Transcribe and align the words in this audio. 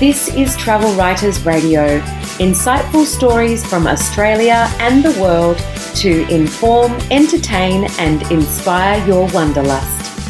This 0.00 0.34
is 0.34 0.56
Travel 0.56 0.94
Writers 0.94 1.44
Radio, 1.44 2.00
insightful 2.38 3.04
stories 3.04 3.62
from 3.66 3.86
Australia 3.86 4.66
and 4.78 5.04
the 5.04 5.20
world 5.20 5.58
to 5.96 6.26
inform, 6.34 6.92
entertain, 7.10 7.84
and 7.98 8.22
inspire 8.32 9.06
your 9.06 9.28
wanderlust. 9.34 10.24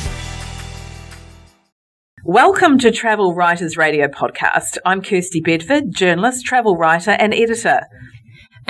Welcome 2.24 2.80
to 2.80 2.90
Travel 2.90 3.32
Writers 3.36 3.76
Radio 3.76 4.08
podcast. 4.08 4.78
I'm 4.84 5.02
Kirsty 5.02 5.40
Bedford, 5.40 5.94
journalist, 5.94 6.44
travel 6.44 6.76
writer, 6.76 7.12
and 7.12 7.32
editor. 7.32 7.82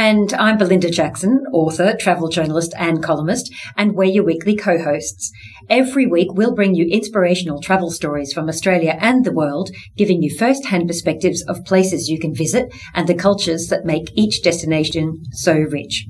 And 0.03 0.32
I'm 0.32 0.57
Belinda 0.57 0.89
Jackson, 0.89 1.45
author, 1.53 1.95
travel 1.95 2.29
journalist, 2.29 2.73
and 2.79 3.03
columnist, 3.03 3.53
and 3.77 3.93
we're 3.93 4.05
your 4.05 4.25
weekly 4.25 4.57
co-hosts. 4.57 5.30
Every 5.69 6.07
week, 6.07 6.29
we'll 6.33 6.55
bring 6.55 6.75
you 6.75 6.87
inspirational 6.87 7.61
travel 7.61 7.91
stories 7.91 8.33
from 8.33 8.48
Australia 8.48 8.97
and 8.98 9.27
the 9.27 9.33
world, 9.34 9.69
giving 9.98 10.23
you 10.23 10.34
first-hand 10.34 10.89
perspectives 10.89 11.45
of 11.47 11.66
places 11.66 12.09
you 12.09 12.19
can 12.19 12.34
visit 12.34 12.73
and 12.95 13.07
the 13.07 13.15
cultures 13.15 13.66
that 13.66 13.84
make 13.84 14.10
each 14.15 14.43
destination 14.43 15.21
so 15.33 15.52
rich. 15.52 16.07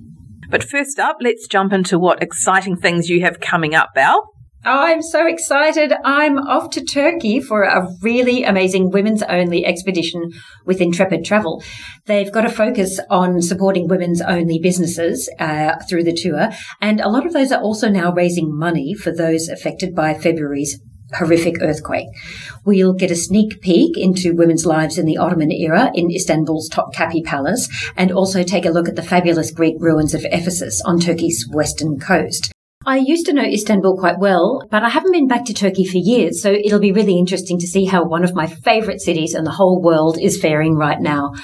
But 0.48 0.62
first 0.62 1.00
up, 1.00 1.16
let's 1.20 1.48
jump 1.48 1.72
into 1.72 1.98
what 1.98 2.22
exciting 2.22 2.76
things 2.76 3.08
you 3.08 3.22
have 3.22 3.40
coming 3.40 3.74
up, 3.74 3.88
Belle. 3.92 4.29
Oh, 4.62 4.84
I'm 4.84 5.00
so 5.00 5.26
excited. 5.26 5.94
I'm 6.04 6.36
off 6.36 6.68
to 6.72 6.84
Turkey 6.84 7.40
for 7.40 7.62
a 7.62 7.88
really 8.02 8.44
amazing 8.44 8.90
women's 8.90 9.22
only 9.22 9.64
expedition 9.64 10.32
with 10.66 10.82
Intrepid 10.82 11.24
Travel. 11.24 11.62
They've 12.04 12.30
got 12.30 12.44
a 12.44 12.50
focus 12.50 13.00
on 13.08 13.40
supporting 13.40 13.88
women's 13.88 14.20
only 14.20 14.58
businesses 14.58 15.30
uh, 15.38 15.76
through 15.88 16.04
the 16.04 16.12
tour. 16.12 16.50
And 16.78 17.00
a 17.00 17.08
lot 17.08 17.24
of 17.24 17.32
those 17.32 17.52
are 17.52 17.62
also 17.62 17.88
now 17.88 18.12
raising 18.12 18.54
money 18.54 18.92
for 18.92 19.10
those 19.10 19.48
affected 19.48 19.94
by 19.94 20.12
February's 20.12 20.78
horrific 21.14 21.62
earthquake. 21.62 22.08
We'll 22.66 22.92
get 22.92 23.10
a 23.10 23.16
sneak 23.16 23.62
peek 23.62 23.96
into 23.96 24.34
women's 24.34 24.66
lives 24.66 24.98
in 24.98 25.06
the 25.06 25.16
Ottoman 25.16 25.52
era 25.52 25.90
in 25.94 26.10
Istanbul's 26.10 26.68
Topkapi 26.68 27.24
Palace 27.24 27.66
and 27.96 28.12
also 28.12 28.42
take 28.42 28.66
a 28.66 28.70
look 28.70 28.90
at 28.90 28.96
the 28.96 29.02
fabulous 29.02 29.52
Greek 29.52 29.76
ruins 29.78 30.12
of 30.12 30.26
Ephesus 30.26 30.82
on 30.84 31.00
Turkey's 31.00 31.48
western 31.50 31.98
coast. 31.98 32.52
I 32.86 32.96
used 32.96 33.26
to 33.26 33.34
know 33.34 33.42
Istanbul 33.42 33.98
quite 33.98 34.18
well, 34.18 34.66
but 34.70 34.82
I 34.82 34.88
haven't 34.88 35.12
been 35.12 35.28
back 35.28 35.44
to 35.44 35.52
Turkey 35.52 35.84
for 35.84 35.98
years, 35.98 36.40
so 36.40 36.50
it'll 36.50 36.80
be 36.80 36.92
really 36.92 37.18
interesting 37.18 37.58
to 37.58 37.66
see 37.66 37.84
how 37.84 38.02
one 38.02 38.24
of 38.24 38.34
my 38.34 38.46
favourite 38.46 39.02
cities 39.02 39.34
in 39.34 39.44
the 39.44 39.50
whole 39.50 39.82
world 39.82 40.18
is 40.18 40.40
faring 40.40 40.76
right 40.76 40.98
now. 40.98 41.34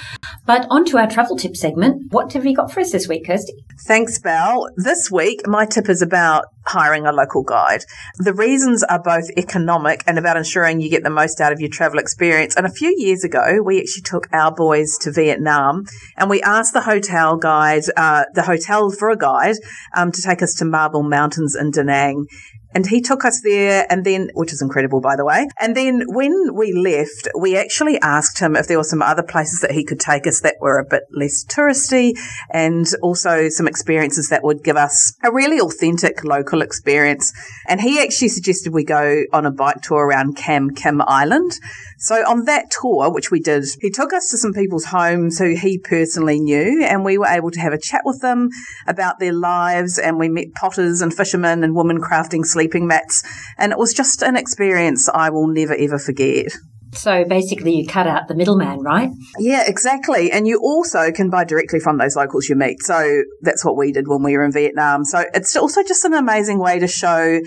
But 0.47 0.65
on 0.71 0.83
to 0.85 0.97
our 0.97 1.07
travel 1.07 1.37
tip 1.37 1.55
segment. 1.55 2.11
What 2.11 2.33
have 2.33 2.43
you 2.43 2.55
got 2.55 2.71
for 2.71 2.79
us 2.79 2.91
this 2.91 3.07
week, 3.07 3.27
Kirsty? 3.27 3.53
Thanks, 3.85 4.17
Belle. 4.17 4.67
This 4.77 5.11
week, 5.11 5.41
my 5.45 5.67
tip 5.67 5.89
is 5.89 6.01
about 6.01 6.45
hiring 6.65 7.05
a 7.05 7.11
local 7.11 7.43
guide. 7.43 7.81
The 8.17 8.33
reasons 8.33 8.83
are 8.83 9.01
both 9.01 9.29
economic 9.37 10.03
and 10.05 10.17
about 10.17 10.37
ensuring 10.37 10.81
you 10.81 10.89
get 10.89 11.03
the 11.03 11.09
most 11.09 11.39
out 11.39 11.53
of 11.53 11.59
your 11.59 11.69
travel 11.69 11.99
experience. 11.99 12.55
And 12.55 12.65
a 12.65 12.71
few 12.71 12.93
years 12.97 13.23
ago, 13.23 13.59
we 13.63 13.79
actually 13.79 14.01
took 14.03 14.27
our 14.33 14.53
boys 14.53 14.97
to 15.01 15.11
Vietnam 15.11 15.85
and 16.17 16.29
we 16.29 16.41
asked 16.41 16.73
the 16.73 16.81
hotel 16.81 17.37
guide, 17.37 17.83
uh, 17.95 18.25
the 18.33 18.43
hotel 18.43 18.91
for 18.91 19.09
a 19.09 19.17
guide, 19.17 19.55
um, 19.95 20.11
to 20.11 20.21
take 20.21 20.41
us 20.41 20.53
to 20.55 20.65
Marble 20.65 21.03
Mountains 21.27 21.55
in 21.55 21.71
Da 21.71 21.83
Nang. 21.83 22.25
And 22.73 22.85
he 22.85 23.01
took 23.01 23.25
us 23.25 23.41
there 23.41 23.87
and 23.89 24.05
then, 24.05 24.29
which 24.33 24.53
is 24.53 24.61
incredible, 24.61 25.01
by 25.01 25.15
the 25.15 25.25
way. 25.25 25.47
And 25.59 25.75
then 25.75 26.03
when 26.07 26.53
we 26.53 26.73
left, 26.73 27.27
we 27.39 27.57
actually 27.57 27.99
asked 28.01 28.39
him 28.39 28.55
if 28.55 28.67
there 28.67 28.77
were 28.77 28.83
some 28.83 29.01
other 29.01 29.23
places 29.23 29.61
that 29.61 29.71
he 29.71 29.83
could 29.83 29.99
take 29.99 30.27
us 30.27 30.41
that 30.41 30.55
were 30.59 30.77
a 30.77 30.85
bit 30.85 31.03
less 31.11 31.45
touristy 31.45 32.11
and 32.51 32.85
also 33.01 33.49
some 33.49 33.67
experiences 33.67 34.29
that 34.29 34.43
would 34.43 34.63
give 34.63 34.75
us 34.75 35.13
a 35.23 35.31
really 35.31 35.59
authentic 35.59 36.23
local 36.23 36.61
experience. 36.61 37.33
And 37.67 37.81
he 37.81 38.01
actually 38.01 38.29
suggested 38.29 38.73
we 38.73 38.83
go 38.83 39.23
on 39.33 39.45
a 39.45 39.51
bike 39.51 39.81
tour 39.81 40.05
around 40.05 40.35
Cam 40.35 40.71
Kim 40.71 41.01
Island. 41.01 41.53
So 41.99 42.15
on 42.27 42.45
that 42.45 42.69
tour, 42.69 43.11
which 43.11 43.31
we 43.31 43.39
did, 43.39 43.65
he 43.81 43.89
took 43.89 44.13
us 44.13 44.29
to 44.29 44.37
some 44.37 44.53
people's 44.53 44.85
homes 44.85 45.39
who 45.39 45.55
he 45.55 45.79
personally 45.79 46.39
knew 46.39 46.83
and 46.83 47.03
we 47.03 47.17
were 47.17 47.25
able 47.25 47.49
to 47.51 47.59
have 47.59 47.73
a 47.73 47.79
chat 47.79 48.01
with 48.05 48.21
them 48.21 48.49
about 48.85 49.19
their 49.19 49.33
lives 49.33 49.97
and 49.97 50.19
we 50.19 50.29
met 50.29 50.53
potters 50.53 51.01
and 51.01 51.13
fishermen 51.13 51.63
and 51.63 51.75
women 51.75 51.99
crafting 51.99 52.45
sleeping 52.45 52.85
mats. 52.85 53.23
And 53.57 53.71
it 53.71 53.79
was 53.79 53.93
just 53.93 54.21
an 54.21 54.37
experience 54.37 55.09
I 55.09 55.31
will 55.31 55.47
never 55.47 55.75
ever 55.75 55.97
forget. 55.97 56.53
So 56.93 57.25
basically, 57.25 57.75
you 57.75 57.85
cut 57.85 58.07
out 58.07 58.27
the 58.27 58.35
middleman, 58.35 58.79
right? 58.79 59.09
Yeah, 59.39 59.63
exactly. 59.67 60.31
And 60.31 60.47
you 60.47 60.59
also 60.59 61.11
can 61.11 61.29
buy 61.29 61.43
directly 61.43 61.79
from 61.79 61.97
those 61.97 62.15
locals 62.15 62.49
you 62.49 62.55
meet. 62.55 62.81
So 62.81 63.23
that's 63.41 63.63
what 63.63 63.77
we 63.77 63.91
did 63.91 64.07
when 64.07 64.23
we 64.23 64.35
were 64.37 64.43
in 64.43 64.51
Vietnam. 64.51 65.03
So 65.03 65.23
it's 65.33 65.55
also 65.55 65.83
just 65.83 66.05
an 66.05 66.13
amazing 66.13 66.59
way 66.59 66.79
to 66.79 66.87
show 66.87 67.39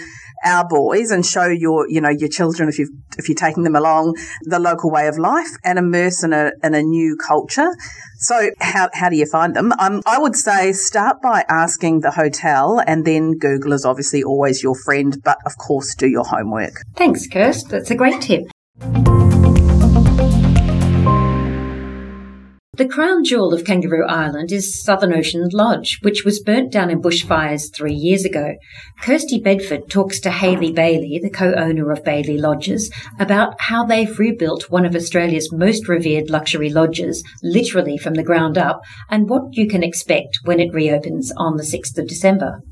our 0.44 0.66
boys 0.66 1.10
and 1.10 1.24
show 1.24 1.46
your, 1.46 1.88
you 1.88 2.00
know, 2.00 2.10
your 2.10 2.28
children 2.28 2.68
if 2.68 2.78
you 2.78 2.90
if 3.18 3.28
you're 3.28 3.36
taking 3.36 3.62
them 3.62 3.76
along 3.76 4.16
the 4.42 4.58
local 4.58 4.90
way 4.90 5.06
of 5.08 5.18
life 5.18 5.50
and 5.64 5.78
immerse 5.78 6.22
in 6.22 6.32
a 6.32 6.52
in 6.62 6.74
a 6.74 6.82
new 6.82 7.16
culture. 7.16 7.70
So 8.18 8.50
how 8.60 8.88
how 8.92 9.08
do 9.08 9.16
you 9.16 9.26
find 9.26 9.54
them? 9.54 9.72
Um, 9.78 10.02
I 10.06 10.18
would 10.18 10.36
say 10.36 10.72
start 10.72 11.20
by 11.22 11.44
asking 11.48 12.00
the 12.00 12.10
hotel, 12.10 12.82
and 12.86 13.04
then 13.04 13.32
Google 13.38 13.72
is 13.72 13.84
obviously 13.84 14.22
always 14.22 14.62
your 14.62 14.74
friend, 14.74 15.16
but 15.24 15.38
of 15.44 15.56
course 15.58 15.94
do 15.94 16.08
your 16.08 16.24
homework. 16.24 16.74
Thanks, 16.96 17.26
Kirst. 17.26 17.68
That's 17.68 17.90
a 17.90 17.94
great 17.94 18.20
tip. 18.20 18.50
The 22.75 22.86
crown 22.86 23.25
jewel 23.25 23.53
of 23.53 23.64
Kangaroo 23.64 24.06
Island 24.06 24.53
is 24.53 24.81
Southern 24.81 25.12
Ocean 25.12 25.48
Lodge, 25.53 25.98
which 26.03 26.25
was 26.25 26.41
burnt 26.41 26.70
down 26.70 26.88
in 26.88 27.03
bushfires 27.03 27.75
three 27.75 27.92
years 27.92 28.25
ago. 28.25 28.54
Kirsty 29.03 29.41
Bedford 29.41 29.91
talks 29.91 30.20
to 30.20 30.31
Hayley 30.31 30.72
Baillie, 30.72 31.20
the 31.20 31.31
co-owner 31.31 31.91
of 31.91 32.04
Baillie 32.04 32.41
Lodges, 32.41 32.88
about 33.19 33.60
how 33.60 33.84
they've 33.84 34.16
rebuilt 34.20 34.70
one 34.70 34.86
of 34.86 34.94
Australia's 34.94 35.53
most 35.53 35.88
revered 35.88 36.31
luxury 36.31 36.70
lodges, 36.70 37.25
literally 37.42 37.98
from 37.98 38.14
the 38.14 38.22
ground 38.22 38.56
up, 38.56 38.82
and 39.10 39.28
what 39.28 39.42
you 39.50 39.66
can 39.66 39.82
expect 39.82 40.38
when 40.44 40.60
it 40.60 40.72
reopens 40.72 41.32
on 41.37 41.56
the 41.56 41.64
6th 41.64 41.98
of 41.98 42.06
December. 42.06 42.62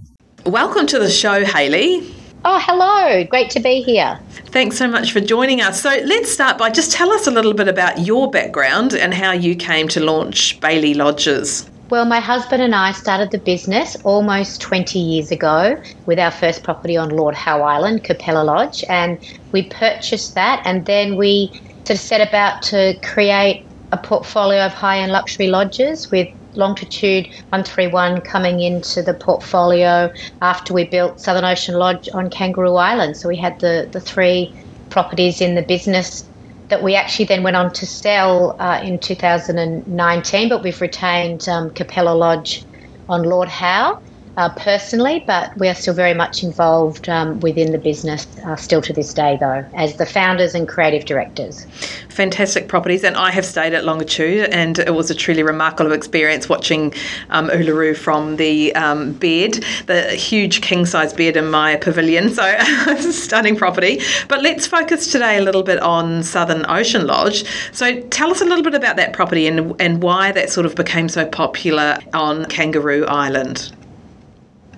Welcome 0.47 0.87
to 0.87 1.01
the 1.01 1.11
show, 1.11 1.45
Hayley. 1.45 2.09
Oh, 2.45 2.61
hello. 2.63 3.25
Great 3.25 3.51
to 3.51 3.61
be 3.61 3.83
here. 3.83 4.19
Thanks 4.47 4.79
so 4.79 4.87
much 4.87 5.13
for 5.13 5.21
joining 5.21 5.61
us. 5.61 5.83
So 5.83 5.91
let's 6.05 6.31
start 6.31 6.57
by 6.57 6.71
just 6.71 6.93
tell 6.93 7.11
us 7.11 7.27
a 7.27 7.31
little 7.31 7.53
bit 7.53 7.67
about 7.67 8.07
your 8.07 8.31
background 8.31 8.95
and 8.95 9.13
how 9.13 9.33
you 9.33 9.57
came 9.57 9.89
to 9.89 10.01
launch 10.01 10.61
Baillie 10.61 10.95
Lodges. 10.95 11.69
Well, 11.91 12.05
my 12.05 12.21
husband 12.21 12.63
and 12.63 12.75
I 12.75 12.93
started 12.93 13.31
the 13.33 13.39
business 13.39 13.97
almost 14.05 14.61
20 14.61 14.99
years 14.99 15.33
ago 15.33 15.83
with 16.07 16.19
our 16.19 16.31
first 16.31 16.63
property 16.63 16.97
on 16.97 17.11
Lord 17.11 17.35
Howe 17.35 17.63
Island, 17.63 18.05
Capella 18.05 18.45
Lodge, 18.45 18.85
and 18.89 19.19
we 19.53 19.65
purchased 19.65 20.35
that 20.35 20.63
and 20.65 20.87
then 20.87 21.17
we 21.17 21.51
sort 21.85 21.91
of 21.91 21.99
set 21.99 22.27
about 22.27 22.63
to 22.65 22.95
create 23.03 23.65
a 23.91 23.97
portfolio 23.97 24.67
of 24.67 24.73
high 24.73 24.99
end 24.99 25.13
luxury 25.13 25.49
lodges 25.49 26.11
with 26.11 26.29
Longitude 26.55 27.27
131 27.51 28.21
coming 28.23 28.61
into 28.61 29.03
the 29.03 29.15
portfolio 29.15 30.11
after 30.41 30.73
we 30.75 30.85
built 30.85 31.21
Southern 31.21 31.45
Ocean 31.45 31.75
Lodge 31.77 32.09
on 32.15 32.31
Kangaroo 32.31 32.75
Island. 32.77 33.17
So 33.17 33.29
we 33.29 33.37
had 33.37 33.59
the, 33.61 33.89
the 33.93 34.01
three 34.01 34.53
properties 34.91 35.41
in 35.41 35.55
the 35.55 35.63
business 35.63 36.25
that 36.69 36.83
we 36.83 36.95
actually 36.95 37.25
then 37.25 37.43
went 37.43 37.57
on 37.57 37.73
to 37.73 37.87
sell 37.87 38.57
uh, 38.59 38.81
in 38.83 38.99
2019, 38.99 40.49
but 40.49 40.63
we've 40.63 40.81
retained 40.81 41.49
um, 41.49 41.71
Capella 41.71 42.15
Lodge 42.15 42.65
on 43.09 43.23
Lord 43.23 43.49
Howe 43.49 44.01
uh, 44.39 44.49
personally, 44.51 45.25
but 45.27 45.55
we 45.59 45.69
are 45.69 45.75
still 45.75 45.93
very 45.93 46.15
much 46.15 46.45
involved 46.45 47.09
um, 47.09 47.41
within 47.41 47.73
the 47.73 47.79
business 47.79 48.25
uh, 48.47 48.55
still 48.55 48.81
to 48.81 48.93
this 48.93 49.13
day, 49.13 49.37
though, 49.41 49.65
as 49.75 49.97
the 49.97 50.07
founders 50.07 50.55
and 50.55 50.69
creative 50.69 51.05
directors. 51.05 51.67
Fantastic 52.09 52.69
properties, 52.69 53.03
and 53.03 53.17
I 53.17 53.33
have 53.33 53.45
stayed 53.45 53.75
at 53.75 53.85
Longitude, 53.85 54.49
and 54.51 54.79
it 54.79 54.95
was 54.95 55.11
a 55.11 55.15
truly 55.15 55.43
remarkable 55.43 55.91
experience 55.91 56.49
watching 56.49 56.95
um, 57.31 57.49
Uluru 57.49 57.97
from 57.97 58.37
the 58.37 58.73
um, 58.77 59.13
bed, 59.15 59.65
the 59.87 60.03
huge 60.13 60.61
king 60.63 60.87
size 60.87 61.13
bed 61.13 61.37
in 61.37 61.51
my 61.51 61.75
pavilion. 61.75 62.31
So 62.31 62.45
it's 62.47 63.07
a 63.07 63.13
stunning 63.13 63.57
property. 63.57 64.01
But 64.29 64.43
let's 64.43 64.69
focus 64.69 65.11
today 65.11 65.39
a 65.39 65.43
little 65.43 65.65
bit 65.65 65.81
on 65.81 66.23
Southern 66.23 66.65
Ocean 66.69 67.09
Lodge. 67.09 67.45
So 67.73 68.01
tell 68.03 68.31
us 68.31 68.41
a 68.41 68.45
little 68.45 68.63
bit 68.63 68.75
about 68.75 68.95
that 68.97 69.13
property 69.13 69.49
and, 69.49 69.75
and 69.81 70.01
why 70.01 70.31
that 70.31 70.49
sort 70.49 70.65
of 70.65 70.77
became 70.77 71.09
so 71.09 71.27
popular 71.27 71.99
on 72.15 72.45
Kangaroo 72.45 73.05
Island. 73.07 73.73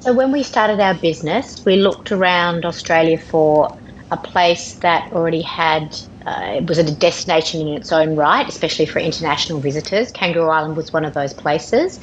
So, 0.01 0.15
when 0.15 0.33
we 0.33 0.43
started 0.43 0.81
our 0.81 0.95
business, 0.95 1.63
we 1.67 1.77
looked 1.77 2.11
around 2.11 2.65
Australia 2.65 3.19
for 3.19 3.69
a 4.11 4.17
place 4.17 4.79
that 4.81 5.05
already 5.13 5.43
had, 5.43 5.95
uh, 6.27 6.55
it 6.57 6.67
was 6.69 6.79
a 6.79 6.97
destination 6.97 7.61
in 7.61 7.69
its 7.77 7.93
own 7.93 8.17
right, 8.17 8.49
especially 8.49 8.87
for 8.87 8.99
international 8.99 9.61
visitors. 9.61 10.11
Kangaroo 10.13 10.49
Island 10.51 10.77
was 10.77 10.91
one 10.93 11.05
of 11.05 11.13
those 11.13 11.35
places. 11.35 11.99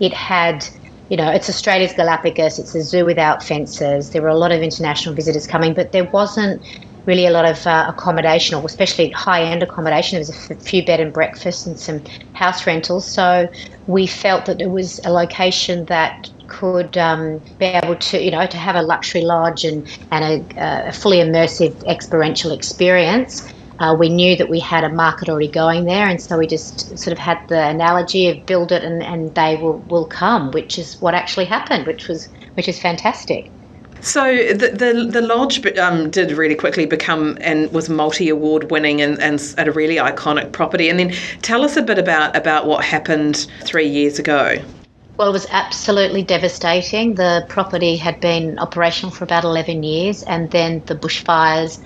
It 0.00 0.14
had, 0.14 0.64
you 1.10 1.16
know, 1.18 1.30
it's 1.30 1.50
Australia's 1.50 1.92
Galapagos, 1.92 2.58
it's 2.58 2.74
a 2.74 2.82
zoo 2.82 3.04
without 3.04 3.42
fences. 3.44 4.10
There 4.10 4.22
were 4.22 4.28
a 4.28 4.38
lot 4.38 4.50
of 4.52 4.62
international 4.62 5.14
visitors 5.14 5.46
coming, 5.46 5.74
but 5.74 5.92
there 5.92 6.08
wasn't 6.12 6.62
really 7.06 7.26
a 7.26 7.30
lot 7.30 7.44
of 7.44 7.66
uh, 7.66 7.84
accommodation, 7.88 8.56
or 8.56 8.64
especially 8.64 9.10
high 9.10 9.42
end 9.42 9.62
accommodation. 9.62 10.16
There 10.16 10.20
was 10.20 10.30
a 10.50 10.54
f- 10.54 10.62
few 10.62 10.84
bed 10.86 11.00
and 11.00 11.12
breakfasts 11.12 11.66
and 11.66 11.78
some 11.78 12.02
house 12.32 12.66
rentals. 12.66 13.12
So 13.12 13.48
we 13.86 14.06
felt 14.06 14.46
that 14.46 14.60
it 14.60 14.70
was 14.70 15.00
a 15.04 15.12
location 15.12 15.84
that 15.86 16.14
could 16.58 16.92
um, 17.08 17.40
be 17.58 17.66
able 17.80 17.96
to, 18.08 18.14
you 18.26 18.32
know, 18.36 18.46
to 18.46 18.58
have 18.66 18.76
a 18.82 18.84
luxury 18.92 19.24
lodge 19.34 19.62
and, 19.70 19.80
and 20.14 20.22
a, 20.24 20.36
a 20.90 20.92
fully 20.92 21.18
immersive 21.26 21.74
experiential 21.94 22.50
experience 22.58 23.34
Uh, 23.82 23.94
we 23.98 24.08
knew 24.08 24.36
that 24.36 24.48
we 24.48 24.60
had 24.60 24.84
a 24.84 24.88
market 24.88 25.28
already 25.28 25.48
going 25.48 25.86
there, 25.86 26.06
and 26.06 26.20
so 26.20 26.38
we 26.38 26.46
just 26.46 26.96
sort 26.96 27.12
of 27.12 27.18
had 27.18 27.38
the 27.48 27.68
analogy 27.68 28.28
of 28.30 28.46
build 28.46 28.70
it 28.70 28.84
and, 28.84 29.02
and 29.02 29.34
they 29.34 29.56
will, 29.56 29.78
will 29.88 30.06
come, 30.06 30.50
which 30.52 30.78
is 30.78 31.00
what 31.00 31.14
actually 31.14 31.46
happened, 31.46 31.86
which 31.86 32.06
was 32.08 32.28
which 32.56 32.68
is 32.68 32.78
fantastic. 32.78 33.50
So 34.00 34.22
the 34.60 34.68
the, 34.82 34.90
the 35.10 35.22
lodge 35.22 35.66
um, 35.78 36.10
did 36.10 36.30
really 36.32 36.54
quickly 36.54 36.86
become 36.86 37.38
and 37.40 37.72
was 37.72 37.88
multi 37.88 38.28
award 38.28 38.70
winning 38.70 39.02
and, 39.02 39.18
and 39.20 39.40
at 39.58 39.66
a 39.66 39.72
really 39.72 39.96
iconic 39.96 40.52
property. 40.52 40.90
And 40.90 40.98
then 40.98 41.10
tell 41.40 41.64
us 41.64 41.76
a 41.76 41.82
bit 41.82 41.98
about 41.98 42.36
about 42.36 42.66
what 42.66 42.84
happened 42.84 43.48
three 43.64 43.88
years 43.88 44.18
ago. 44.18 44.62
Well, 45.18 45.28
it 45.28 45.32
was 45.32 45.46
absolutely 45.50 46.22
devastating. 46.24 47.14
The 47.14 47.46
property 47.48 47.96
had 47.96 48.18
been 48.20 48.58
operational 48.58 49.12
for 49.12 49.24
about 49.24 49.44
11 49.44 49.82
years, 49.82 50.22
and 50.22 50.50
then 50.50 50.82
the 50.86 50.96
bushfires 50.96 51.78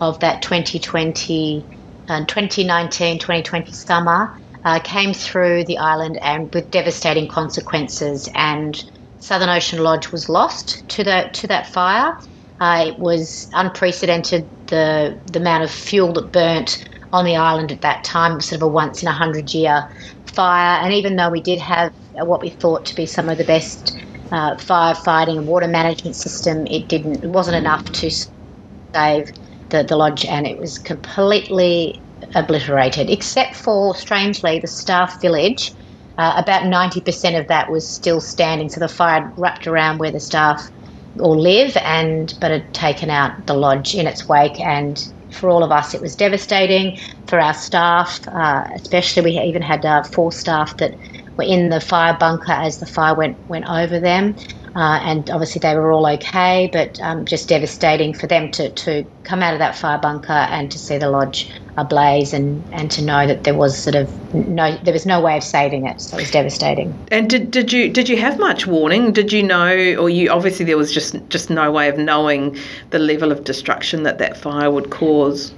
of 0.00 0.18
that 0.20 0.42
2020, 0.42 1.68
uh, 2.08 2.24
2019 2.26 3.18
2020 3.18 3.72
summer 3.72 4.30
uh, 4.64 4.80
came 4.80 5.12
through 5.14 5.64
the 5.66 5.78
island 5.78 6.18
and 6.22 6.52
with 6.54 6.70
devastating 6.70 7.28
consequences. 7.28 8.28
And 8.34 8.82
Southern 9.18 9.50
Ocean 9.50 9.82
Lodge 9.82 10.10
was 10.10 10.28
lost 10.28 10.82
to 10.88 11.04
that 11.04 11.34
to 11.34 11.46
that 11.48 11.68
fire. 11.72 12.12
Uh, 12.60 12.86
it 12.88 12.98
was 12.98 13.46
unprecedented 13.52 14.50
the 14.68 15.20
the 15.32 15.38
amount 15.38 15.64
of 15.64 15.70
fuel 15.70 16.12
that 16.14 16.32
burnt 16.32 16.78
on 17.12 17.24
the 17.24 17.36
island 17.36 17.72
at 17.72 17.82
that 17.82 18.04
time. 18.04 18.32
It 18.32 18.36
was 18.36 18.48
sort 18.48 18.62
of 18.62 18.68
a 18.68 18.72
once 18.72 19.02
in 19.02 19.08
a 19.08 19.12
hundred 19.12 19.52
year 19.54 19.84
fire. 20.26 20.80
And 20.82 20.92
even 20.94 21.16
though 21.16 21.30
we 21.30 21.42
did 21.42 21.60
have 21.60 21.92
what 22.14 22.42
we 22.42 22.50
thought 22.50 22.84
to 22.86 22.94
be 22.94 23.06
some 23.06 23.28
of 23.28 23.38
the 23.38 23.44
best 23.44 23.96
uh, 24.32 24.54
firefighting 24.56 25.38
and 25.38 25.46
water 25.46 25.68
management 25.68 26.16
system, 26.16 26.66
it 26.66 26.88
didn't. 26.88 27.24
It 27.24 27.30
wasn't 27.30 27.56
enough 27.56 27.84
to 27.84 28.10
save 28.10 29.32
the, 29.70 29.82
the 29.82 29.96
lodge, 29.96 30.24
and 30.24 30.46
it 30.46 30.58
was 30.58 30.78
completely 30.78 32.02
obliterated, 32.34 33.10
except 33.10 33.56
for 33.56 33.94
strangely 33.94 34.58
the 34.58 34.68
staff 34.68 35.20
village 35.20 35.72
uh, 36.20 36.34
about 36.36 36.64
90% 36.64 37.40
of 37.40 37.46
that 37.48 37.70
was 37.70 37.88
still 37.88 38.20
standing, 38.20 38.68
so 38.68 38.78
the 38.78 38.88
fire 38.88 39.32
wrapped 39.38 39.66
around 39.66 39.98
where 39.98 40.10
the 40.10 40.20
staff 40.20 40.70
all 41.18 41.38
live, 41.40 41.74
and 41.78 42.34
but 42.42 42.50
had 42.50 42.74
taken 42.74 43.08
out 43.08 43.46
the 43.46 43.54
lodge 43.54 43.94
in 43.94 44.06
its 44.06 44.28
wake. 44.28 44.60
And 44.60 45.02
for 45.30 45.48
all 45.48 45.64
of 45.64 45.72
us, 45.72 45.94
it 45.94 46.02
was 46.02 46.14
devastating. 46.14 46.98
For 47.26 47.40
our 47.40 47.54
staff, 47.54 48.20
uh, 48.28 48.64
especially, 48.74 49.22
we 49.22 49.38
even 49.40 49.62
had 49.62 49.86
uh, 49.86 50.02
four 50.02 50.30
staff 50.30 50.76
that 50.76 50.94
were 51.40 51.46
in 51.54 51.70
the 51.70 51.80
fire 51.80 52.16
bunker 52.18 52.52
as 52.52 52.78
the 52.78 52.86
fire 52.86 53.14
went 53.14 53.36
went 53.48 53.68
over 53.68 53.98
them. 53.98 54.36
Uh, 54.76 55.00
and 55.02 55.30
obviously 55.30 55.58
they 55.58 55.74
were 55.74 55.90
all 55.90 56.06
okay, 56.06 56.70
but 56.72 57.00
um, 57.00 57.24
just 57.24 57.48
devastating 57.48 58.14
for 58.14 58.28
them 58.28 58.52
to, 58.52 58.70
to 58.70 59.04
come 59.24 59.42
out 59.42 59.52
of 59.52 59.58
that 59.58 59.74
fire 59.74 59.98
bunker 59.98 60.32
and 60.32 60.70
to 60.70 60.78
see 60.78 60.96
the 60.96 61.10
lodge 61.10 61.50
ablaze 61.76 62.32
and, 62.32 62.62
and 62.70 62.88
to 62.88 63.02
know 63.02 63.26
that 63.26 63.42
there 63.42 63.54
was 63.54 63.76
sort 63.76 63.96
of 63.96 64.08
no 64.32 64.76
there 64.84 64.92
was 64.92 65.06
no 65.06 65.20
way 65.20 65.36
of 65.36 65.42
saving 65.42 65.86
it. 65.86 66.00
So 66.00 66.16
it 66.16 66.20
was 66.20 66.30
devastating. 66.30 66.96
And 67.10 67.28
did, 67.28 67.50
did 67.50 67.72
you 67.72 67.88
did 67.88 68.08
you 68.08 68.16
have 68.18 68.38
much 68.38 68.68
warning? 68.68 69.12
Did 69.12 69.32
you 69.32 69.42
know 69.42 69.74
or 69.98 70.08
you 70.08 70.30
obviously 70.30 70.64
there 70.66 70.78
was 70.78 70.92
just 70.92 71.16
just 71.30 71.50
no 71.50 71.72
way 71.72 71.88
of 71.88 71.98
knowing 71.98 72.56
the 72.90 73.00
level 73.00 73.32
of 73.32 73.42
destruction 73.42 74.04
that 74.04 74.18
that 74.18 74.36
fire 74.36 74.70
would 74.70 74.90
cause 74.90 75.52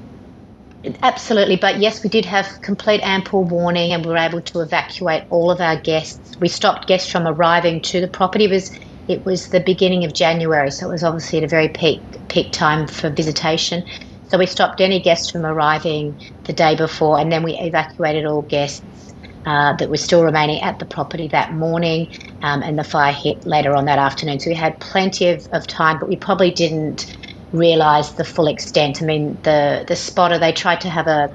Absolutely, 1.02 1.56
but 1.56 1.78
yes, 1.78 2.02
we 2.02 2.10
did 2.10 2.24
have 2.24 2.48
complete 2.62 3.00
ample 3.02 3.44
warning, 3.44 3.92
and 3.92 4.04
we 4.04 4.10
were 4.10 4.16
able 4.18 4.40
to 4.40 4.60
evacuate 4.60 5.22
all 5.30 5.50
of 5.50 5.60
our 5.60 5.76
guests. 5.80 6.32
We 6.40 6.48
stopped 6.48 6.88
guests 6.88 7.10
from 7.10 7.26
arriving 7.26 7.82
to 7.82 8.00
the 8.00 8.08
property. 8.08 8.46
It 8.46 8.50
was 8.50 8.70
it 9.06 9.24
was 9.24 9.48
the 9.48 9.60
beginning 9.60 10.04
of 10.04 10.12
January, 10.14 10.70
so 10.72 10.88
it 10.88 10.92
was 10.92 11.04
obviously 11.04 11.38
at 11.38 11.44
a 11.44 11.48
very 11.48 11.68
peak 11.68 12.02
peak 12.28 12.52
time 12.52 12.88
for 12.88 13.10
visitation. 13.10 13.84
So 14.24 14.38
we 14.38 14.46
stopped 14.46 14.80
any 14.80 15.00
guests 15.00 15.30
from 15.30 15.44
arriving 15.46 16.16
the 16.46 16.52
day 16.52 16.74
before, 16.74 17.18
and 17.20 17.30
then 17.30 17.44
we 17.44 17.56
evacuated 17.58 18.24
all 18.26 18.42
guests 18.42 19.14
uh, 19.46 19.74
that 19.76 19.88
were 19.90 19.96
still 19.96 20.24
remaining 20.24 20.60
at 20.62 20.78
the 20.80 20.86
property 20.86 21.28
that 21.28 21.52
morning, 21.52 22.08
um, 22.42 22.62
and 22.62 22.76
the 22.76 22.84
fire 22.84 23.12
hit 23.12 23.38
later 23.44 23.76
on 23.76 23.84
that 23.84 23.98
afternoon. 23.98 24.40
So 24.40 24.50
we 24.50 24.56
had 24.56 24.80
plenty 24.80 25.28
of, 25.28 25.46
of 25.52 25.66
time, 25.68 25.98
but 26.00 26.08
we 26.08 26.16
probably 26.16 26.50
didn't 26.50 27.06
realise 27.52 28.12
the 28.12 28.24
full 28.24 28.48
extent. 28.48 29.02
I 29.02 29.06
mean, 29.06 29.40
the 29.44 29.84
the 29.88 29.96
spotter 29.96 30.38
they 30.38 30.52
tried 30.52 30.80
to 30.82 30.90
have 30.90 31.06
a 31.06 31.30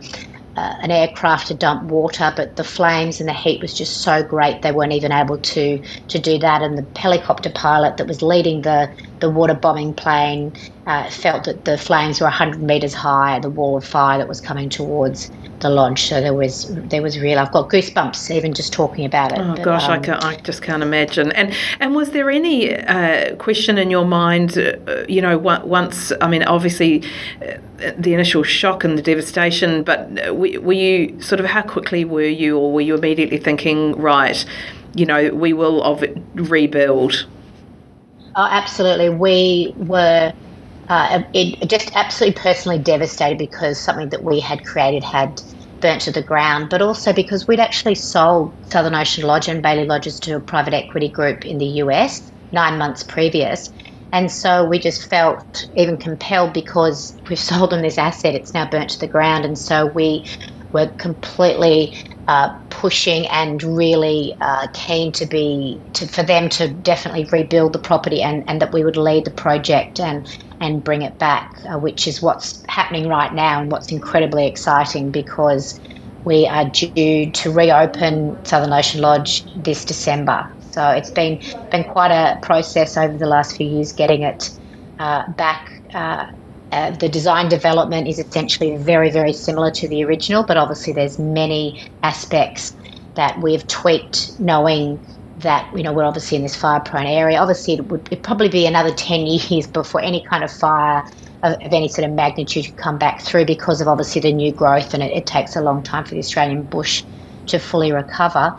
uh, 0.57 0.73
an 0.81 0.91
aircraft 0.91 1.47
to 1.47 1.55
dump 1.55 1.91
water, 1.91 2.33
but 2.35 2.55
the 2.57 2.63
flames 2.63 3.19
and 3.19 3.29
the 3.29 3.33
heat 3.33 3.61
was 3.61 3.73
just 3.75 4.01
so 4.01 4.23
great 4.23 4.61
they 4.61 4.71
weren't 4.71 4.93
even 4.93 5.11
able 5.11 5.39
to 5.39 5.81
to 6.09 6.19
do 6.19 6.39
that. 6.39 6.61
And 6.63 6.77
the 6.77 6.87
helicopter 6.99 7.51
pilot 7.51 7.97
that 7.97 8.07
was 8.07 8.21
leading 8.23 8.63
the 8.63 8.91
the 9.19 9.29
water 9.29 9.53
bombing 9.53 9.93
plane 9.93 10.53
uh, 10.85 11.09
felt 11.09 11.43
that 11.45 11.65
the 11.65 11.77
flames 11.77 12.21
were 12.21 12.27
100 12.27 12.61
meters 12.61 12.93
high, 12.93 13.39
the 13.39 13.49
wall 13.49 13.77
of 13.77 13.85
fire 13.85 14.17
that 14.17 14.27
was 14.27 14.39
coming 14.39 14.69
towards 14.69 15.31
the 15.59 15.69
lodge. 15.69 16.03
So 16.03 16.21
there 16.21 16.33
was 16.33 16.73
there 16.89 17.01
was 17.01 17.19
real. 17.19 17.39
I've 17.39 17.51
got 17.51 17.69
goosebumps 17.69 18.31
even 18.33 18.53
just 18.53 18.73
talking 18.73 19.05
about 19.05 19.31
it. 19.31 19.39
Oh 19.39 19.55
but, 19.55 19.63
gosh, 19.63 19.83
um, 19.85 19.91
I, 19.91 19.99
can, 19.99 20.13
I 20.15 20.35
just 20.37 20.61
can't 20.61 20.83
imagine. 20.83 21.31
And 21.33 21.53
and 21.79 21.95
was 21.95 22.11
there 22.11 22.29
any 22.29 22.75
uh, 22.75 23.35
question 23.35 23.77
in 23.77 23.89
your 23.89 24.05
mind? 24.05 24.57
Uh, 24.57 25.05
you 25.07 25.21
know, 25.21 25.37
once 25.37 26.11
I 26.21 26.27
mean, 26.27 26.43
obviously, 26.43 27.03
uh, 27.41 27.57
the 27.97 28.13
initial 28.13 28.43
shock 28.43 28.83
and 28.83 28.97
the 28.97 29.01
devastation, 29.01 29.83
but 29.83 30.35
were 30.35 30.73
you 30.73 31.21
sort 31.21 31.39
of 31.39 31.47
how 31.47 31.63
quickly 31.63 32.05
were 32.05 32.21
you, 32.21 32.57
or 32.57 32.71
were 32.71 32.81
you 32.81 32.95
immediately 32.95 33.37
thinking, 33.37 33.93
right? 33.93 34.45
You 34.95 35.05
know, 35.05 35.29
we 35.33 35.53
will 35.53 35.83
of 35.83 36.03
rebuild. 36.35 37.27
Oh, 38.37 38.47
absolutely. 38.49 39.09
We 39.09 39.73
were 39.77 40.33
uh, 40.89 41.23
it 41.33 41.69
just 41.69 41.91
absolutely 41.95 42.41
personally 42.41 42.79
devastated 42.79 43.39
because 43.39 43.83
something 43.83 44.09
that 44.09 44.23
we 44.23 44.41
had 44.41 44.63
created 44.65 45.03
had 45.03 45.31
burnt 45.81 46.01
to 46.03 46.11
the 46.11 46.23
ground, 46.23 46.69
but 46.69 46.81
also 46.81 47.13
because 47.13 47.47
we'd 47.47 47.59
actually 47.61 47.95
sold 47.95 48.53
Southern 48.71 48.95
Ocean 48.95 49.25
Lodge 49.25 49.49
and 49.49 49.63
Baillie 49.63 49.87
Lodges 49.87 50.19
to 50.21 50.37
a 50.37 50.41
private 50.41 50.73
equity 50.75 51.09
group 51.09 51.45
in 51.45 51.59
the 51.59 51.67
US 51.67 52.21
nine 52.51 52.77
months 52.77 53.03
previous. 53.03 53.69
And 54.13 54.31
so 54.31 54.65
we 54.65 54.79
just 54.79 55.09
felt 55.09 55.39
even 55.77 55.97
compelled 55.97 56.53
because 56.53 57.15
we've 57.29 57.39
sold 57.51 57.71
them 57.71 57.81
this 57.83 57.97
asset, 57.99 58.35
it's 58.35 58.53
now 58.53 58.69
burnt 58.69 58.89
to 58.91 58.99
the 58.99 59.09
ground. 59.09 59.45
And 59.45 59.57
so 59.57 59.91
we 59.95 60.25
were 60.73 60.91
completely 60.99 61.95
uh, 62.27 62.49
pushing 62.69 63.27
and 63.27 63.63
really 63.63 64.35
uh, 64.41 64.67
keen 64.73 65.11
to 65.13 65.25
be 65.25 65.83
to, 65.93 66.07
for 66.07 66.23
them 66.23 66.49
to 66.49 66.69
definitely 66.73 67.27
rebuild 67.31 67.73
the 67.73 67.79
property 67.79 68.21
and, 68.23 68.43
and 68.47 68.61
that 68.61 68.73
we 68.73 68.83
would 68.83 68.97
lead 68.97 69.25
the 69.25 69.31
project 69.31 69.99
and 69.99 70.27
and 70.61 70.83
bring 70.83 71.03
it 71.03 71.19
back, 71.19 71.51
uh, 71.71 71.77
which 71.79 72.07
is 72.07 72.21
what's 72.21 72.63
happening 72.69 73.07
right 73.07 73.33
now 73.33 73.61
and 73.61 73.71
what's 73.71 73.91
incredibly 73.91 74.47
exciting 74.47 75.11
because 75.11 75.79
we 76.25 76.47
are 76.47 76.69
due 76.71 77.31
to 77.31 77.51
reopen 77.51 78.39
Southern 78.45 78.73
Ocean 78.73 79.01
Lodge 79.01 79.43
this 79.55 79.85
December. 79.85 80.47
So 80.59 80.89
it's 80.91 81.11
been 81.11 81.39
been 81.71 81.85
quite 81.85 82.11
a 82.11 82.37
process 82.43 82.97
over 82.97 83.17
the 83.17 83.27
last 83.27 83.55
few 83.55 83.67
years 83.67 83.93
getting 83.93 84.23
it 84.23 84.49
uh, 84.99 85.23
back. 85.37 85.69
Uh, 86.71 86.91
the 86.91 87.07
design 87.07 87.47
development 87.47 88.07
is 88.07 88.19
essentially 88.19 88.75
very, 88.77 89.09
very 89.09 89.33
similar 89.33 89.71
to 89.71 89.87
the 89.87 90.03
original, 90.03 90.43
but 90.43 90.57
obviously 90.57 90.91
there's 90.91 91.17
many 91.17 91.89
aspects 92.03 92.75
that 93.15 93.39
we've 93.41 93.65
tweaked, 93.67 94.37
knowing 94.39 94.99
that 95.39 95.69
you 95.75 95.83
know 95.83 95.93
we're 95.93 96.03
obviously 96.03 96.35
in 96.35 96.43
this 96.43 96.55
fire 96.55 96.79
prone 96.79 97.05
area. 97.05 97.37
Obviously, 97.39 97.75
it 97.75 97.85
would 97.87 98.23
probably 98.23 98.49
be 98.49 98.65
another 98.65 98.93
ten 98.93 99.25
years 99.27 99.67
before 99.67 100.01
any 100.01 100.21
kind 100.21 100.43
of 100.43 100.51
fire 100.51 101.03
of, 101.43 101.53
of, 101.53 101.73
any 101.73 101.87
sort 101.87 102.05
of 102.07 102.13
magnitude 102.13 102.65
could 102.65 102.77
come 102.77 102.97
back 102.97 103.21
through 103.21 103.45
because 103.45 103.79
of 103.79 103.87
obviously 103.87 104.21
the 104.21 104.33
new 104.33 104.51
growth, 104.51 104.93
and 104.93 105.01
it, 105.03 105.11
it 105.11 105.25
takes 105.25 105.55
a 105.55 105.61
long 105.61 105.83
time 105.83 106.03
for 106.03 106.11
the 106.11 106.19
Australian 106.19 106.63
bush 106.63 107.03
to 107.47 107.59
fully 107.59 107.91
recover. 107.91 108.55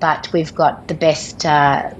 But 0.00 0.28
we've 0.32 0.54
got 0.54 0.88
the 0.88 0.94
best. 0.94 1.46
Uh, 1.46 1.90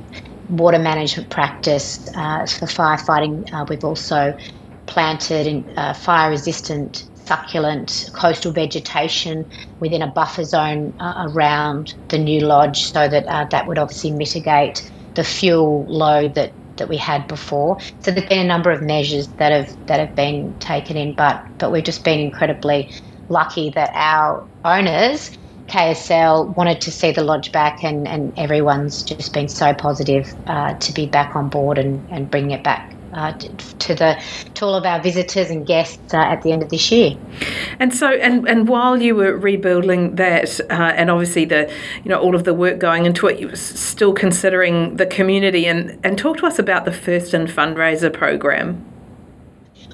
water 0.49 0.79
management 0.79 1.31
practice 1.31 2.09
uh, 2.15 2.45
for 2.45 2.67
firefighting. 2.67 3.51
Uh, 3.55 3.65
we've 3.69 3.85
also 3.85 4.37
planted 4.87 5.47
in, 5.47 5.67
uh, 5.77 5.95
fire 5.95 6.31
resistant 6.31 7.05
succulent 7.27 8.11
coastal 8.15 8.53
vegetation 8.53 9.47
within 9.81 10.03
a 10.03 10.07
buffer 10.07 10.45
zone 10.45 10.95
uh, 10.99 11.29
around 11.29 11.95
the 12.09 12.19
new 12.19 12.41
lodge 12.41 12.83
so 12.93 13.09
that 13.09 13.25
uh, 13.27 13.47
that 13.51 13.67
would 13.67 13.79
obviously 13.79 14.11
mitigate 14.11 14.91
the 15.15 15.25
fuel 15.25 15.87
load 15.89 16.35
that 16.35 16.55
that 16.79 16.89
we 16.89 16.97
had 16.97 17.27
before. 17.29 17.79
So 18.01 18.11
there's 18.11 18.27
been 18.27 18.41
a 18.41 18.47
number 18.47 18.71
of 18.71 18.83
measures 18.83 19.29
that 19.39 19.53
have 19.53 19.77
that 19.87 20.01
have 20.01 20.15
been 20.15 20.57
taken 20.59 20.97
in, 20.97 21.15
but 21.15 21.45
but 21.59 21.71
we've 21.71 21.85
just 21.85 22.05
been 22.05 22.21
incredibly 22.21 22.91
lucky 23.29 23.71
that 23.71 23.91
our 23.95 24.49
owners, 24.65 25.31
KSL, 25.69 26.57
wanted 26.57 26.81
to 26.83 26.93
see 26.93 27.13
the 27.13 27.23
lodge 27.25 27.53
back, 27.53 27.83
and, 27.85 28.07
and 28.09 28.33
everyone's 28.37 29.03
just 29.03 29.33
been 29.33 29.49
so 29.49 29.75
positive 29.75 30.35
uh, 30.47 30.75
to 30.75 30.93
be 30.93 31.07
back 31.07 31.37
on 31.37 31.49
board 31.49 31.79
and, 31.79 32.05
and 32.11 32.31
bringing 32.31 32.51
it 32.51 32.65
back 32.65 32.97
uh, 33.13 33.33
to 33.33 33.95
the 33.95 34.23
to 34.55 34.65
all 34.65 34.75
of 34.75 34.85
our 34.85 35.01
visitors 35.01 35.51
and 35.51 35.67
guests 35.67 36.15
uh, 36.15 36.19
at 36.19 36.43
the 36.43 36.53
end 36.53 36.63
of 36.63 36.71
this 36.71 36.91
year. 36.91 37.17
And 37.79 37.95
so, 37.95 38.09
and 38.09 38.49
and 38.49 38.69
while 38.69 39.01
you 39.01 39.15
were 39.15 39.37
rebuilding 39.37 40.17
that, 40.17 40.61
uh, 40.71 40.73
and 40.73 41.11
obviously 41.11 41.45
the 41.45 41.73
you 42.05 42.09
know 42.09 42.21
all 42.21 42.35
of 42.35 42.45
the 42.45 42.55
work 42.55 42.79
going 42.79 43.07
into 43.07 43.27
it, 43.27 43.39
you 43.39 43.49
were 43.49 43.57
still 43.57 44.13
considering 44.13 44.97
the 44.97 45.07
community. 45.07 45.67
And 45.67 45.99
and 46.05 46.19
talk 46.19 46.39
to 46.39 46.47
us 46.47 46.59
about 46.59 46.85
the 46.85 46.93
First 46.93 47.35
In 47.35 47.47
fundraiser 47.47 48.13
program. 48.13 48.85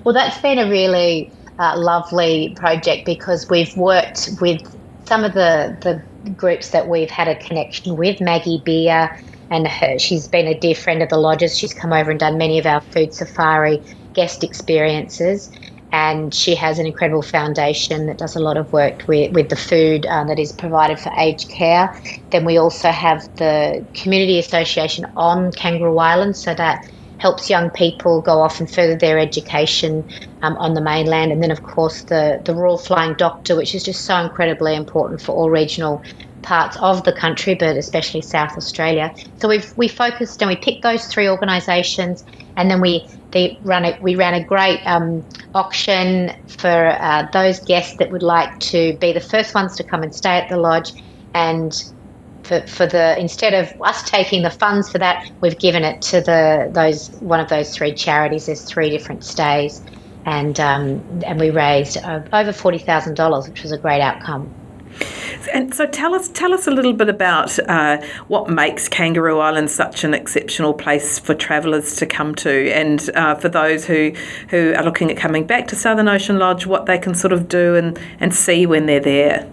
Well, 0.04 0.14
that's 0.14 0.40
been 0.40 0.58
a 0.58 0.70
really 0.70 1.32
uh, 1.58 1.76
lovely 1.76 2.54
project 2.56 3.04
because 3.04 3.48
we've 3.50 3.76
worked 3.76 4.30
with 4.40 4.62
some 5.06 5.24
of 5.24 5.34
the, 5.34 5.76
the 5.80 6.30
groups 6.32 6.70
that 6.70 6.88
we've 6.88 7.10
had 7.10 7.28
a 7.28 7.34
connection 7.36 7.96
with, 7.96 8.20
Maggie 8.20 8.62
Beer 8.64 9.18
and 9.50 9.66
her, 9.66 9.98
she's 9.98 10.28
been 10.28 10.46
a 10.46 10.58
dear 10.58 10.74
friend 10.74 11.02
of 11.02 11.08
the 11.08 11.18
lodges. 11.18 11.56
She's 11.56 11.74
come 11.74 11.92
over 11.92 12.10
and 12.10 12.20
done 12.20 12.38
many 12.38 12.58
of 12.58 12.66
our 12.66 12.80
food 12.80 13.14
safari 13.14 13.82
guest 14.14 14.44
experiences. 14.44 15.50
And 15.90 16.34
she 16.34 16.54
has 16.54 16.78
an 16.78 16.86
incredible 16.86 17.22
foundation 17.22 18.06
that 18.06 18.18
does 18.18 18.36
a 18.36 18.40
lot 18.40 18.58
of 18.58 18.70
work 18.74 19.04
with, 19.08 19.32
with 19.32 19.48
the 19.48 19.56
food 19.56 20.04
um, 20.06 20.28
that 20.28 20.38
is 20.38 20.52
provided 20.52 21.00
for 21.00 21.10
aged 21.16 21.48
care. 21.48 21.94
Then 22.30 22.44
we 22.44 22.58
also 22.58 22.90
have 22.90 23.26
the 23.36 23.86
Community 23.94 24.38
Association 24.38 25.06
on 25.16 25.50
Kangaroo 25.52 25.96
Island, 25.98 26.36
so 26.36 26.54
that 26.54 26.84
helps 27.16 27.48
young 27.48 27.70
people 27.70 28.20
go 28.20 28.40
off 28.40 28.60
and 28.60 28.70
further 28.70 28.96
their 28.96 29.18
education 29.18 30.04
um, 30.42 30.56
on 30.58 30.74
the 30.74 30.82
mainland. 30.82 31.32
And 31.32 31.42
then, 31.42 31.50
of 31.50 31.62
course, 31.62 32.04
the, 32.04 32.42
the 32.44 32.54
Royal 32.54 32.78
Flying 32.78 33.14
Doctor, 33.14 33.56
which 33.56 33.74
is 33.74 33.82
just 33.82 34.04
so 34.04 34.16
incredibly 34.18 34.76
important 34.76 35.22
for 35.22 35.32
all 35.34 35.50
regional 35.50 36.02
parts 36.48 36.76
of 36.80 37.04
the 37.04 37.12
country, 37.12 37.54
but 37.54 37.76
especially 37.76 38.22
South 38.22 38.52
Australia. 38.56 39.12
So 39.40 39.48
we've 39.48 39.70
we 39.76 39.88
focused 39.88 40.40
and 40.42 40.48
we 40.48 40.56
picked 40.56 40.82
those 40.82 41.04
three 41.06 41.28
organisations, 41.28 42.24
and 42.56 42.70
then 42.70 42.80
we 42.80 43.06
they 43.32 43.58
run 43.62 43.84
a, 43.84 43.98
we 44.00 44.16
ran 44.16 44.34
a 44.34 44.44
great 44.44 44.80
um, 44.86 45.26
auction 45.54 46.32
for 46.48 46.96
uh, 47.00 47.26
those 47.34 47.60
guests 47.66 47.96
that 47.98 48.10
would 48.10 48.22
like 48.22 48.50
to 48.72 48.96
be 49.00 49.12
the 49.12 49.20
first 49.20 49.54
ones 49.54 49.76
to 49.76 49.84
come 49.84 50.02
and 50.02 50.14
stay 50.14 50.36
at 50.38 50.48
the 50.48 50.56
lodge, 50.56 50.90
and 51.34 51.72
for, 52.44 52.62
for 52.66 52.86
the 52.86 53.18
instead 53.20 53.54
of 53.54 53.70
us 53.84 54.02
taking 54.10 54.42
the 54.42 54.50
funds 54.50 54.90
for 54.90 54.98
that, 54.98 55.18
we've 55.42 55.58
given 55.58 55.84
it 55.84 56.00
to 56.10 56.20
the 56.22 56.70
those 56.74 57.10
one 57.20 57.40
of 57.40 57.48
those 57.50 57.70
three 57.76 57.94
charities. 57.94 58.46
There's 58.46 58.64
three 58.64 58.90
different 58.90 59.22
stays, 59.24 59.82
and 60.24 60.58
um, 60.58 61.04
and 61.26 61.38
we 61.38 61.50
raised 61.50 61.98
uh, 62.04 62.20
over 62.32 62.52
forty 62.52 62.78
thousand 62.78 63.16
dollars, 63.16 63.46
which 63.46 63.62
was 63.62 63.72
a 63.72 63.78
great 63.78 64.00
outcome. 64.00 64.57
And 65.52 65.74
so 65.74 65.86
tell 65.86 66.14
us 66.14 66.28
tell 66.28 66.52
us 66.52 66.66
a 66.66 66.70
little 66.70 66.92
bit 66.92 67.08
about 67.08 67.58
uh, 67.68 68.02
what 68.28 68.50
makes 68.50 68.88
Kangaroo 68.88 69.38
Island 69.38 69.70
such 69.70 70.04
an 70.04 70.14
exceptional 70.14 70.74
place 70.74 71.18
for 71.18 71.34
travellers 71.34 71.96
to 71.96 72.06
come 72.06 72.34
to, 72.36 72.72
and 72.72 73.10
uh, 73.14 73.34
for 73.36 73.48
those 73.48 73.84
who 73.84 74.12
who 74.48 74.74
are 74.74 74.84
looking 74.84 75.10
at 75.10 75.16
coming 75.16 75.46
back 75.46 75.68
to 75.68 75.76
Southern 75.76 76.08
Ocean 76.08 76.38
Lodge, 76.38 76.66
what 76.66 76.86
they 76.86 76.98
can 76.98 77.14
sort 77.14 77.32
of 77.32 77.48
do 77.48 77.76
and, 77.76 77.98
and 78.20 78.34
see 78.34 78.66
when 78.66 78.86
they're 78.86 79.00
there. 79.00 79.50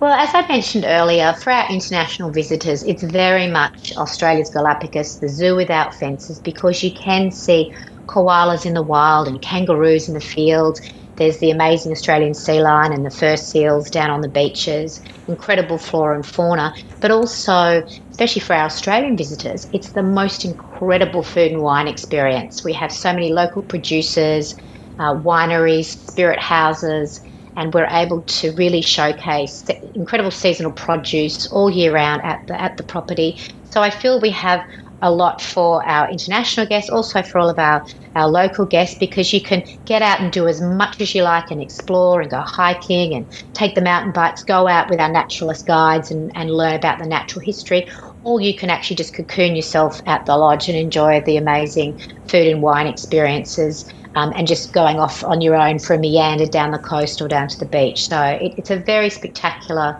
Well, 0.00 0.12
as 0.12 0.32
I 0.32 0.46
mentioned 0.46 0.84
earlier, 0.86 1.32
for 1.42 1.50
our 1.50 1.68
international 1.72 2.30
visitors, 2.30 2.84
it's 2.84 3.02
very 3.02 3.48
much 3.48 3.96
Australia's 3.96 4.48
Galapagos, 4.48 5.18
the 5.18 5.28
zoo 5.28 5.56
without 5.56 5.92
fences, 5.92 6.38
because 6.38 6.84
you 6.84 6.92
can 6.92 7.32
see 7.32 7.74
koalas 8.06 8.64
in 8.64 8.74
the 8.74 8.82
wild 8.82 9.26
and 9.26 9.42
kangaroos 9.42 10.06
in 10.08 10.14
the 10.14 10.20
fields 10.20 10.80
there's 11.18 11.38
the 11.38 11.50
amazing 11.50 11.92
Australian 11.92 12.34
sea 12.34 12.62
lion 12.62 12.92
and 12.92 13.04
the 13.04 13.10
fur 13.10 13.36
seals 13.36 13.90
down 13.90 14.10
on 14.10 14.22
the 14.22 14.28
beaches, 14.28 15.00
incredible 15.26 15.78
flora 15.78 16.14
and 16.16 16.26
fauna, 16.26 16.72
but 17.00 17.10
also, 17.10 17.82
especially 18.10 18.40
for 18.40 18.54
our 18.54 18.66
Australian 18.66 19.16
visitors, 19.16 19.66
it's 19.72 19.92
the 19.92 20.02
most 20.02 20.44
incredible 20.44 21.22
food 21.22 21.52
and 21.52 21.62
wine 21.62 21.88
experience. 21.88 22.64
We 22.64 22.72
have 22.74 22.92
so 22.92 23.12
many 23.12 23.32
local 23.32 23.62
producers, 23.62 24.54
uh, 24.98 25.14
wineries, 25.14 25.86
spirit 25.86 26.38
houses, 26.40 27.20
and 27.56 27.74
we're 27.74 27.88
able 27.90 28.22
to 28.22 28.52
really 28.52 28.80
showcase 28.82 29.64
incredible 29.94 30.30
seasonal 30.30 30.72
produce 30.72 31.46
all 31.48 31.70
year 31.70 31.92
round 31.92 32.22
at 32.24 32.40
the, 32.46 32.60
at 32.60 32.76
the 32.76 32.84
property. 32.84 33.38
So 33.64 33.82
I 33.82 33.90
feel 33.90 34.20
we 34.20 34.30
have 34.30 34.62
a 35.02 35.10
lot 35.10 35.40
for 35.40 35.84
our 35.86 36.10
international 36.10 36.66
guests, 36.66 36.90
also 36.90 37.22
for 37.22 37.38
all 37.38 37.48
of 37.48 37.58
our, 37.58 37.84
our 38.14 38.28
local 38.28 38.66
guests, 38.66 38.96
because 38.98 39.32
you 39.32 39.40
can 39.40 39.62
get 39.86 40.02
out 40.02 40.20
and 40.20 40.32
do 40.32 40.48
as 40.48 40.60
much 40.60 41.00
as 41.00 41.14
you 41.14 41.22
like 41.22 41.50
and 41.50 41.62
explore 41.62 42.20
and 42.20 42.30
go 42.30 42.40
hiking 42.40 43.14
and 43.14 43.26
take 43.54 43.74
the 43.74 43.80
mountain 43.80 44.12
bikes, 44.12 44.42
go 44.42 44.66
out 44.66 44.90
with 44.90 45.00
our 45.00 45.10
naturalist 45.10 45.66
guides 45.66 46.10
and, 46.10 46.32
and 46.34 46.50
learn 46.50 46.74
about 46.74 46.98
the 46.98 47.06
natural 47.06 47.42
history. 47.44 47.86
Or 48.22 48.40
you 48.40 48.54
can 48.56 48.70
actually 48.70 48.96
just 48.96 49.14
cocoon 49.14 49.54
yourself 49.56 50.00
at 50.06 50.26
the 50.26 50.36
lodge 50.36 50.68
and 50.68 50.76
enjoy 50.76 51.22
the 51.24 51.36
amazing 51.36 51.98
food 52.26 52.46
and 52.48 52.62
wine 52.62 52.86
experiences 52.86 53.84
um, 54.14 54.32
and 54.34 54.46
just 54.48 54.72
going 54.72 54.98
off 54.98 55.22
on 55.22 55.40
your 55.40 55.54
own 55.54 55.78
for 55.78 55.94
a 55.94 55.98
meander 55.98 56.46
down 56.46 56.72
the 56.72 56.78
coast 56.78 57.22
or 57.22 57.28
down 57.28 57.48
to 57.48 57.58
the 57.58 57.66
beach. 57.66 58.08
So 58.08 58.20
it, 58.22 58.54
it's 58.56 58.70
a 58.70 58.76
very 58.76 59.10
spectacular 59.10 59.96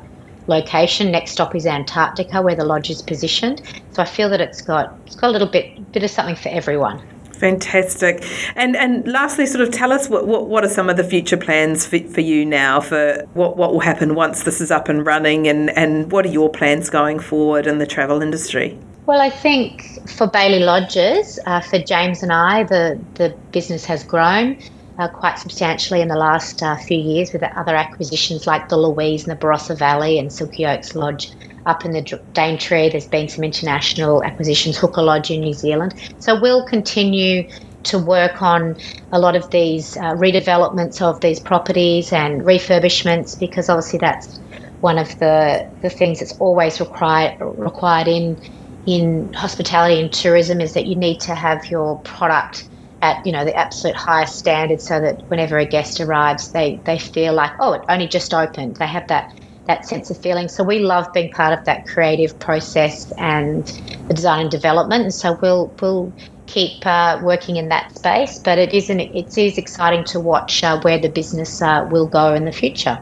location. 0.49 1.11
Next 1.11 1.33
stop 1.33 1.55
is 1.55 1.67
Antarctica, 1.67 2.43
where 2.43 2.57
the 2.57 2.64
lodge 2.64 2.90
is 2.90 3.02
positioned. 3.02 3.62
So 3.93 4.02
I 4.02 4.05
feel 4.05 4.28
that 4.31 4.40
it's 4.40 4.62
got 4.62 4.97
it's 5.07 5.17
got 5.17 5.28
a 5.28 5.31
little 5.31 5.49
bit 5.49 5.93
bit 5.93 6.02
of 6.02 6.11
something 6.11 6.37
for 6.37 6.49
everyone. 6.49 7.00
Fantastic. 7.33 8.25
And 8.57 8.76
and 8.76 9.07
lastly, 9.07 9.47
sort 9.47 9.67
of 9.67 9.73
tell 9.73 9.93
us 9.93 10.09
what, 10.09 10.26
what, 10.26 10.49
what 10.49 10.64
are 10.64 10.69
some 10.69 10.90
of 10.90 10.97
the 10.97 11.05
future 11.05 11.37
plans 11.37 11.87
for, 11.87 12.00
for 12.00 12.21
you 12.21 12.45
now 12.45 12.81
for 12.81 13.25
what, 13.35 13.57
what 13.57 13.73
will 13.73 13.81
happen 13.81 14.17
once 14.17 14.43
this 14.43 14.61
is 14.61 14.73
up 14.73 14.88
and 14.88 15.07
running 15.07 15.47
and, 15.47 15.71
and 15.71 16.11
what 16.11 16.26
are 16.26 16.31
your 16.31 16.50
plans 16.50 16.90
going 16.90 17.21
forward 17.21 17.67
in 17.67 17.78
the 17.78 17.87
travel 17.87 18.23
industry? 18.23 18.76
Well, 19.07 19.21
I 19.21 19.31
think 19.31 19.83
for 20.11 20.26
Baillie 20.26 20.61
Lodges, 20.61 21.38
uh, 21.47 21.61
for 21.61 21.78
James 21.78 22.23
and 22.23 22.33
I, 22.33 22.64
the, 22.64 23.00
the 23.14 23.31
business 23.52 23.85
has 23.87 24.05
grown 24.05 24.59
uh, 24.99 25.09
quite 25.09 25.38
substantially 25.38 26.00
in 26.00 26.09
the 26.09 26.17
last 26.17 26.62
uh, 26.62 26.76
few 26.76 26.99
years 26.99 27.33
with 27.33 27.43
other 27.57 27.76
acquisitions 27.76 28.47
like 28.47 28.69
the 28.69 28.76
Louise 28.76 29.26
and 29.26 29.37
the 29.37 29.40
Barossa 29.40 29.78
Valley 29.78 30.19
and 30.19 30.33
Silky 30.33 30.67
Oaks 30.67 30.95
Lodge 30.95 31.31
up 31.67 31.85
in 31.85 31.93
the 31.93 32.21
Daintree. 32.35 32.90
There's 32.90 33.07
been 33.07 33.28
some 33.28 33.45
international 33.45 34.25
acquisitions, 34.25 34.78
Huka 34.78 35.05
Lodge 35.05 35.31
in 35.31 35.40
New 35.40 35.52
Zealand. 35.55 35.95
So 36.19 36.40
we'll 36.40 36.67
continue 36.67 37.45
to 37.85 37.99
work 37.99 38.43
on 38.43 38.76
a 39.12 39.19
lot 39.21 39.37
of 39.37 39.49
these 39.50 39.97
uh, 39.97 40.14
redevelopments 40.14 41.00
of 41.00 41.21
these 41.21 41.40
properties 41.40 42.12
and 42.12 42.43
refurbishments 42.43 43.38
because 43.38 43.69
obviously 43.69 43.99
that's 44.00 44.40
one 44.81 44.99
of 44.99 45.17
the, 45.19 45.64
the 45.83 45.90
things 45.90 46.19
that's 46.21 46.33
always 46.33 46.81
required 46.81 47.35
required 47.40 48.09
in 48.09 48.38
in 48.87 49.31
hospitality 49.35 50.00
and 50.00 50.12
tourism 50.12 50.61
is 50.61 50.73
that 50.73 50.87
you 50.87 50.97
need 50.97 51.21
to 51.21 51.35
have 51.35 51.71
your 51.71 52.00
product 52.02 52.67
at 53.02 53.25
you 53.25 53.33
know 53.33 53.45
the 53.45 53.55
absolute 53.57 53.97
highest 53.97 54.37
standard 54.38 54.81
so 54.81 55.00
that 55.00 55.23
whenever 55.28 55.59
a 55.59 55.67
guest 55.67 56.00
arrives 56.00 56.50
they 56.52 56.83
they 56.87 56.99
feel 56.99 57.33
like 57.35 57.52
oh 57.61 57.75
it 57.75 57.83
only 57.88 58.09
just 58.09 58.35
opened. 58.35 58.76
They 58.76 58.87
have 58.87 59.07
that 59.09 59.26
that 59.67 59.85
sense 59.87 60.11
of 60.11 60.19
feeling. 60.23 60.49
So 60.49 60.64
we 60.64 60.81
love 60.81 61.07
being 61.14 61.31
part 61.31 61.52
of 61.52 61.64
that 61.67 61.87
creative 61.93 62.38
process 62.40 63.12
and 63.19 63.67
the 64.09 64.14
design 64.14 64.43
and 64.43 64.50
development. 64.50 65.05
And 65.05 65.14
so 65.14 65.38
we'll 65.43 65.75
we'll 65.83 66.14
keep 66.47 66.85
uh, 66.87 67.21
working 67.23 67.57
in 67.57 67.69
that 67.69 67.93
space. 67.97 68.40
But 68.45 68.59
it 68.59 68.75
isn't 68.75 69.00
it 69.00 69.37
is 69.38 69.59
exciting 69.59 70.05
to 70.07 70.21
watch 70.21 70.64
uh, 70.64 70.81
where 70.83 70.99
the 70.99 71.11
business 71.11 71.62
uh, 71.62 71.87
will 71.90 72.09
go 72.09 72.35
in 72.35 72.45
the 72.47 72.52
future 72.52 72.99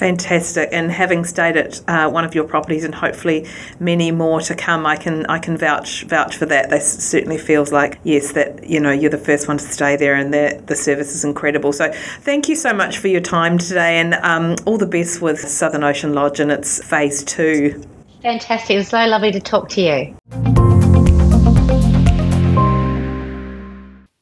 Fantastic, 0.00 0.70
and 0.72 0.90
having 0.90 1.26
stayed 1.26 1.58
at 1.58 1.82
uh, 1.86 2.08
one 2.08 2.24
of 2.24 2.34
your 2.34 2.44
properties, 2.44 2.84
and 2.84 2.94
hopefully 2.94 3.46
many 3.80 4.10
more 4.10 4.40
to 4.40 4.54
come, 4.54 4.86
I 4.86 4.96
can 4.96 5.26
I 5.26 5.38
can 5.38 5.58
vouch 5.58 6.04
vouch 6.04 6.38
for 6.38 6.46
that. 6.46 6.70
This 6.70 7.04
certainly 7.04 7.36
feels 7.36 7.70
like 7.70 8.00
yes, 8.02 8.32
that 8.32 8.66
you 8.66 8.80
know 8.80 8.92
you're 8.92 9.10
the 9.10 9.18
first 9.18 9.46
one 9.46 9.58
to 9.58 9.62
stay 9.62 9.96
there, 9.96 10.14
and 10.14 10.32
the 10.32 10.58
the 10.64 10.74
service 10.74 11.14
is 11.14 11.22
incredible. 11.22 11.74
So 11.74 11.92
thank 12.20 12.48
you 12.48 12.56
so 12.56 12.72
much 12.72 12.96
for 12.96 13.08
your 13.08 13.20
time 13.20 13.58
today, 13.58 13.98
and 14.00 14.14
um, 14.14 14.56
all 14.64 14.78
the 14.78 14.86
best 14.86 15.20
with 15.20 15.38
Southern 15.38 15.84
Ocean 15.84 16.14
Lodge 16.14 16.40
and 16.40 16.50
its 16.50 16.82
phase 16.82 17.22
two. 17.22 17.84
Fantastic! 18.22 18.70
It 18.70 18.78
was 18.78 18.88
so 18.88 19.04
lovely 19.04 19.32
to 19.32 19.40
talk 19.40 19.68
to 19.68 19.82
you. 19.82 20.16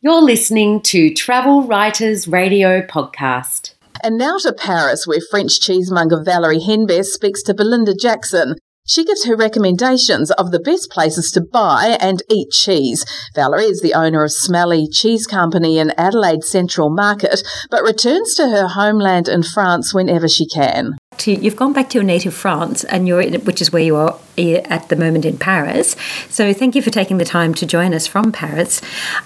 You're 0.00 0.22
listening 0.22 0.80
to 0.82 1.14
Travel 1.14 1.62
Writers 1.62 2.26
Radio 2.26 2.82
Podcast. 2.82 3.74
And 4.02 4.16
now 4.16 4.38
to 4.38 4.52
Paris, 4.52 5.06
where 5.06 5.20
French 5.30 5.60
cheesemonger 5.60 6.22
Valerie 6.24 6.60
Henbest 6.60 7.06
speaks 7.06 7.42
to 7.44 7.54
Belinda 7.54 7.94
Jackson. 7.94 8.54
She 8.86 9.04
gives 9.04 9.24
her 9.24 9.36
recommendations 9.36 10.30
of 10.30 10.50
the 10.50 10.60
best 10.60 10.90
places 10.90 11.30
to 11.32 11.42
buy 11.42 11.98
and 12.00 12.22
eat 12.30 12.50
cheese. 12.50 13.04
Valerie 13.34 13.64
is 13.64 13.82
the 13.82 13.92
owner 13.92 14.24
of 14.24 14.32
Smelly 14.32 14.88
Cheese 14.88 15.26
Company 15.26 15.78
in 15.78 15.92
Adelaide 15.98 16.42
Central 16.42 16.88
Market, 16.88 17.42
but 17.70 17.82
returns 17.82 18.34
to 18.36 18.48
her 18.48 18.68
homeland 18.68 19.28
in 19.28 19.42
France 19.42 19.92
whenever 19.92 20.26
she 20.26 20.46
can 20.46 20.96
to 21.18 21.32
you've 21.32 21.56
gone 21.56 21.72
back 21.72 21.90
to 21.90 21.98
your 21.98 22.04
native 22.04 22.34
France, 22.34 22.84
and 22.84 23.06
you're 23.06 23.20
in, 23.20 23.34
which 23.44 23.60
is 23.60 23.72
where 23.72 23.82
you 23.82 23.96
are 23.96 24.18
at 24.38 24.88
the 24.88 24.96
moment 24.96 25.24
in 25.24 25.36
Paris. 25.36 25.96
So 26.28 26.52
thank 26.52 26.76
you 26.76 26.82
for 26.82 26.90
taking 26.90 27.18
the 27.18 27.24
time 27.24 27.54
to 27.54 27.66
join 27.66 27.92
us 27.92 28.06
from 28.06 28.30
Paris. 28.30 28.80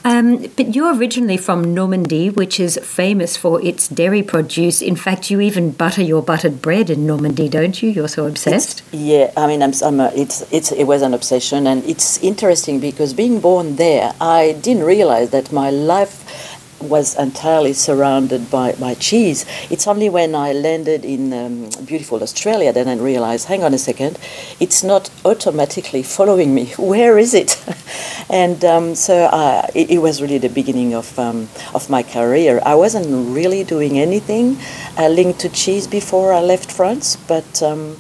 Um, 0.04 0.46
but 0.56 0.74
you're 0.74 0.96
originally 0.96 1.36
from 1.36 1.74
Normandy, 1.74 2.30
which 2.30 2.58
is 2.58 2.78
famous 2.82 3.36
for 3.36 3.62
its 3.62 3.88
dairy 3.88 4.22
produce. 4.22 4.80
In 4.80 4.96
fact, 4.96 5.30
you 5.30 5.40
even 5.40 5.72
butter 5.72 6.02
your 6.02 6.22
buttered 6.22 6.62
bread 6.62 6.88
in 6.88 7.06
Normandy, 7.06 7.48
don't 7.48 7.82
you? 7.82 7.90
You're 7.90 8.08
so 8.08 8.26
obsessed. 8.26 8.82
It's, 8.92 8.94
yeah, 8.94 9.32
I 9.36 9.46
mean, 9.46 9.62
I'm, 9.62 9.72
I'm 9.84 10.00
a, 10.00 10.10
it's, 10.14 10.50
it's, 10.52 10.72
it 10.72 10.84
was 10.84 11.02
an 11.02 11.14
obsession, 11.14 11.66
and 11.66 11.84
it's 11.84 12.22
interesting 12.22 12.80
because 12.80 13.12
being 13.12 13.40
born 13.40 13.76
there, 13.76 14.14
I 14.20 14.52
didn't 14.62 14.84
realize 14.84 15.30
that 15.30 15.52
my 15.52 15.70
life 15.70 16.51
was 16.82 17.16
entirely 17.18 17.72
surrounded 17.72 18.50
by, 18.50 18.72
by 18.72 18.94
cheese. 18.94 19.44
It's 19.70 19.86
only 19.86 20.08
when 20.08 20.34
I 20.34 20.52
landed 20.52 21.04
in 21.04 21.32
um, 21.32 21.70
beautiful 21.84 22.22
Australia 22.22 22.72
that 22.72 22.86
I 22.86 22.94
realized, 22.96 23.48
hang 23.48 23.62
on 23.62 23.74
a 23.74 23.78
second, 23.78 24.18
it's 24.60 24.82
not 24.82 25.10
automatically 25.24 26.02
following 26.02 26.54
me. 26.54 26.66
Where 26.78 27.18
is 27.18 27.34
it? 27.34 27.62
and 28.30 28.64
um, 28.64 28.94
so 28.94 29.24
uh, 29.26 29.66
it, 29.74 29.90
it, 29.90 29.98
was 29.98 30.20
really 30.20 30.38
the 30.38 30.48
beginning 30.48 30.94
of, 30.94 31.18
um, 31.18 31.48
of 31.74 31.88
my 31.88 32.02
career. 32.02 32.60
I 32.64 32.74
wasn't 32.74 33.34
really 33.34 33.64
doing 33.64 33.98
anything 33.98 34.58
uh, 34.98 35.08
linked 35.08 35.40
to 35.40 35.48
cheese 35.48 35.86
before 35.86 36.32
I 36.32 36.40
left 36.40 36.70
France, 36.70 37.16
but 37.16 37.62
um, 37.62 37.96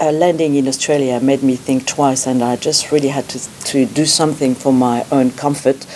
uh, 0.00 0.10
landing 0.12 0.54
in 0.54 0.66
Australia 0.66 1.20
made 1.20 1.42
me 1.42 1.56
think 1.56 1.86
twice, 1.86 2.26
and 2.26 2.42
I 2.42 2.56
just 2.56 2.90
really 2.90 3.08
had 3.08 3.28
to, 3.28 3.64
to 3.66 3.86
do 3.86 4.06
something 4.06 4.54
for 4.54 4.72
my 4.72 5.04
own 5.12 5.30
comfort 5.32 5.86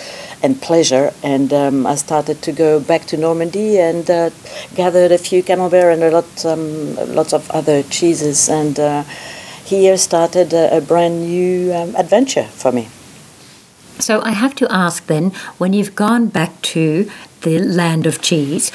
and 0.45 0.61
pleasure. 0.61 1.11
And 1.23 1.51
um, 1.51 1.85
I 1.85 1.95
started 1.95 2.41
to 2.43 2.51
go 2.51 2.79
back 2.79 3.05
to 3.07 3.17
Normandy 3.17 3.79
and 3.79 4.09
uh, 4.09 4.29
gathered 4.75 5.11
a 5.11 5.17
few 5.17 5.41
camembert 5.43 5.93
and 5.93 6.03
a 6.03 6.11
lot, 6.11 6.45
um, 6.45 6.95
lots 7.19 7.33
of 7.33 7.49
other 7.51 7.83
cheeses. 7.83 8.49
And 8.49 8.79
uh, 8.79 9.03
here 9.65 9.97
started 9.97 10.53
a, 10.53 10.77
a 10.77 10.81
brand 10.81 11.21
new 11.21 11.73
um, 11.73 11.95
adventure 11.95 12.47
for 12.61 12.71
me. 12.71 12.87
So 13.99 14.21
I 14.21 14.31
have 14.31 14.55
to 14.55 14.67
ask 14.71 15.07
then, 15.07 15.31
when 15.57 15.73
you've 15.73 15.95
gone 15.95 16.27
back 16.27 16.61
to 16.73 17.09
the 17.41 17.59
land 17.59 18.05
of 18.05 18.21
cheese, 18.21 18.71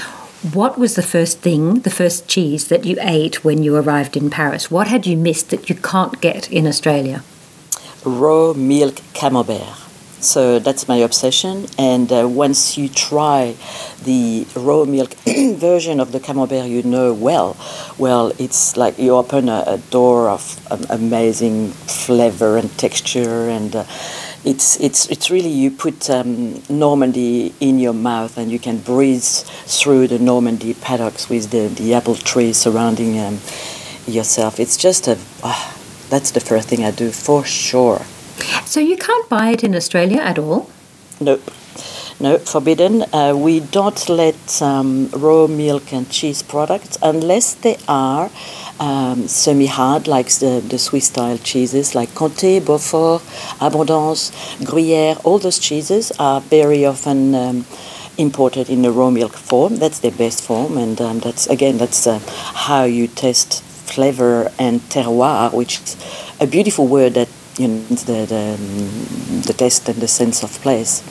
what 0.53 0.79
was 0.79 0.95
the 0.95 1.03
first 1.03 1.41
thing, 1.41 1.81
the 1.81 1.91
first 1.91 2.27
cheese 2.27 2.69
that 2.69 2.87
you 2.87 2.97
ate 3.01 3.45
when 3.45 3.63
you 3.63 3.77
arrived 3.77 4.17
in 4.17 4.31
Paris? 4.31 4.71
What 4.71 4.89
had 4.89 5.07
you 5.07 5.17
missed 5.17 5.51
that 5.51 5.69
you 5.69 5.77
can't 5.77 6.21
get 6.21 6.51
in 6.51 6.67
Australia? 6.67 7.23
Raw 8.05 8.55
milk 8.55 9.01
camembert. 9.13 9.80
So 10.21 10.59
that's 10.59 10.87
my 10.87 10.97
obsession. 10.97 11.67
And 11.79 12.13
uh, 12.13 12.29
once 12.29 12.77
you 12.77 12.89
try 12.89 13.57
the 14.03 14.47
raw 14.55 14.85
milk 14.85 15.15
version 15.57 15.99
of 15.99 16.13
the 16.13 16.21
camembert 16.21 16.67
you 16.67 16.83
know 16.83 17.15
well, 17.15 17.57
well, 17.99 18.33
it's 18.39 18.77
like 18.77 18.99
you 18.99 19.17
open 19.17 19.49
a, 19.49 19.65
a 19.67 19.79
door 19.91 20.29
of 20.29 20.43
um, 20.71 20.85
amazing 20.91 21.71
flavor 21.71 22.57
and 22.57 22.71
texture 22.79 23.49
and. 23.49 23.77
Uh, 23.77 23.85
it's 24.43 24.81
it's 24.81 25.07
it's 25.11 25.31
really 25.31 25.51
you 25.51 25.71
put 25.71 26.09
um, 26.09 26.63
Normandy 26.71 27.55
in 27.61 27.79
your 27.79 27.93
mouth 27.93 28.39
and 28.39 28.51
you 28.51 28.59
can 28.59 28.79
breathe 28.79 29.23
through 29.23 30.09
the 30.09 30.19
Normandy 30.19 30.73
paddocks 30.73 31.29
with 31.29 31.51
the, 31.51 31.69
the 31.69 31.93
apple 31.93 32.15
trees 32.15 32.57
surrounding 32.57 33.19
um, 33.19 33.35
yourself. 34.07 34.59
It's 34.59 34.79
just 34.79 35.09
a 35.09 35.19
oh, 35.45 35.77
that's 36.09 36.31
the 36.31 36.41
first 36.41 36.69
thing 36.69 36.85
I 36.85 36.91
do 36.91 37.11
for 37.11 37.45
sure. 37.45 38.01
So 38.65 38.81
you 38.81 38.97
can't 38.97 39.29
buy 39.29 39.51
it 39.51 39.65
in 39.65 39.75
Australia 39.75 40.21
at 40.21 40.39
all. 40.39 40.71
Nope. 41.21 41.43
No, 42.21 42.37
forbidden. 42.37 43.05
Uh, 43.15 43.35
we 43.35 43.61
don't 43.61 44.09
let 44.09 44.61
um, 44.61 45.09
raw 45.13 45.47
milk 45.47 45.91
and 45.91 46.09
cheese 46.11 46.43
products 46.43 46.99
unless 47.03 47.55
they 47.55 47.79
are 47.89 48.31
um, 48.79 49.27
semi-hard, 49.27 50.07
like 50.07 50.29
the, 50.39 50.63
the 50.69 50.79
Swiss-style 50.79 51.39
cheeses, 51.39 51.95
like 51.95 52.11
Comté, 52.11 52.65
Beaufort, 52.65 53.23
Abondance, 53.59 54.33
Gruyère. 54.61 55.19
All 55.25 55.39
those 55.39 55.59
cheeses 55.59 56.13
are 56.19 56.43
very 56.43 56.85
often 56.85 57.35
um, 57.35 57.65
imported 58.19 58.69
in 58.69 58.83
the 58.83 58.91
raw 58.91 59.11
milk 59.11 59.33
form. 59.33 59.77
That's 59.77 60.01
the 60.01 60.11
best 60.11 60.43
form, 60.43 60.77
and 60.77 61.01
um, 61.01 61.21
that's 61.21 61.47
again 61.47 61.79
that's 61.79 62.07
uh, 62.07 62.21
how 62.67 62.85
you 62.85 63.07
test 63.09 63.63
flavor 63.63 64.53
and 64.59 64.81
terroir, 64.91 65.53
which 65.55 65.81
is 65.81 65.97
a 66.39 66.47
beautiful 66.47 66.87
word 66.87 67.15
that 67.15 67.29
you 67.61 67.69
know 67.69 67.81
the 68.09 68.19
the, 68.33 68.45
um, 68.55 69.43
the 69.43 69.53
taste 69.53 69.89
and 69.89 69.99
the 70.01 70.09
sense 70.09 70.43
of 70.43 70.51
place, 70.63 71.03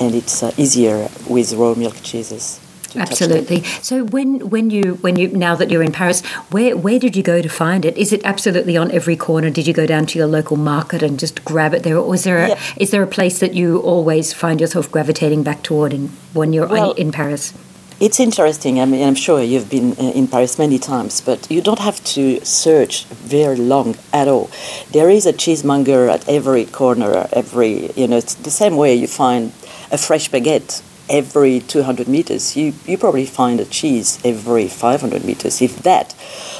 and 0.00 0.14
it's 0.14 0.42
uh, 0.42 0.52
easier 0.56 1.08
with 1.28 1.52
raw 1.54 1.74
milk 1.74 1.96
cheeses. 2.02 2.60
Absolutely. 2.94 3.62
So 3.80 4.04
when 4.04 4.50
when 4.50 4.70
you 4.70 4.94
when 5.00 5.16
you 5.16 5.28
now 5.28 5.54
that 5.56 5.70
you're 5.70 5.82
in 5.82 5.92
Paris, 5.92 6.20
where 6.50 6.76
where 6.76 6.98
did 6.98 7.16
you 7.16 7.22
go 7.22 7.40
to 7.42 7.48
find 7.48 7.84
it? 7.84 7.96
Is 7.96 8.12
it 8.12 8.20
absolutely 8.24 8.76
on 8.76 8.90
every 8.90 9.16
corner? 9.16 9.50
Did 9.50 9.66
you 9.66 9.72
go 9.72 9.86
down 9.86 10.06
to 10.06 10.18
your 10.18 10.26
local 10.28 10.56
market 10.56 11.02
and 11.02 11.18
just 11.18 11.44
grab 11.44 11.74
it 11.74 11.82
there, 11.82 11.96
or 11.98 12.14
is 12.14 12.24
there 12.24 12.44
a, 12.44 12.48
yeah. 12.50 12.60
is 12.76 12.90
there 12.90 13.02
a 13.02 13.06
place 13.06 13.38
that 13.40 13.54
you 13.54 13.78
always 13.80 14.32
find 14.32 14.60
yourself 14.60 14.90
gravitating 14.90 15.42
back 15.42 15.62
toward 15.62 15.92
in, 15.92 16.08
when 16.32 16.52
you're 16.52 16.68
well, 16.68 16.92
in 16.92 17.12
Paris? 17.12 17.54
It's 18.02 18.18
interesting. 18.18 18.80
I 18.80 18.84
mean, 18.84 19.06
I'm 19.06 19.14
sure 19.14 19.40
you've 19.40 19.70
been 19.70 19.92
uh, 19.92 20.10
in 20.10 20.26
Paris 20.26 20.58
many 20.58 20.76
times, 20.76 21.20
but 21.20 21.48
you 21.48 21.60
don't 21.62 21.78
have 21.78 22.02
to 22.16 22.44
search 22.44 23.04
very 23.04 23.54
long 23.54 23.94
at 24.12 24.26
all. 24.26 24.50
There 24.90 25.08
is 25.08 25.24
a 25.24 25.32
cheesemonger 25.32 26.08
at 26.08 26.28
every 26.28 26.64
corner, 26.64 27.28
every 27.32 27.92
you 27.92 28.08
know. 28.08 28.16
It's 28.16 28.34
the 28.34 28.50
same 28.50 28.76
way 28.76 28.92
you 28.96 29.06
find 29.06 29.52
a 29.92 29.98
fresh 29.98 30.28
baguette 30.30 30.82
every 31.08 31.60
200 31.60 32.08
meters. 32.08 32.56
You, 32.56 32.74
you 32.86 32.98
probably 32.98 33.24
find 33.24 33.60
a 33.60 33.66
cheese 33.66 34.18
every 34.24 34.66
500 34.66 35.24
meters, 35.24 35.62
if 35.62 35.84
that. 35.84 36.10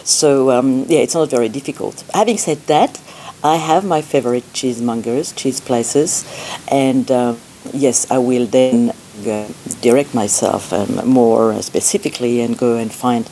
So, 0.04 0.52
um, 0.52 0.84
yeah, 0.88 1.00
it's 1.00 1.14
not 1.16 1.28
very 1.28 1.48
difficult. 1.48 2.04
Having 2.14 2.38
said 2.38 2.58
that, 2.68 3.00
I 3.42 3.56
have 3.56 3.84
my 3.84 4.00
favorite 4.00 4.44
cheesemongers, 4.52 5.34
cheese 5.34 5.60
places, 5.60 6.24
and 6.68 7.10
uh, 7.10 7.34
yes, 7.72 8.08
I 8.12 8.18
will 8.18 8.46
then 8.46 8.92
uh, 9.26 9.48
direct 9.80 10.14
myself 10.14 10.72
um, 10.72 11.08
more 11.08 11.60
specifically 11.62 12.40
and 12.40 12.56
go 12.56 12.76
and 12.76 12.92
find 12.92 13.24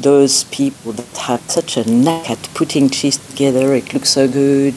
those 0.00 0.44
people 0.44 0.92
that 0.92 1.16
have 1.16 1.40
such 1.50 1.76
a 1.76 1.88
knack 1.90 2.30
at 2.30 2.48
putting 2.54 2.90
cheese 2.90 3.18
together. 3.30 3.74
It 3.74 3.92
looks 3.94 4.10
so 4.10 4.28
good. 4.28 4.74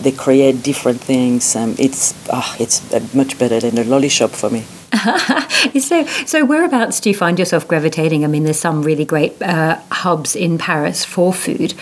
They 0.00 0.12
create 0.12 0.62
different 0.62 1.00
things. 1.00 1.56
Um, 1.56 1.74
it's 1.78 2.14
uh, 2.28 2.54
it's 2.58 2.82
much 3.14 3.38
better 3.38 3.60
than 3.60 3.78
a 3.78 3.84
lolly 3.84 4.08
shop 4.08 4.30
for 4.30 4.50
me. 4.50 4.64
so, 5.78 6.06
so 6.26 6.44
whereabouts 6.44 7.00
do 7.00 7.10
you 7.10 7.14
find 7.14 7.38
yourself 7.38 7.66
gravitating? 7.66 8.24
I 8.24 8.28
mean, 8.28 8.44
there's 8.44 8.58
some 8.58 8.82
really 8.82 9.04
great 9.04 9.40
uh, 9.42 9.80
hubs 9.90 10.36
in 10.36 10.58
Paris 10.58 11.04
for 11.04 11.32
food. 11.32 11.74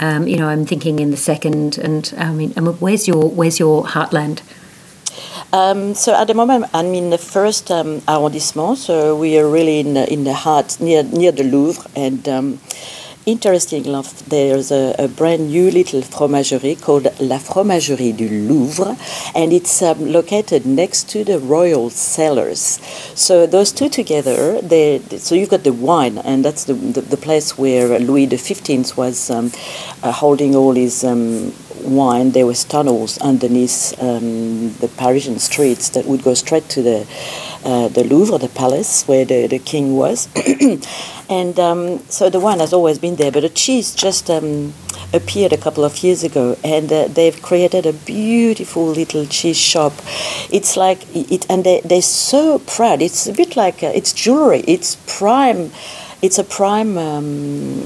Um, 0.00 0.26
you 0.26 0.36
know, 0.36 0.48
I'm 0.48 0.64
thinking 0.64 0.98
in 0.98 1.10
the 1.10 1.16
second, 1.16 1.78
and 1.78 2.12
I 2.16 2.32
mean, 2.32 2.52
where's 2.52 3.06
your 3.08 3.28
where's 3.28 3.58
your 3.58 3.84
heartland? 3.84 4.42
Um, 5.52 5.94
so 5.94 6.14
at 6.14 6.28
the 6.28 6.34
moment, 6.34 6.70
I'm 6.72 6.94
in 6.94 7.10
the 7.10 7.18
first 7.18 7.70
um, 7.70 8.00
arrondissement. 8.08 8.78
So 8.78 9.14
we 9.14 9.38
are 9.38 9.46
really 9.46 9.80
in 9.80 9.92
the, 9.92 10.10
in 10.10 10.24
the 10.24 10.32
heart 10.32 10.80
near 10.80 11.02
near 11.02 11.30
the 11.30 11.44
Louvre, 11.44 11.84
and 11.94 12.26
um, 12.26 12.58
interesting 13.26 13.84
enough, 13.84 14.24
there's 14.26 14.70
a, 14.72 14.94
a, 14.98 15.08
brand 15.08 15.48
new 15.48 15.70
little 15.70 16.00
fromagerie 16.02 16.74
called 16.80 17.04
La 17.20 17.38
Fromagerie 17.38 18.16
du 18.16 18.28
Louvre, 18.28 18.96
and 19.34 19.52
it's 19.52 19.82
um, 19.82 20.10
located 20.10 20.66
next 20.66 21.08
to 21.10 21.22
the 21.22 21.38
royal 21.38 21.90
cellars. 21.90 22.80
So 23.14 23.46
those 23.46 23.72
two 23.72 23.88
together, 23.88 24.60
they, 24.60 25.00
so 25.18 25.34
you've 25.34 25.50
got 25.50 25.64
the 25.64 25.72
wine, 25.72 26.18
and 26.18 26.44
that's 26.44 26.64
the, 26.64 26.74
the, 26.74 27.02
the 27.02 27.16
place 27.16 27.56
where 27.58 27.98
Louis 27.98 28.26
XV 28.26 28.96
was 28.96 29.30
um, 29.30 29.52
uh, 30.02 30.12
holding 30.12 30.56
all 30.56 30.72
his 30.72 31.04
um, 31.04 31.52
wine. 31.82 32.30
There 32.30 32.46
was 32.46 32.64
tunnels 32.64 33.18
underneath 33.18 33.94
um, 34.00 34.72
the 34.74 34.88
Parisian 34.96 35.38
streets 35.38 35.88
that 35.90 36.06
would 36.06 36.22
go 36.22 36.34
straight 36.34 36.68
to 36.70 36.82
the 36.82 37.06
uh, 37.64 37.88
the 37.88 38.02
Louvre, 38.04 38.38
the 38.38 38.48
palace 38.48 39.04
where 39.06 39.24
the, 39.24 39.46
the 39.46 39.58
king 39.58 39.94
was. 39.96 40.28
and 41.30 41.58
um, 41.60 41.98
so 42.08 42.28
the 42.28 42.40
wine 42.40 42.58
has 42.58 42.72
always 42.72 42.98
been 42.98 43.16
there, 43.16 43.30
but 43.30 43.40
the 43.40 43.48
cheese 43.48 43.94
just 43.94 44.28
um, 44.28 44.74
appeared 45.12 45.52
a 45.52 45.56
couple 45.56 45.84
of 45.84 46.02
years 46.02 46.24
ago, 46.24 46.56
and 46.64 46.92
uh, 46.92 47.06
they've 47.08 47.40
created 47.40 47.86
a 47.86 47.92
beautiful 47.92 48.86
little 48.86 49.26
cheese 49.26 49.58
shop. 49.58 49.92
It's 50.50 50.76
like 50.76 51.06
it, 51.14 51.46
and 51.48 51.64
they, 51.64 51.80
they're 51.84 52.02
so 52.02 52.58
proud. 52.58 53.00
It's 53.00 53.26
a 53.26 53.32
bit 53.32 53.56
like 53.56 53.82
uh, 53.82 53.92
it's 53.94 54.12
jewelry. 54.12 54.64
It's 54.66 54.96
prime 55.06 55.70
it's 56.22 56.38
a 56.38 56.44
prime 56.44 56.96
um, 56.96 57.82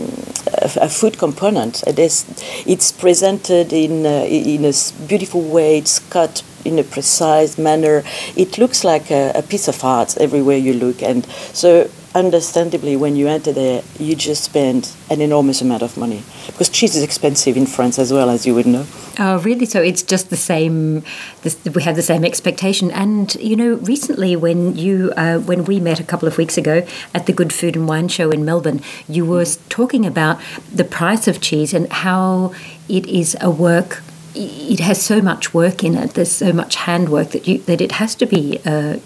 a, 0.47 0.71
a, 0.83 0.89
food 0.89 1.19
component. 1.19 1.83
It 1.87 1.99
is, 1.99 2.25
it's 2.67 2.93
presented 2.93 3.73
in 3.73 4.07
in 4.07 4.65
a 4.65 4.73
beautiful 5.07 5.43
way. 5.43 5.79
It's 5.79 5.99
cut 5.99 6.43
in 6.65 6.79
a 6.79 6.85
precise 6.85 7.59
manner. 7.59 8.03
It 8.37 8.59
looks 8.59 8.85
like 8.85 9.11
a, 9.11 9.33
a 9.35 9.43
piece 9.43 9.69
of 9.69 9.83
art 9.83 10.17
everywhere 10.19 10.59
you 10.59 10.75
look, 10.75 11.03
and 11.03 11.25
so 11.53 11.89
understandably, 12.17 12.97
when 12.97 13.15
you 13.15 13.29
enter 13.29 13.53
there, 13.53 13.83
you 13.99 14.17
just 14.17 14.43
spend 14.43 14.91
an 15.11 15.21
enormous 15.21 15.61
amount 15.61 15.83
of 15.83 15.97
money 15.97 16.23
because 16.47 16.71
cheese 16.71 16.97
is 16.97 17.03
expensive 17.03 17.57
in 17.57 17.67
France 17.67 17.99
as 17.99 18.13
well, 18.13 18.31
as 18.31 18.47
you 18.47 18.55
would 18.55 18.67
know. 18.67 18.87
Oh, 19.19 19.39
really? 19.41 19.67
So 19.67 19.83
it's 19.83 20.03
just 20.03 20.31
the 20.31 20.37
same. 20.37 21.03
This, 21.43 21.63
we 21.65 21.83
have 21.83 21.95
the 21.95 22.03
same 22.03 22.25
expectation. 22.25 22.91
And 22.91 23.35
you 23.37 23.55
know, 23.55 23.75
recently 23.75 24.35
when 24.35 24.77
you 24.77 25.13
uh, 25.17 25.39
when 25.41 25.65
we 25.67 25.79
met 25.79 26.01
a 26.01 26.05
couple 26.05 26.27
of 26.27 26.39
weeks 26.39 26.57
ago 26.57 26.87
at 27.15 27.27
the 27.27 27.33
Good 27.33 27.53
Food 27.53 27.77
and 27.77 27.87
Wine 27.87 28.09
Show 28.09 28.31
in 28.31 28.45
Melbourne, 28.45 28.81
you 29.09 29.27
were 29.27 29.45
talking 29.69 30.07
about 30.07 30.41
the 30.73 30.85
price 30.85 31.29
of 31.29 31.41
cheese 31.41 31.75
and 31.75 31.93
how 31.93 32.55
it 32.89 33.07
is 33.07 33.37
a 33.41 33.51
work 33.51 34.03
it 34.39 34.81
has 34.81 35.01
so 35.01 35.23
much 35.23 35.55
work 35.55 35.83
in 35.83 35.95
it. 35.95 36.11
There's 36.11 36.31
so 36.31 36.53
much 36.53 36.77
handwork 36.77 37.31
that 37.31 37.49
you 37.49 37.59
that 37.61 37.81
it 37.81 37.93
has 37.93 38.15
to 38.17 38.27
be. 38.27 38.61
Uh, 38.65 38.99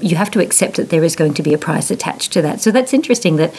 you 0.00 0.16
have 0.16 0.30
to 0.32 0.40
accept 0.40 0.76
that 0.76 0.90
there 0.90 1.04
is 1.04 1.16
going 1.16 1.34
to 1.34 1.42
be 1.42 1.54
a 1.54 1.58
price 1.58 1.90
attached 1.90 2.32
to 2.32 2.42
that. 2.42 2.60
So 2.60 2.70
that's 2.70 2.92
interesting 2.92 3.36
that 3.36 3.52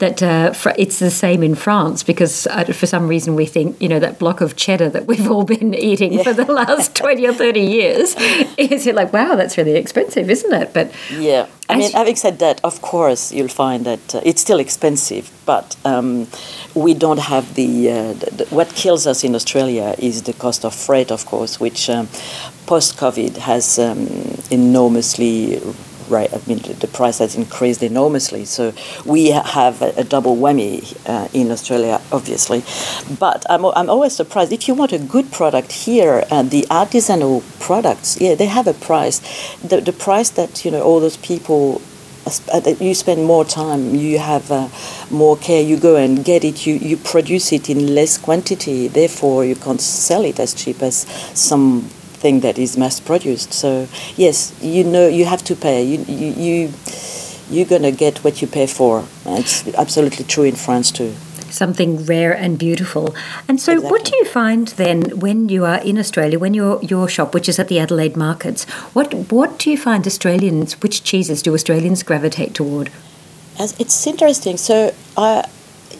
that 0.00 0.20
uh, 0.22 0.52
it's 0.76 0.98
the 0.98 1.10
same 1.10 1.42
in 1.44 1.54
France 1.54 2.02
because 2.02 2.48
uh, 2.48 2.64
for 2.64 2.84
some 2.86 3.06
reason 3.06 3.36
we 3.36 3.46
think 3.46 3.80
you 3.80 3.88
know 3.88 4.00
that 4.00 4.18
block 4.18 4.40
of 4.40 4.56
cheddar 4.56 4.90
that 4.90 5.06
we've 5.06 5.30
all 5.30 5.44
been 5.44 5.72
eating 5.90 6.22
for 6.24 6.32
the 6.32 6.44
last 6.52 6.96
twenty 6.96 7.24
or 7.26 7.32
thirty 7.32 7.60
years 7.60 8.14
is 8.58 8.86
like 8.86 9.12
wow 9.12 9.36
that's 9.36 9.56
really 9.56 9.76
expensive, 9.76 10.28
isn't 10.30 10.52
it? 10.52 10.74
But 10.74 10.90
Yeah, 11.12 11.46
I 11.68 11.76
mean, 11.76 11.92
having 11.92 12.16
said 12.16 12.38
that, 12.40 12.60
of 12.64 12.82
course, 12.82 13.32
you'll 13.32 13.48
find 13.48 13.86
that 13.86 14.14
uh, 14.14 14.20
it's 14.24 14.42
still 14.42 14.58
expensive, 14.58 15.30
but 15.46 15.76
um, 15.84 16.26
we 16.74 16.92
don't 16.92 17.20
have 17.20 17.54
the, 17.54 17.90
uh, 17.90 18.12
the, 18.14 18.30
the- 18.38 18.46
What 18.54 18.74
kills 18.74 19.06
us 19.06 19.24
in 19.24 19.34
Australia 19.34 19.94
is 19.98 20.22
the 20.22 20.32
cost 20.34 20.64
of 20.64 20.74
freight, 20.74 21.10
of 21.10 21.24
course, 21.24 21.58
which 21.60 21.88
um, 21.88 22.08
post 22.66 22.96
COVID 22.96 23.36
has 23.38 23.78
um, 23.78 24.08
enormously. 24.50 25.60
Right, 26.06 26.30
I 26.30 26.38
mean, 26.46 26.58
the- 26.58 26.86
price 26.86 27.18
has 27.18 27.34
increased 27.34 27.82
enormously. 27.82 28.44
So 28.44 28.74
we 29.06 29.30
have 29.30 29.80
a, 29.80 29.94
a 29.96 30.04
double 30.04 30.36
whammy 30.36 30.94
uh, 31.08 31.28
in 31.32 31.50
Australia, 31.50 31.98
obviously. 32.12 32.62
But 33.18 33.46
I'm, 33.48 33.64
I'm 33.64 33.88
always 33.88 34.12
surprised. 34.14 34.52
If 34.52 34.68
you 34.68 34.74
want 34.74 34.92
a 34.92 34.98
good 34.98 35.32
product 35.32 35.72
here, 35.72 36.24
uh, 36.30 36.42
the 36.42 36.66
artisanal 36.70 37.42
products, 37.58 38.20
yeah, 38.20 38.34
they 38.34 38.44
have 38.44 38.66
a 38.66 38.74
price. 38.74 39.20
The, 39.62 39.80
the 39.80 39.94
price 39.94 40.28
that 40.30 40.62
you 40.62 40.70
know 40.70 40.82
all 40.82 41.00
those 41.00 41.16
people 41.16 41.80
uh, 42.26 42.74
you 42.80 42.94
spend 42.94 43.24
more 43.24 43.44
time, 43.44 43.94
you 43.94 44.18
have 44.18 44.50
uh, 44.50 44.68
more 45.10 45.36
care, 45.36 45.62
you 45.62 45.76
go 45.76 45.96
and 45.96 46.24
get 46.24 46.44
it, 46.44 46.66
you, 46.66 46.74
you 46.74 46.96
produce 46.96 47.52
it 47.52 47.68
in 47.68 47.94
less 47.94 48.16
quantity, 48.16 48.88
therefore 48.88 49.44
you 49.44 49.54
can't 49.54 49.80
sell 49.80 50.24
it 50.24 50.40
as 50.40 50.54
cheap 50.54 50.82
as 50.82 51.06
something 52.24 52.40
that 52.40 52.58
is 52.58 52.78
mass 52.78 53.00
produced. 53.00 53.52
So 53.52 53.86
yes, 54.16 54.52
you 54.62 54.84
know 54.84 55.06
you 55.08 55.26
have 55.26 55.42
to 55.44 55.54
pay. 55.54 55.82
You 55.82 55.98
you, 56.08 56.28
you 56.44 56.72
you're 57.50 57.68
gonna 57.68 57.92
get 57.92 58.24
what 58.24 58.40
you 58.40 58.48
pay 58.48 58.66
for. 58.66 59.04
It's 59.26 59.68
absolutely 59.74 60.24
true 60.24 60.44
in 60.44 60.56
France 60.56 60.90
too. 60.90 61.12
something 61.54 62.04
rare 62.06 62.34
and 62.44 62.58
beautiful. 62.58 63.14
And 63.48 63.60
so, 63.60 63.72
what 63.90 64.02
do 64.06 64.12
you 64.20 64.24
find 64.24 64.66
then 64.76 64.98
when 65.24 65.48
you 65.54 65.64
are 65.64 65.80
in 65.90 65.98
Australia, 65.98 66.38
when 66.44 66.54
your 66.54 66.72
your 66.92 67.06
shop, 67.08 67.34
which 67.34 67.48
is 67.48 67.58
at 67.62 67.68
the 67.68 67.78
Adelaide 67.84 68.16
markets, 68.16 68.64
what 68.96 69.08
what 69.34 69.50
do 69.60 69.70
you 69.72 69.78
find 69.88 70.06
Australians? 70.12 70.74
Which 70.82 70.96
cheeses 71.10 71.42
do 71.46 71.54
Australians 71.54 72.02
gravitate 72.10 72.52
toward? 72.60 72.90
As 73.64 73.70
it's 73.78 74.06
interesting. 74.12 74.56
So, 74.56 74.76
uh, 75.16 75.42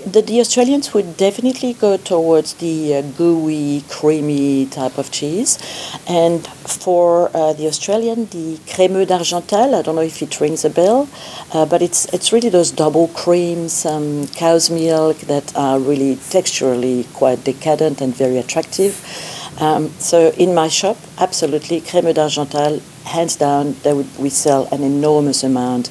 the, 0.06 0.22
the 0.22 0.40
Australians 0.40 0.92
would 0.94 1.16
definitely 1.16 1.72
go 1.72 1.96
towards 1.96 2.54
the 2.54 2.96
uh, 2.96 3.02
gooey, 3.02 3.82
creamy 3.88 4.66
type 4.66 4.98
of 4.98 5.10
cheese, 5.10 5.58
and 6.06 6.46
for 6.46 7.30
uh, 7.34 7.52
the 7.52 7.66
Australian, 7.66 8.26
the 8.26 8.58
crémeux 8.66 9.06
d'Argental. 9.06 9.74
I 9.74 9.82
don't 9.82 9.96
know 9.96 10.02
if 10.02 10.22
it 10.22 10.40
rings 10.40 10.64
a 10.64 10.70
bell, 10.70 11.08
uh, 11.52 11.66
but 11.66 11.82
it's 11.82 12.06
it's 12.12 12.32
really 12.32 12.48
those 12.48 12.70
double 12.70 13.08
creams, 13.08 13.86
um, 13.86 14.26
cow's 14.28 14.70
milk 14.70 15.18
that 15.32 15.54
are 15.56 15.78
really 15.78 16.16
texturally 16.16 17.10
quite 17.14 17.44
decadent 17.44 18.00
and 18.00 18.14
very 18.14 18.38
attractive. 18.38 18.94
Um, 19.60 19.88
so 19.98 20.30
in 20.36 20.54
my 20.54 20.68
shop, 20.68 20.96
absolutely 21.18 21.80
crémeux 21.80 22.14
d'Argental, 22.14 22.80
hands 23.04 23.36
down. 23.36 23.76
Would, 23.84 24.18
we 24.18 24.30
sell 24.30 24.68
an 24.72 24.82
enormous 24.82 25.44
amount 25.44 25.90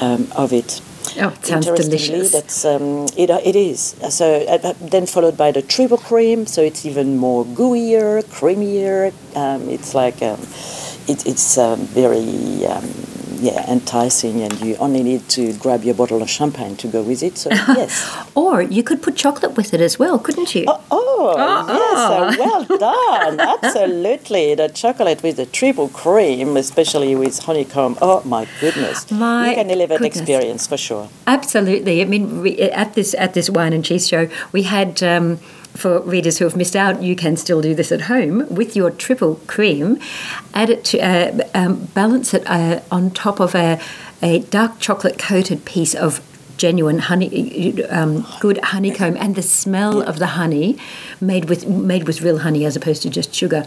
um, 0.00 0.28
of 0.36 0.52
it. 0.52 0.80
Oh, 1.18 1.28
it 1.28 1.46
sounds 1.46 1.66
Interestingly, 1.66 1.98
delicious. 1.98 2.32
That's 2.32 2.64
um, 2.64 3.06
it. 3.16 3.30
uh, 3.30 3.40
It 3.42 3.56
is. 3.56 3.96
So 4.10 4.26
uh, 4.46 4.58
uh, 4.62 4.74
then 4.80 5.06
followed 5.06 5.36
by 5.36 5.50
the 5.52 5.62
triple 5.62 5.98
cream, 5.98 6.46
so 6.46 6.60
it's 6.62 6.84
even 6.84 7.16
more 7.16 7.44
gooier, 7.44 8.22
creamier. 8.24 9.12
Um, 9.34 9.68
it's 9.68 9.94
like 9.94 10.20
um, 10.22 10.38
it, 11.08 11.26
it's 11.26 11.56
um, 11.58 11.80
very 11.80 12.66
um, 12.66 12.84
yeah 13.40 13.70
enticing, 13.70 14.42
and 14.42 14.60
you 14.60 14.76
only 14.76 15.02
need 15.02 15.28
to 15.30 15.52
grab 15.58 15.84
your 15.84 15.94
bottle 15.94 16.20
of 16.22 16.28
champagne 16.28 16.76
to 16.76 16.88
go 16.88 17.02
with 17.02 17.22
it. 17.22 17.38
So 17.38 17.48
yes. 17.80 17.94
Or 18.34 18.60
you 18.62 18.82
could 18.82 19.00
put 19.02 19.16
chocolate 19.16 19.56
with 19.56 19.72
it 19.74 19.80
as 19.80 19.98
well, 19.98 20.18
couldn't 20.18 20.54
you? 20.54 20.64
Oh, 20.68 20.80
oh, 21.36 21.66
yes, 21.68 21.98
uh, 21.98 22.36
well 22.38 22.64
done. 22.78 23.40
Absolutely. 23.64 24.54
The 24.54 24.68
chocolate 24.68 25.22
with 25.22 25.36
the 25.36 25.46
triple 25.46 25.88
cream, 25.88 26.56
especially 26.56 27.14
with 27.14 27.38
honeycomb. 27.38 27.96
Oh, 28.00 28.22
my 28.24 28.46
goodness. 28.60 29.10
My 29.10 29.50
you 29.50 29.54
can 29.54 29.70
an 29.70 29.78
goodness. 29.88 30.16
experience 30.16 30.66
for 30.66 30.76
sure. 30.76 31.08
Absolutely. 31.26 32.02
I 32.02 32.04
mean, 32.04 32.42
we, 32.42 32.58
at 32.58 32.94
this 32.94 33.14
at 33.14 33.34
this 33.34 33.50
wine 33.50 33.72
and 33.72 33.84
cheese 33.84 34.08
show, 34.08 34.28
we 34.52 34.62
had. 34.62 35.02
Um, 35.02 35.38
for 35.76 36.00
readers 36.00 36.38
who 36.38 36.46
have 36.46 36.56
missed 36.56 36.74
out, 36.74 37.02
you 37.02 37.14
can 37.14 37.36
still 37.36 37.60
do 37.60 37.74
this 37.74 37.92
at 37.92 38.02
home 38.02 38.46
with 38.48 38.74
your 38.74 38.90
triple 38.90 39.34
cream. 39.46 39.98
Add 40.54 40.70
it 40.70 40.84
to 40.86 41.00
uh, 41.00 41.44
um, 41.54 41.84
balance 41.92 42.32
it 42.32 42.42
uh, 42.46 42.80
on 42.90 43.10
top 43.10 43.40
of 43.40 43.54
a, 43.54 43.78
a 44.22 44.38
dark 44.40 44.80
chocolate 44.80 45.18
coated 45.18 45.66
piece 45.66 45.94
of 45.94 46.20
genuine 46.56 46.98
honey, 46.98 47.82
um, 47.84 48.26
good 48.40 48.58
honeycomb, 48.58 49.16
and 49.18 49.34
the 49.34 49.42
smell 49.42 50.02
of 50.02 50.18
the 50.18 50.26
honey 50.38 50.78
made 51.20 51.48
with 51.48 51.66
made 51.68 52.06
with 52.06 52.22
real 52.22 52.38
honey 52.38 52.64
as 52.64 52.76
opposed 52.76 53.02
to 53.02 53.10
just 53.10 53.34
sugar. 53.34 53.66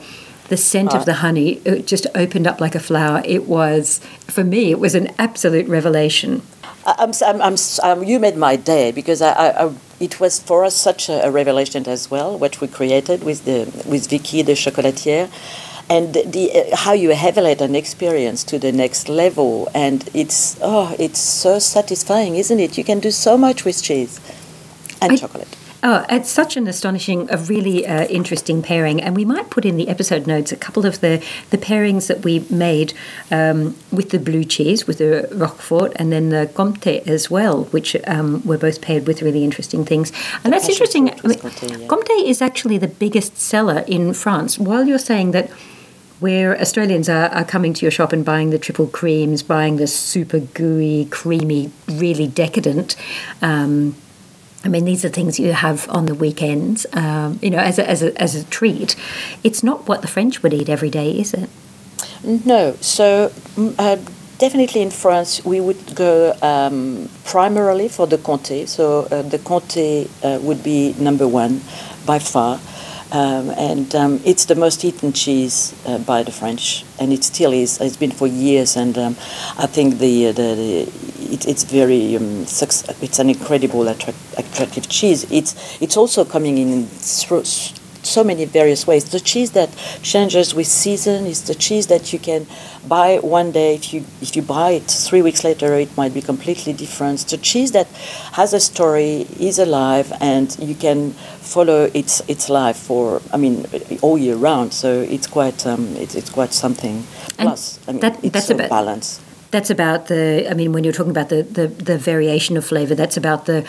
The 0.50 0.58
scent 0.58 0.96
of 0.96 1.06
the 1.06 1.14
honey 1.14 1.62
it 1.64 1.86
just 1.86 2.08
opened 2.16 2.48
up 2.48 2.60
like 2.60 2.74
a 2.74 2.80
flower. 2.80 3.22
It 3.24 3.48
was 3.48 4.00
for 4.28 4.44
me. 4.44 4.72
It 4.72 4.80
was 4.80 4.96
an 4.96 5.10
absolute 5.20 5.68
revelation. 5.68 6.42
I'm, 6.86 7.12
I'm, 7.24 7.42
I'm, 7.42 7.56
um, 7.84 8.04
you 8.04 8.20
made 8.20 8.38
my 8.38 8.56
day 8.56 8.92
because 8.92 9.22
I, 9.22 9.32
I, 9.32 9.66
I, 9.66 9.74
it 10.00 10.20
was 10.20 10.40
for 10.40 10.64
us 10.64 10.76
such 10.76 11.10
a, 11.10 11.26
a 11.26 11.30
revelation 11.32 11.88
as 11.88 12.10
well 12.10 12.38
what 12.38 12.62
we 12.62 12.68
created 12.68 13.24
with 13.24 13.46
the 13.46 13.66
with 13.88 14.10
Vicky 14.10 14.42
the 14.42 14.54
chocolatier, 14.54 15.30
and 15.90 16.14
the, 16.14 16.24
the 16.24 16.52
uh, 16.52 16.76
how 16.76 16.94
you 16.94 17.12
elevate 17.12 17.62
an 17.62 17.76
experience 17.76 18.44
to 18.46 18.60
the 18.60 18.72
next 18.72 19.10
level, 19.10 19.70
and 19.74 20.10
it's 20.14 20.58
oh 20.62 20.96
it's 21.00 21.20
so 21.20 21.60
satisfying, 21.60 22.36
isn't 22.36 22.60
it? 22.60 22.78
You 22.78 22.84
can 22.84 23.00
do 23.00 23.12
so 23.12 23.38
much 23.38 23.66
with 23.66 23.82
cheese 23.82 24.20
and 25.02 25.14
I- 25.14 25.18
chocolate. 25.18 25.56
Oh, 25.82 26.06
it's 26.10 26.30
such 26.30 26.58
an 26.58 26.68
astonishing, 26.68 27.32
a 27.32 27.38
really 27.38 27.88
uh, 27.88 28.04
interesting 28.08 28.62
pairing, 28.62 29.02
and 29.02 29.16
we 29.16 29.24
might 29.24 29.50
put 29.50 29.64
in 29.64 29.78
the 29.78 29.88
episode 29.88 30.28
notes 30.28 30.52
a 30.52 30.58
couple 30.58 30.86
of 30.86 31.00
the 31.00 31.24
the 31.52 31.58
pairings 31.58 32.08
that 32.08 32.22
we 32.26 32.46
made 32.50 32.94
um, 33.32 33.78
with 33.90 34.10
the 34.10 34.20
blue 34.20 34.44
cheese, 34.44 34.86
with 34.88 34.98
the 34.98 35.30
Roquefort, 35.32 35.94
and 35.96 36.12
then 36.12 36.32
the 36.32 36.50
Comté 36.54 37.08
as 37.08 37.32
well, 37.32 37.64
which 37.72 37.96
um, 38.08 38.46
were 38.46 38.58
both 38.58 38.82
paired 38.82 39.08
with 39.08 39.22
really 39.22 39.46
interesting 39.46 39.86
things. 39.86 40.12
And 40.44 40.52
that's 40.52 40.68
interesting. 40.68 41.12
I 41.12 41.28
mean, 41.28 41.40
Comté, 41.40 41.80
yeah. 41.80 41.88
Comté 41.88 42.28
is 42.28 42.42
actually 42.42 42.78
the 42.78 42.90
biggest 42.90 43.38
seller 43.38 43.86
in 43.88 44.14
France. 44.14 44.60
While 44.60 44.86
you're 44.86 45.00
saying 45.00 45.32
that. 45.32 45.50
Where 46.20 46.60
Australians 46.60 47.08
are, 47.08 47.30
are 47.30 47.46
coming 47.46 47.74
to 47.74 47.86
your 47.86 47.92
shop 47.92 48.12
and 48.12 48.26
buying 48.26 48.50
the 48.50 48.60
triple 48.60 48.88
creams, 48.88 49.42
buying 49.42 49.78
the 49.78 49.88
super 49.88 50.40
gooey, 50.40 51.06
creamy, 51.06 51.72
really 51.88 52.28
decadent 52.28 52.96
um, 53.42 53.96
I 54.64 54.68
mean, 54.68 54.84
these 54.84 55.06
are 55.06 55.10
things 55.10 55.40
you 55.40 55.54
have 55.54 55.90
on 55.90 56.06
the 56.06 56.14
weekends, 56.14 56.86
um, 56.94 57.40
you 57.42 57.50
know, 57.50 57.60
as 57.60 57.80
a, 57.80 57.90
as, 57.90 58.04
a, 58.04 58.22
as 58.22 58.36
a 58.36 58.44
treat. 58.46 58.96
It's 59.44 59.64
not 59.64 59.88
what 59.88 60.02
the 60.02 60.08
French 60.08 60.44
would 60.44 60.54
eat 60.54 60.68
every 60.68 60.90
day, 60.90 61.12
is 61.12 61.34
it? 61.34 61.50
No, 62.24 62.74
so 62.82 63.30
mm, 63.56 63.74
uh, 63.80 63.96
definitely 64.38 64.82
in 64.82 64.92
France 64.92 65.44
we 65.46 65.62
would 65.62 65.96
go 65.96 66.34
um, 66.42 67.10
primarily 67.24 67.88
for 67.88 68.06
the 68.06 68.18
Comté. 68.18 68.68
So 68.68 69.04
uh, 69.04 69.22
the 69.22 69.40
Comté 69.40 70.10
uh, 70.24 70.42
would 70.42 70.62
be 70.62 70.94
number 71.00 71.28
one 71.28 71.62
by 72.06 72.20
far, 72.20 72.60
um, 73.12 73.50
and 73.52 73.94
um, 73.96 74.22
it's 74.24 74.46
the 74.46 74.56
most 74.56 74.86
eaten 74.86 75.14
cheese 75.14 75.74
uh, 75.86 75.98
by 76.00 76.24
the 76.24 76.32
French, 76.32 76.86
and 77.00 77.12
it 77.12 77.24
still 77.24 77.54
is. 77.54 77.80
It's 77.82 77.98
been 77.98 78.12
for 78.12 78.28
years, 78.28 78.76
and 78.76 78.98
um, 78.98 79.16
I 79.58 79.66
think 79.66 79.98
the 79.98 80.28
the, 80.28 80.56
the 80.56 81.34
it, 81.34 81.48
it's 81.48 81.64
very 81.64 82.16
um, 82.16 82.42
it's 82.44 83.20
an 83.20 83.30
incredible 83.30 83.88
attract- 83.88 84.38
attractive 84.38 84.88
cheese. 84.90 85.30
It's 85.32 85.82
it's 85.82 85.98
also 85.98 86.24
coming 86.24 86.58
in 86.58 86.86
through 86.86 87.44
so 88.10 88.24
many 88.24 88.46
various 88.46 88.86
ways. 88.88 89.04
The 89.06 89.20
cheese 89.20 89.52
that 89.52 89.70
changes 90.02 90.54
with 90.54 90.68
season 90.68 91.26
is 91.26 91.44
the 91.44 91.56
cheese 91.56 91.88
that 91.88 92.12
you 92.14 92.20
can 92.20 92.48
buy 92.88 93.18
one 93.22 93.52
day. 93.52 93.76
If 93.76 93.94
you 93.94 94.02
if 94.22 94.36
you 94.36 94.42
buy 94.42 94.72
it 94.72 94.84
three 95.10 95.22
weeks 95.22 95.44
later, 95.44 95.74
it 95.76 95.96
might 95.98 96.14
be 96.14 96.22
completely 96.22 96.74
different. 96.74 97.20
The 97.28 97.38
cheese 97.38 97.72
that 97.72 97.88
has 98.34 98.54
a 98.54 98.60
story, 98.60 99.28
is 99.40 99.60
alive, 99.60 100.12
and 100.22 100.48
you 100.60 100.76
can 100.76 101.12
follow 101.54 101.90
its 101.94 102.22
its 102.28 102.50
life 102.50 102.78
for 102.78 103.22
I 103.34 103.38
mean 103.38 103.66
all 104.02 104.18
year 104.18 104.36
round. 104.36 104.74
So 104.74 104.90
it's 105.16 105.28
quite 105.28 105.66
um, 105.68 105.96
it's, 106.04 106.16
it's 106.16 106.30
quite 106.30 106.54
something. 106.54 107.04
And 107.38 107.48
Plus, 107.48 107.80
I 107.88 107.92
mean, 107.92 108.02
that- 108.02 108.24
it's 108.24 108.34
that's 108.34 108.48
so 108.48 108.56
a 108.56 108.58
bit- 108.58 108.70
balanced. 108.70 109.22
That's 109.52 109.72
about 109.72 110.06
the, 110.10 110.46
I 110.48 110.54
mean, 110.54 110.74
when 110.74 110.84
you're 110.84 110.94
talking 110.94 111.10
about 111.10 111.30
the, 111.30 111.42
the, 111.42 111.66
the 111.68 111.98
variation 111.98 112.56
of 112.56 112.64
flavour, 112.66 112.94
that's 112.94 113.18
about 113.18 113.46
the 113.48 113.66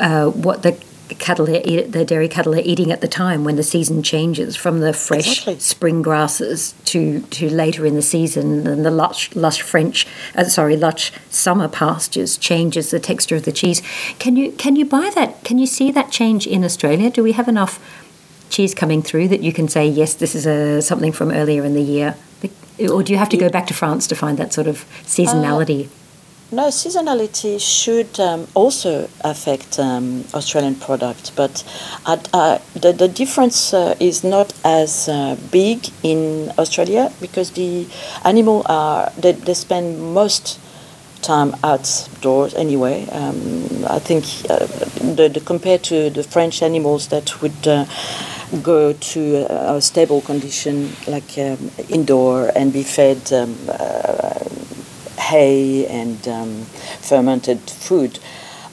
uh, 0.00 0.26
what 0.30 0.62
the 0.64 0.72
cattle 1.18 1.48
are 1.48 1.60
eat, 1.64 1.92
the 1.92 2.04
dairy 2.04 2.28
cattle 2.28 2.54
are 2.54 2.62
eating 2.64 2.92
at 2.92 3.00
the 3.00 3.08
time 3.08 3.44
when 3.44 3.56
the 3.56 3.62
season 3.62 4.02
changes 4.02 4.56
from 4.56 4.80
the 4.80 4.92
fresh 4.92 5.38
Exactly. 5.38 5.58
spring 5.58 6.02
grasses 6.02 6.74
to, 6.86 7.20
to 7.22 7.48
later 7.48 7.86
in 7.86 7.94
the 7.94 8.02
season 8.02 8.66
and 8.66 8.84
the 8.84 8.90
lush 8.90 9.34
lush 9.34 9.62
French 9.62 10.06
uh, 10.34 10.44
sorry 10.44 10.76
lush 10.76 11.12
summer 11.30 11.68
pastures 11.68 12.36
changes 12.36 12.90
the 12.90 13.00
texture 13.00 13.36
of 13.36 13.44
the 13.44 13.52
cheese. 13.52 13.82
Can 14.18 14.36
you 14.36 14.52
can 14.52 14.76
you 14.76 14.84
buy 14.84 15.10
that? 15.14 15.42
Can 15.44 15.58
you 15.58 15.66
see 15.66 15.90
that 15.92 16.10
change 16.10 16.46
in 16.46 16.64
Australia? 16.64 17.10
Do 17.10 17.22
we 17.22 17.32
have 17.32 17.48
enough 17.48 17.78
cheese 18.50 18.74
coming 18.74 19.02
through 19.02 19.28
that 19.28 19.42
you 19.42 19.52
can 19.52 19.68
say 19.68 19.86
yes, 19.86 20.14
this 20.14 20.34
is 20.34 20.46
a 20.46 20.80
something 20.80 21.12
from 21.12 21.30
earlier 21.30 21.64
in 21.64 21.74
the 21.74 21.82
year, 21.82 22.16
or 22.90 23.02
do 23.02 23.12
you 23.12 23.18
have 23.18 23.28
to 23.30 23.36
go 23.36 23.48
back 23.48 23.66
to 23.66 23.74
France 23.74 24.06
to 24.08 24.14
find 24.14 24.38
that 24.38 24.52
sort 24.52 24.66
of 24.66 24.84
seasonality? 25.02 25.88
No, 26.54 26.68
seasonality 26.68 27.60
should 27.60 28.20
um, 28.20 28.46
also 28.54 29.08
affect 29.22 29.80
um, 29.80 30.24
Australian 30.34 30.76
product, 30.76 31.32
but 31.34 31.64
uh, 32.06 32.58
the, 32.74 32.92
the 32.92 33.08
difference 33.08 33.74
uh, 33.74 33.96
is 33.98 34.22
not 34.22 34.52
as 34.64 35.08
uh, 35.08 35.36
big 35.50 35.84
in 36.04 36.52
Australia 36.56 37.12
because 37.20 37.50
the 37.50 37.88
animal 38.24 38.62
are 38.66 39.10
they, 39.18 39.32
they 39.32 39.54
spend 39.54 39.98
most 40.14 40.60
time 41.22 41.56
outdoors 41.64 42.54
anyway. 42.54 43.08
Um, 43.10 43.84
I 43.90 43.98
think 43.98 44.22
uh, 44.48 44.66
the, 45.16 45.30
the, 45.34 45.42
compared 45.44 45.82
to 45.84 46.08
the 46.10 46.22
French 46.22 46.62
animals 46.62 47.08
that 47.08 47.42
would 47.42 47.66
uh, 47.66 47.84
go 48.62 48.92
to 48.92 49.46
a, 49.50 49.80
stable 49.80 50.20
condition 50.20 50.92
like 51.08 51.36
um, 51.36 51.72
indoor 51.88 52.52
and 52.54 52.72
be 52.72 52.84
fed 52.84 53.32
um, 53.32 53.56
uh, 53.68 54.38
hay 55.30 55.86
and 55.86 56.26
um, 56.28 56.64
fermented 57.00 57.60
food. 57.60 58.18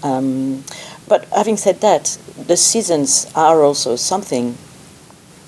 Um, 0.03 0.63
but 1.07 1.25
having 1.25 1.57
said 1.57 1.81
that, 1.81 2.17
the 2.47 2.57
seasons 2.57 3.31
are 3.35 3.61
also 3.63 3.95
something 3.95 4.57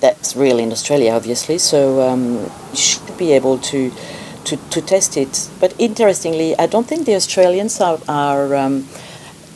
that's 0.00 0.36
real 0.36 0.58
in 0.58 0.70
Australia, 0.70 1.12
obviously. 1.12 1.58
So 1.58 1.78
um, 2.08 2.50
you 2.72 2.76
should 2.76 3.16
be 3.16 3.32
able 3.32 3.58
to, 3.70 3.90
to, 4.44 4.56
to 4.56 4.80
test 4.82 5.16
it. 5.16 5.48
But 5.60 5.74
interestingly, 5.78 6.56
I 6.58 6.66
don't 6.66 6.86
think 6.86 7.06
the 7.06 7.14
Australians 7.14 7.80
are, 7.80 7.98
are 8.08 8.54
um, 8.54 8.86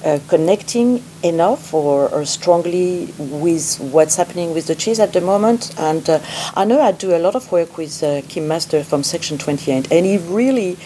uh, 0.05 0.19
connecting 0.29 1.03
enough 1.23 1.75
or, 1.75 2.09
or, 2.11 2.25
strongly 2.25 3.13
with 3.19 3.77
what's 3.93 4.15
happening 4.15 4.55
with 4.55 4.69
the 4.69 4.75
cheese 4.75 5.01
at 5.01 5.13
the 5.13 5.21
moment. 5.21 5.75
And 5.77 6.09
uh, 6.09 6.21
I 6.55 6.65
know 6.65 6.81
I 6.81 6.93
do 6.93 7.17
a 7.17 7.19
lot 7.19 7.35
of 7.35 7.51
work 7.51 7.77
with 7.77 8.03
uh, 8.03 8.23
Kim 8.29 8.47
Master 8.47 8.85
from 8.85 9.03
Section 9.03 9.39
28, 9.39 9.91
and 9.91 10.07
he 10.07 10.19
really 10.19 10.77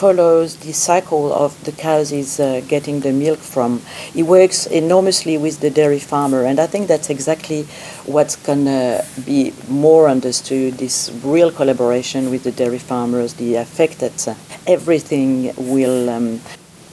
follows 0.00 0.56
the 0.64 0.72
cycle 0.72 1.30
of 1.30 1.52
the 1.64 1.72
cows 1.72 2.10
is 2.10 2.40
uh, 2.40 2.62
getting 2.66 3.00
the 3.00 3.12
milk 3.12 3.38
from. 3.38 3.82
He 4.14 4.22
works 4.22 4.64
enormously 4.64 5.36
with 5.36 5.60
the 5.60 5.68
dairy 5.68 5.98
farmer, 5.98 6.42
and 6.48 6.58
I 6.58 6.66
think 6.66 6.88
that's 6.88 7.10
exactly 7.10 7.64
what's 8.06 8.34
gonna 8.34 9.04
be 9.26 9.52
more 9.68 10.08
understood. 10.08 10.78
This 10.78 11.12
real 11.22 11.50
collaboration 11.52 12.30
with 12.30 12.44
the 12.44 12.52
dairy 12.52 12.78
farmers, 12.78 13.34
the 13.34 13.56
effect 13.56 13.98
that 13.98 14.18
uh, 14.26 14.34
everything 14.66 15.52
will 15.74 16.08
um, 16.08 16.40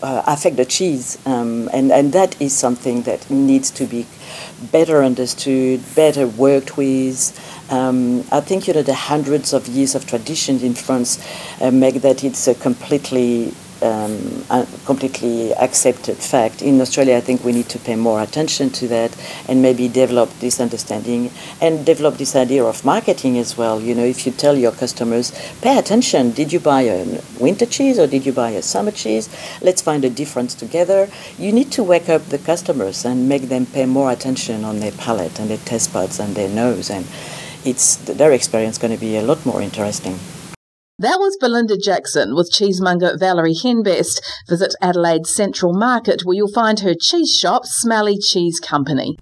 uh, 0.04 0.24
affect 0.28 0.58
the 0.58 0.66
cheese, 0.66 1.18
um, 1.26 1.70
and 1.72 1.94
and 1.94 2.12
that 2.12 2.36
is 2.42 2.52
something 2.66 3.04
that 3.04 3.22
needs 3.30 3.72
to 3.80 3.86
be 3.86 4.06
better 4.72 5.04
understood, 5.04 5.82
better 5.96 6.28
worked 6.28 6.78
with. 6.78 7.34
Um, 7.72 8.24
I 8.32 8.42
think 8.42 8.68
you 8.68 8.74
know 8.74 8.82
the 8.82 8.94
hundreds 8.94 9.54
of 9.54 9.68
years 9.68 9.96
of 9.96 10.06
tradition 10.06 10.60
in 10.62 10.74
France 10.74 11.20
uh, 11.62 11.72
make 11.72 12.02
that 12.02 12.24
it's 12.24 12.48
a 12.48 12.56
completely 12.56 13.54
um, 13.82 14.44
completely 14.86 15.54
accepted 15.56 16.18
fact. 16.18 16.62
In 16.62 16.80
Australia, 16.82 17.18
I 17.18 17.22
think 17.22 17.44
we 17.44 17.52
need 17.52 17.70
to 17.70 17.80
pay 17.80 17.96
more 17.96 18.22
attention 18.22 18.70
to 18.72 18.88
that 18.88 19.16
and 19.48 19.62
maybe 19.62 19.88
develop 19.88 20.30
this 20.40 20.60
understanding 20.60 21.32
and 21.62 21.86
develop 21.86 22.18
this 22.18 22.36
idea 22.36 22.64
of 22.64 22.84
marketing 22.86 23.38
as 23.38 23.58
well. 23.58 23.82
You 23.82 23.96
know, 23.96 24.04
if 24.04 24.26
you 24.26 24.32
tell 24.32 24.58
your 24.58 24.72
customers, 24.72 25.32
pay 25.62 25.78
attention, 25.78 26.32
did 26.32 26.52
you 26.54 26.60
buy 26.60 26.82
a 26.82 27.22
winter 27.40 27.66
cheese 27.66 28.00
or 28.00 28.08
did 28.08 28.26
you 28.26 28.34
buy 28.34 28.52
a 28.52 28.62
summer 28.62 28.92
cheese? 28.92 29.30
Let's 29.62 29.82
find 29.82 30.04
a 30.06 30.10
difference 30.10 30.56
together. 30.56 31.10
You 31.38 31.52
need 31.52 31.72
to 31.74 31.84
wake 31.84 32.10
up 32.10 32.24
the 32.26 32.38
customers 32.38 33.06
and 33.06 33.30
make 33.30 33.44
them 33.44 33.66
pay 33.66 33.86
more 33.86 34.12
attention 34.12 34.64
on 34.64 34.80
their 34.80 34.92
palate 34.94 35.40
and 35.40 35.50
their 35.50 35.58
taste 35.58 35.94
buds 35.94 36.20
and 36.20 36.36
their 36.36 36.50
nose. 36.50 36.90
And 36.90 37.06
it's 37.66 37.98
their 37.98 38.32
experience 38.32 38.78
going 38.78 38.94
to 38.94 39.00
be 39.00 39.18
a 39.18 39.22
lot 39.22 39.46
more 39.46 39.62
interesting. 39.62 40.18
That 41.00 41.20
was 41.20 41.38
Belinda 41.40 41.78
Jackson 41.78 42.34
with 42.34 42.52
cheesemonger 42.52 43.20
Valerie 43.20 43.54
Henbest. 43.54 44.20
Visit 44.50 44.74
Adelaide's 44.82 45.30
Central 45.30 45.72
Market 45.72 46.24
where 46.26 46.36
you'll 46.36 46.52
find 46.52 46.80
her 46.80 46.96
cheese 47.00 47.38
shop, 47.38 47.68
Smelly 47.68 48.18
Cheese 48.18 48.60
Company. 48.60 49.16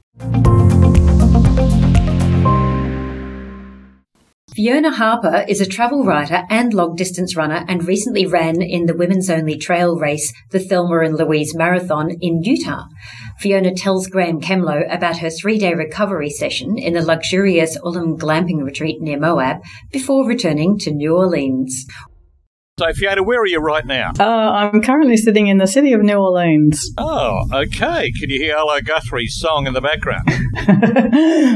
Fiona 4.56 4.90
Harper 4.90 5.44
is 5.50 5.60
a 5.60 5.66
travel 5.66 6.06
writer 6.06 6.44
and 6.50 6.74
long 6.74 6.96
distance 6.96 7.36
runner 7.36 7.66
and 7.68 7.86
recently 7.86 8.26
ran 8.26 8.62
in 8.62 8.86
the 8.86 8.96
women's 8.96 9.30
only 9.30 9.58
trail 9.58 9.98
race, 9.98 10.32
the 10.52 10.62
Thelma 10.62 11.00
and 11.00 11.18
Louise 11.18 11.54
Marathon 11.54 12.12
in 12.22 12.42
Utah. 12.42 12.86
Fiona 13.38 13.76
tells 13.76 14.08
Graham 14.08 14.40
Kemlow 14.40 14.84
about 14.90 15.18
her 15.18 15.30
three 15.30 15.58
day 15.58 15.74
recovery 15.74 16.30
session 16.30 16.78
in 16.78 16.94
the 16.94 17.02
luxurious 17.02 17.78
Ulum 17.80 18.18
glamping 18.18 18.64
retreat 18.64 19.02
near 19.02 19.20
Moab 19.20 19.58
before 19.92 20.26
returning 20.26 20.80
to 20.80 20.92
New 20.92 21.14
Orleans. 21.14 21.86
So, 22.78 22.92
Fiona, 22.92 23.24
where 23.24 23.40
are 23.40 23.48
you 23.48 23.60
right 23.60 23.86
now? 23.86 24.12
Uh, 24.20 24.24
I'm 24.26 24.82
currently 24.82 25.16
sitting 25.16 25.48
in 25.48 25.60
the 25.60 25.66
city 25.66 25.94
of 25.94 26.02
New 26.02 26.18
Orleans. 26.18 26.92
Oh, 26.98 27.40
okay. 27.54 28.12
Can 28.20 28.30
you 28.30 28.38
hear 28.38 28.58
Arlo 28.58 28.82
Guthrie's 28.82 29.40
song 29.40 29.66
in 29.66 29.74
the 29.74 29.80
background? 29.80 30.28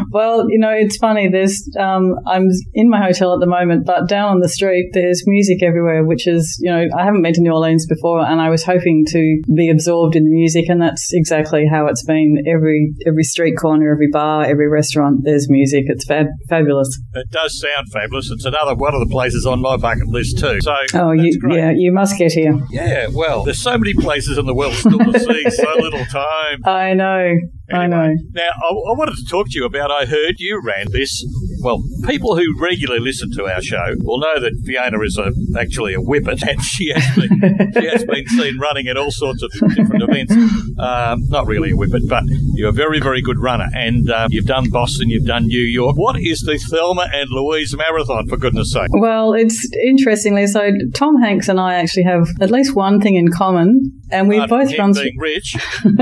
well, 0.11 0.45
you 0.49 0.57
know, 0.57 0.71
it's 0.71 0.95
funny. 0.95 1.27
There's, 1.27 1.61
um, 1.77 2.15
I'm 2.25 2.47
in 2.73 2.89
my 2.89 3.03
hotel 3.03 3.33
at 3.33 3.41
the 3.41 3.47
moment, 3.47 3.85
but 3.85 4.07
down 4.07 4.29
on 4.29 4.39
the 4.39 4.47
street, 4.47 4.91
there's 4.93 5.23
music 5.27 5.61
everywhere, 5.61 6.05
which 6.05 6.25
is, 6.25 6.57
you 6.61 6.71
know, 6.71 6.87
I 6.97 7.03
haven't 7.03 7.21
been 7.21 7.33
to 7.33 7.41
New 7.41 7.51
Orleans 7.51 7.85
before, 7.85 8.25
and 8.25 8.39
I 8.39 8.49
was 8.49 8.63
hoping 8.63 9.03
to 9.09 9.41
be 9.53 9.69
absorbed 9.69 10.15
in 10.15 10.23
the 10.23 10.31
music, 10.31 10.69
and 10.69 10.81
that's 10.81 11.09
exactly 11.11 11.67
how 11.69 11.87
it's 11.87 12.05
been. 12.05 12.45
Every 12.47 12.93
every 13.05 13.23
street 13.23 13.55
corner, 13.59 13.91
every 13.91 14.07
bar, 14.09 14.45
every 14.45 14.69
restaurant, 14.69 15.25
there's 15.25 15.47
music. 15.49 15.83
It's 15.87 16.05
fab- 16.05 16.27
fabulous. 16.47 16.97
It 17.13 17.29
does 17.29 17.59
sound 17.59 17.87
fabulous. 17.91 18.31
It's 18.31 18.45
another 18.45 18.75
one 18.75 18.93
of 18.93 19.01
the 19.01 19.11
places 19.11 19.45
on 19.45 19.59
my 19.59 19.75
bucket 19.75 20.07
list 20.07 20.39
too. 20.39 20.59
So. 20.61 20.75
Oh, 20.93 21.08
Oh, 21.09 21.13
you, 21.13 21.39
yeah, 21.49 21.71
you 21.75 21.91
must 21.91 22.17
get 22.17 22.31
here. 22.31 22.59
Yeah, 22.69 23.07
well, 23.11 23.43
there's 23.43 23.61
so 23.61 23.77
many 23.77 23.93
places 23.93 24.37
in 24.37 24.45
the 24.45 24.53
world 24.53 24.73
still 24.73 24.99
to 24.99 25.19
see, 25.19 25.49
so 25.49 25.75
little 25.79 26.05
time. 26.05 26.61
I 26.65 26.93
know. 26.93 27.35
Anyway, 27.71 27.83
I 27.83 27.87
know. 27.87 28.13
Now, 28.33 28.41
I, 28.41 28.67
I, 28.67 28.93
wanted 28.97 29.15
to 29.15 29.25
talk 29.29 29.47
to 29.49 29.57
you 29.57 29.65
about. 29.65 29.91
I 29.91 30.05
heard 30.05 30.35
you 30.37 30.61
ran 30.63 30.87
this. 30.91 31.23
Well, 31.61 31.83
people 32.05 32.37
who 32.37 32.45
regularly 32.59 33.01
listen 33.01 33.31
to 33.35 33.45
our 33.45 33.61
show 33.61 33.95
will 33.99 34.19
know 34.19 34.39
that 34.39 34.53
Fiona 34.65 34.99
is 35.01 35.17
a, 35.17 35.31
actually 35.59 35.93
a 35.93 35.99
whippet, 35.99 36.41
and 36.47 36.61
she 36.61 36.91
has 36.93 37.15
been 37.15 37.71
she 37.73 37.87
has 37.87 38.05
been 38.05 38.27
seen 38.27 38.57
running 38.59 38.87
at 38.87 38.97
all 38.97 39.11
sorts 39.11 39.43
of 39.43 39.51
different 39.75 40.03
events. 40.03 40.33
Um, 40.79 41.27
not 41.27 41.47
really 41.47 41.71
a 41.71 41.75
whippet, 41.75 42.07
but 42.07 42.23
you're 42.55 42.69
a 42.69 42.73
very 42.73 42.99
very 42.99 43.21
good 43.21 43.39
runner, 43.39 43.67
and 43.73 44.09
um, 44.09 44.27
you've 44.31 44.45
done 44.45 44.69
Boston, 44.69 45.09
you've 45.09 45.27
done 45.27 45.47
New 45.47 45.59
York. 45.59 45.95
What 45.97 46.17
is 46.19 46.41
the 46.41 46.57
Thelma 46.57 47.07
and 47.13 47.29
Louise 47.29 47.75
Marathon, 47.75 48.27
for 48.27 48.37
goodness 48.37 48.71
sake? 48.71 48.87
Well, 48.91 49.33
it's 49.33 49.69
interestingly 49.85 50.47
so. 50.47 50.71
Tom 50.93 51.21
Hanks 51.21 51.49
and 51.49 51.59
I 51.59 51.75
actually 51.75 52.03
have 52.03 52.27
at 52.41 52.51
least 52.51 52.75
one 52.75 53.01
thing 53.01 53.15
in 53.15 53.29
common, 53.29 53.98
and 54.11 54.27
we 54.27 54.45
both 54.47 54.77
run. 54.77 54.93
Being 54.93 55.17
rich. 55.17 55.55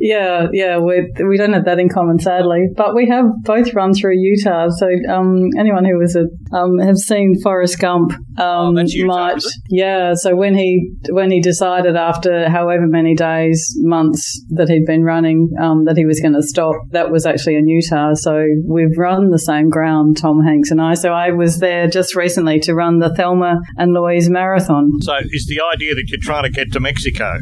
yeah, 0.00 0.48
yeah, 0.52 0.78
we 0.78 1.12
we 1.26 1.36
don't 1.36 1.52
have 1.52 1.64
that 1.64 1.78
in 1.78 1.88
common, 1.88 2.18
sadly, 2.18 2.68
but 2.76 2.94
we 2.94 3.08
have 3.08 3.26
both 3.42 3.72
run 3.74 3.94
through 3.94 4.14
Utah. 4.16 4.68
So 4.70 4.88
um, 5.08 5.48
anyone 5.58 5.84
who 5.84 5.98
was 5.98 6.16
a 6.16 6.56
um, 6.56 6.78
have 6.78 6.96
seen 6.96 7.34
Forrest 7.42 7.78
Gump 7.78 8.12
um, 8.38 8.76
oh, 8.76 8.82
Utah, 8.86 9.06
might, 9.06 9.42
yeah. 9.68 10.14
So 10.14 10.36
when 10.36 10.54
he 10.54 10.92
when 11.10 11.30
he 11.30 11.40
decided 11.40 11.96
after 11.96 12.48
however 12.48 12.86
many 12.86 13.14
days, 13.14 13.74
months 13.78 14.44
that 14.50 14.68
he'd 14.68 14.86
been 14.86 15.02
running, 15.02 15.50
um, 15.60 15.84
that 15.84 15.96
he 15.96 16.04
was 16.04 16.20
going 16.20 16.34
to 16.34 16.42
stop, 16.42 16.76
that 16.90 17.10
was 17.10 17.26
actually 17.26 17.56
in 17.56 17.68
Utah. 17.68 18.14
So 18.14 18.44
we've 18.66 18.96
run 18.96 19.30
the 19.30 19.38
same 19.38 19.68
ground, 19.68 20.16
Tom 20.16 20.42
Hanks 20.42 20.70
and 20.70 20.80
I. 20.80 20.94
So 20.94 21.10
I 21.10 21.30
was 21.30 21.58
there 21.58 21.88
just 21.88 22.14
recently 22.14 22.60
to 22.60 22.74
run 22.74 22.98
the 22.98 23.14
Thelma 23.14 23.60
and 23.76 23.92
Louise 23.92 24.28
Marathon. 24.28 24.90
So 25.02 25.14
is 25.30 25.46
the 25.46 25.62
idea 25.74 25.94
that 25.94 26.04
you're 26.08 26.20
trying 26.20 26.44
to 26.44 26.50
get 26.50 26.72
to 26.72 26.80
Mexico? 26.80 26.95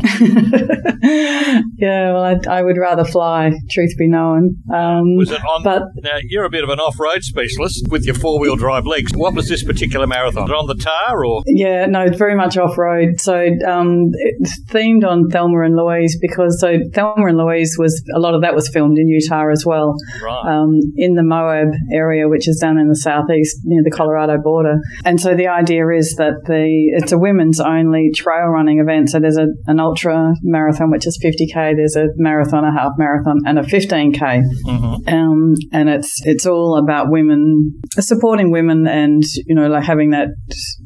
yeah, 1.79 2.13
well, 2.13 2.25
I, 2.25 2.37
I, 2.49 2.63
would 2.63 2.77
rather 2.79 3.05
fly, 3.05 3.53
truth 3.71 3.97
be 3.99 4.09
known. 4.09 4.57
Um, 4.73 5.17
was 5.17 5.31
it 5.31 5.41
on? 5.41 5.63
But, 5.63 5.83
now, 6.03 6.19
you're 6.23 6.45
a 6.45 6.51
bit 6.51 6.65
of 6.65 6.71
an 6.71 6.79
off 6.79 6.99
road 6.99 7.23
specialist 7.23 7.87
with 7.91 8.05
your 8.05 8.15
four 8.15 8.41
wheel 8.41 8.57
drive 8.57 8.87
legs. 8.87 9.13
What 9.15 9.35
was 9.35 9.49
this 9.49 9.63
particular 9.65 10.07
marathon? 10.07 10.45
Was 10.45 10.51
it 10.51 10.57
on 10.57 10.67
the 10.67 10.83
tar 10.83 11.25
or? 11.25 11.43
Yeah, 11.47 11.87
no, 11.87 12.03
it's 12.03 12.19
very 12.19 12.35
much 12.35 12.57
off 12.57 12.77
road. 12.79 13.21
So 13.21 13.35
um, 13.67 14.11
it's 14.13 14.61
themed 14.71 15.05
on 15.05 15.29
Thelma 15.31 15.63
and 15.63 15.77
Louise 15.77 16.19
because 16.21 16.61
so 16.61 16.79
Thelma 16.93 17.27
and 17.27 17.39
Louise 17.39 17.77
was 17.79 18.03
a 18.15 18.19
lot 18.19 18.35
of 18.35 18.43
that 18.43 18.55
was 18.55 18.69
filmed 18.69 18.99
in 18.99 19.09
Utah 19.09 19.51
as 19.51 19.65
well. 19.67 19.95
Right. 20.23 20.45
Um, 20.47 20.81
in 20.97 21.15
the 21.15 21.23
Moab 21.23 21.69
area, 21.93 22.29
which 22.29 22.49
is 22.49 22.59
down 22.61 22.79
in 22.79 22.89
the 22.89 22.97
southeast 22.97 23.59
near 23.65 23.83
the 23.83 23.91
Colorado 23.91 24.39
border. 24.39 24.77
And 25.05 25.21
so 25.21 25.35
the 25.35 25.49
idea 25.49 25.89
is 25.89 26.15
that 26.17 26.45
the 26.47 26.91
it's 26.97 27.13
a 27.13 27.19
women's 27.19 27.61
only 27.61 28.11
trail 28.15 28.47
running 28.47 28.79
event. 28.79 29.11
So 29.11 29.21
there's 29.21 29.37
a, 29.37 29.44
an 29.67 29.81
ultra 29.81 30.33
marathon, 30.43 30.91
which 30.91 31.07
is 31.07 31.19
50k. 31.25 31.77
There's 31.77 31.97
a 31.97 32.09
marathon, 32.17 32.65
a 32.65 32.73
half 32.73 32.93
marathon, 32.99 33.39
and 33.47 33.59
a 33.59 33.63
15k. 33.63 34.19
Mm-hmm. 34.19 35.15
Um, 35.15 35.55
and 35.73 35.89
it's 35.89 36.25
it's 36.25 36.47
all 36.47 36.79
about 36.79 37.11
women 37.11 37.75
supporting 37.99 38.51
women, 38.51 38.87
and 38.87 39.23
you 39.47 39.55
know, 39.55 39.69
like 39.69 39.85
having 39.85 40.11
that 40.11 40.29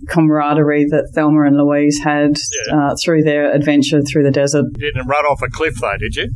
camaraderie 0.08 0.86
that 0.90 1.10
Thelma 1.14 1.46
and 1.46 1.56
Louise 1.56 1.98
had 2.02 2.36
yeah. 2.66 2.76
uh, 2.76 2.94
through 3.02 3.22
their 3.22 3.52
adventure 3.52 4.00
through 4.02 4.24
the 4.24 4.30
desert. 4.30 4.64
You 4.76 4.92
didn't 4.92 5.06
run 5.06 5.24
off 5.26 5.42
a 5.42 5.50
cliff, 5.50 5.76
though, 5.80 5.96
did 5.98 6.16
you? 6.16 6.28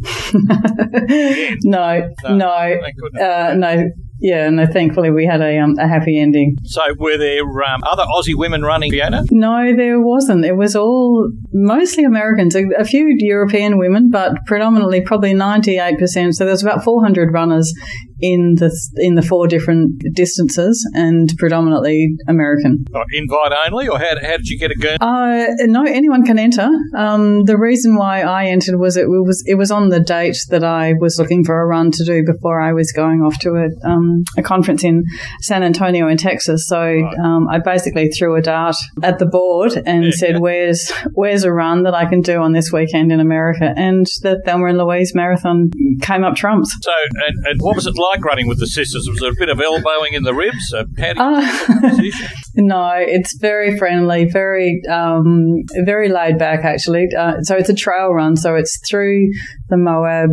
no, 1.65 2.11
no, 2.25 2.37
no. 2.37 2.81
Uh, 3.21 3.55
no 3.55 3.91
yeah, 4.23 4.49
no, 4.51 4.67
thankfully 4.67 5.11
we 5.11 5.27
had 5.27 5.41
a, 5.41 5.59
um, 5.59 5.75
a 5.81 5.89
happy 5.89 6.19
ending. 6.19 6.57
So, 6.63 6.81
were 6.97 7.19
there 7.19 7.43
um, 7.43 7.83
other 7.91 8.05
Aussie 8.05 8.37
women 8.37 8.63
running, 8.63 8.93
Fiona? 8.93 9.25
No, 9.33 9.75
there 9.77 10.01
wasn't. 10.01 10.45
It 10.45 10.57
was 10.57 10.77
all 10.77 11.29
mostly 11.53 12.05
Americans, 12.05 12.55
a, 12.55 12.63
a 12.79 12.85
few 12.85 13.13
European 13.19 13.79
women, 13.79 14.11
but 14.11 14.33
predominantly 14.47 15.01
probably 15.01 15.35
98%. 15.35 16.35
So, 16.35 16.45
there's 16.45 16.63
about 16.63 16.85
400 16.85 17.33
runners 17.35 17.75
in 18.23 18.55
the 18.59 18.71
in 18.97 19.17
the 19.17 19.23
four 19.23 19.47
different 19.49 20.03
distances 20.15 20.89
and 20.95 21.29
predominantly 21.39 22.09
American. 22.29 22.85
Oh, 22.95 23.03
invite 23.13 23.53
only, 23.67 23.89
or 23.89 23.99
how, 23.99 24.15
how 24.23 24.37
did 24.37 24.47
you 24.47 24.59
get 24.59 24.71
a 24.71 24.77
gun? 24.77 24.97
Uh, 25.01 25.47
no, 25.67 25.85
anyone 25.85 26.25
can 26.25 26.39
enter. 26.39 26.69
Um, 26.97 27.45
the 27.45 27.59
reason 27.59 27.97
why 27.97 28.23
I 28.23 28.47
entered 28.47 28.79
was 28.79 28.97
it 28.97 29.09
was 29.09 29.43
it 29.47 29.57
was 29.57 29.71
on 29.71 29.89
the 29.91 30.01
date 30.01 30.37
that 30.51 30.65
I 30.65 30.95
was 31.01 31.19
looking 31.19 31.45
for 31.45 31.61
a 31.61 31.67
run 31.67 31.91
to 31.91 32.05
do 32.05 32.23
before 32.25 32.61
I 32.61 32.73
was 32.73 32.93
going 32.93 33.21
off 33.23 33.39
to 33.41 33.51
a, 33.51 33.89
um, 33.89 34.23
a 34.39 34.43
conference 34.43 34.85
in 34.85 35.03
San 35.41 35.63
Antonio 35.63 36.09
in 36.09 36.17
Texas. 36.17 36.67
So 36.69 36.81
Right. 36.83 37.19
um, 37.19 37.49
I 37.49 37.59
basically 37.59 38.09
threw 38.09 38.37
a 38.37 38.43
dart 38.43 38.77
at 39.03 39.19
the 39.19 39.27
board 39.27 39.73
and 39.87 40.05
Yeah, 40.05 40.11
said, 40.13 40.31
yeah. 40.33 40.39
"Where's 40.39 40.93
where's 41.15 41.45
a 41.45 41.53
run 41.53 41.83
that 41.85 41.95
I 41.95 42.05
can 42.07 42.21
do 42.21 42.39
on 42.41 42.53
this 42.53 42.71
weekend 42.73 43.11
in 43.11 43.19
America?" 43.21 43.73
And 43.77 44.07
the 44.23 44.41
Thelma 44.45 44.67
and 44.67 44.79
Louise 44.79 45.13
Marathon 45.15 45.71
came 46.03 46.23
up 46.25 46.35
trumps. 46.37 46.77
So, 46.83 46.93
and, 47.27 47.37
and 47.47 47.61
what 47.61 47.75
was 47.77 47.87
it 47.87 47.95
like 47.97 48.12
running 48.21 48.49
with 48.49 48.59
the 48.59 48.67
sisters? 48.67 49.09
Was 49.11 49.21
there 49.21 49.31
a 49.31 49.35
bit 49.35 49.49
of 49.49 49.61
elbowing 49.61 50.13
in 50.13 50.23
the 50.23 50.35
ribs? 50.35 50.75
How 51.17 51.37
Uh, 51.39 51.89
position? 51.91 52.29
No, 52.55 52.91
it's 52.97 53.37
very 53.41 53.79
friendly, 53.79 54.27
very 54.31 54.81
um, 54.91 55.63
very 55.85 56.09
laid 56.09 56.39
back 56.39 56.65
actually. 56.65 57.07
Uh, 57.19 57.41
so 57.43 57.57
it's 57.57 57.71
a 57.71 57.75
trail 57.75 58.11
run, 58.11 58.37
so 58.37 58.55
it's 58.55 58.79
through 58.89 59.29
the 59.69 59.77
Moab 59.77 60.31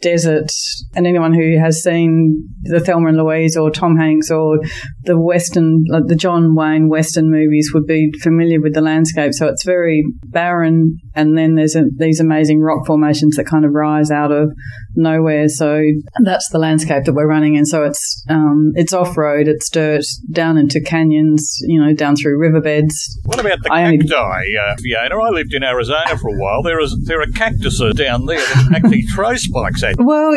desert, 0.00 0.50
and 0.94 1.06
anyone 1.06 1.34
who 1.34 1.58
has 1.58 1.82
seen 1.82 2.48
the 2.62 2.80
Thelma 2.80 3.08
and 3.08 3.16
Louise 3.16 3.56
or 3.56 3.70
Tom 3.70 3.96
Hanks 3.96 4.30
or 4.30 4.58
the 5.04 5.18
Western, 5.20 5.84
like 5.88 6.04
the 6.06 6.14
John 6.14 6.54
Wayne 6.54 6.88
Western 6.88 7.30
movies 7.30 7.70
would 7.74 7.86
be 7.86 8.12
familiar 8.22 8.60
with 8.60 8.74
the 8.74 8.80
landscape. 8.80 9.32
So 9.34 9.48
it's 9.48 9.64
very 9.64 10.04
barren, 10.24 10.98
and 11.14 11.36
then 11.36 11.54
there's 11.54 11.76
a, 11.76 11.84
these 11.96 12.20
amazing 12.20 12.60
rock 12.60 12.86
formations 12.86 13.36
that 13.36 13.46
kind 13.46 13.64
of 13.64 13.72
rise 13.72 14.10
out 14.10 14.32
of 14.32 14.50
nowhere. 14.94 15.48
So 15.48 15.82
that's 16.24 16.48
the 16.50 16.58
landscape 16.58 17.04
that 17.04 17.12
we're 17.12 17.28
running 17.28 17.56
in. 17.56 17.66
So 17.66 17.84
it's 17.84 18.24
um, 18.28 18.72
it's 18.74 18.92
off 18.92 19.16
road, 19.16 19.48
it's 19.48 19.68
dirt, 19.68 20.04
down 20.30 20.56
into 20.56 20.80
canyons, 20.80 21.58
you 21.62 21.80
know, 21.80 21.92
down 21.94 22.16
through 22.16 22.38
riverbeds. 22.38 23.18
What 23.24 23.40
about 23.40 23.58
the 23.62 23.72
I 23.72 23.84
only- 23.84 23.98
cacti, 23.98 24.42
uh, 24.56 24.76
Fiona? 24.78 25.20
I 25.20 25.30
lived 25.30 25.54
in 25.54 25.62
Arizona 25.62 26.16
for 26.18 26.28
a 26.28 26.38
while. 26.38 26.62
There 26.62 26.80
is 26.80 26.96
there 27.06 27.20
are 27.20 27.26
cactuses 27.26 27.94
down 27.94 28.26
there 28.26 28.38
that 28.38 28.72
actually 28.76 29.02
throw 29.14 29.34
spikes 29.34 29.63
at 29.66 29.98
you. 29.98 30.04
Well, 30.04 30.32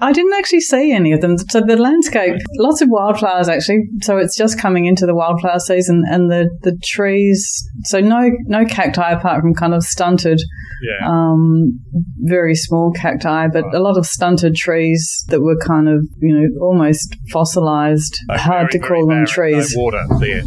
I 0.00 0.12
didn't 0.12 0.32
actually 0.38 0.60
see 0.60 0.92
any 0.92 1.12
of 1.12 1.20
them. 1.20 1.36
So 1.38 1.60
the 1.60 1.76
landscape, 1.76 2.34
lots 2.58 2.80
of 2.80 2.88
wildflowers 2.90 3.48
actually. 3.48 3.80
So 4.02 4.18
it's 4.18 4.36
just 4.36 4.58
coming 4.58 4.86
into 4.86 5.06
the 5.06 5.14
wildflower 5.14 5.58
season, 5.60 6.02
and 6.08 6.30
the 6.30 6.48
the 6.62 6.78
trees. 6.84 7.50
So 7.84 8.00
no 8.00 8.30
no 8.46 8.64
cacti 8.64 9.10
apart 9.10 9.40
from 9.40 9.54
kind 9.54 9.74
of 9.74 9.82
stunted, 9.82 10.40
Yeah. 10.82 11.08
um, 11.08 11.80
very 12.18 12.54
small 12.54 12.92
cacti, 12.92 13.48
but 13.48 13.64
a 13.74 13.80
lot 13.80 13.96
of 13.96 14.06
stunted 14.06 14.54
trees 14.54 15.24
that 15.28 15.40
were 15.40 15.56
kind 15.66 15.88
of 15.88 16.04
you 16.20 16.34
know 16.38 16.46
almost 16.66 17.16
fossilized. 17.32 18.16
Like 18.28 18.40
Hard 18.40 18.70
to 18.72 18.78
call 18.78 19.06
them 19.06 19.24
barren, 19.24 19.26
trees. 19.26 19.74
No 19.76 19.82
water 19.82 20.00
there. 20.18 20.42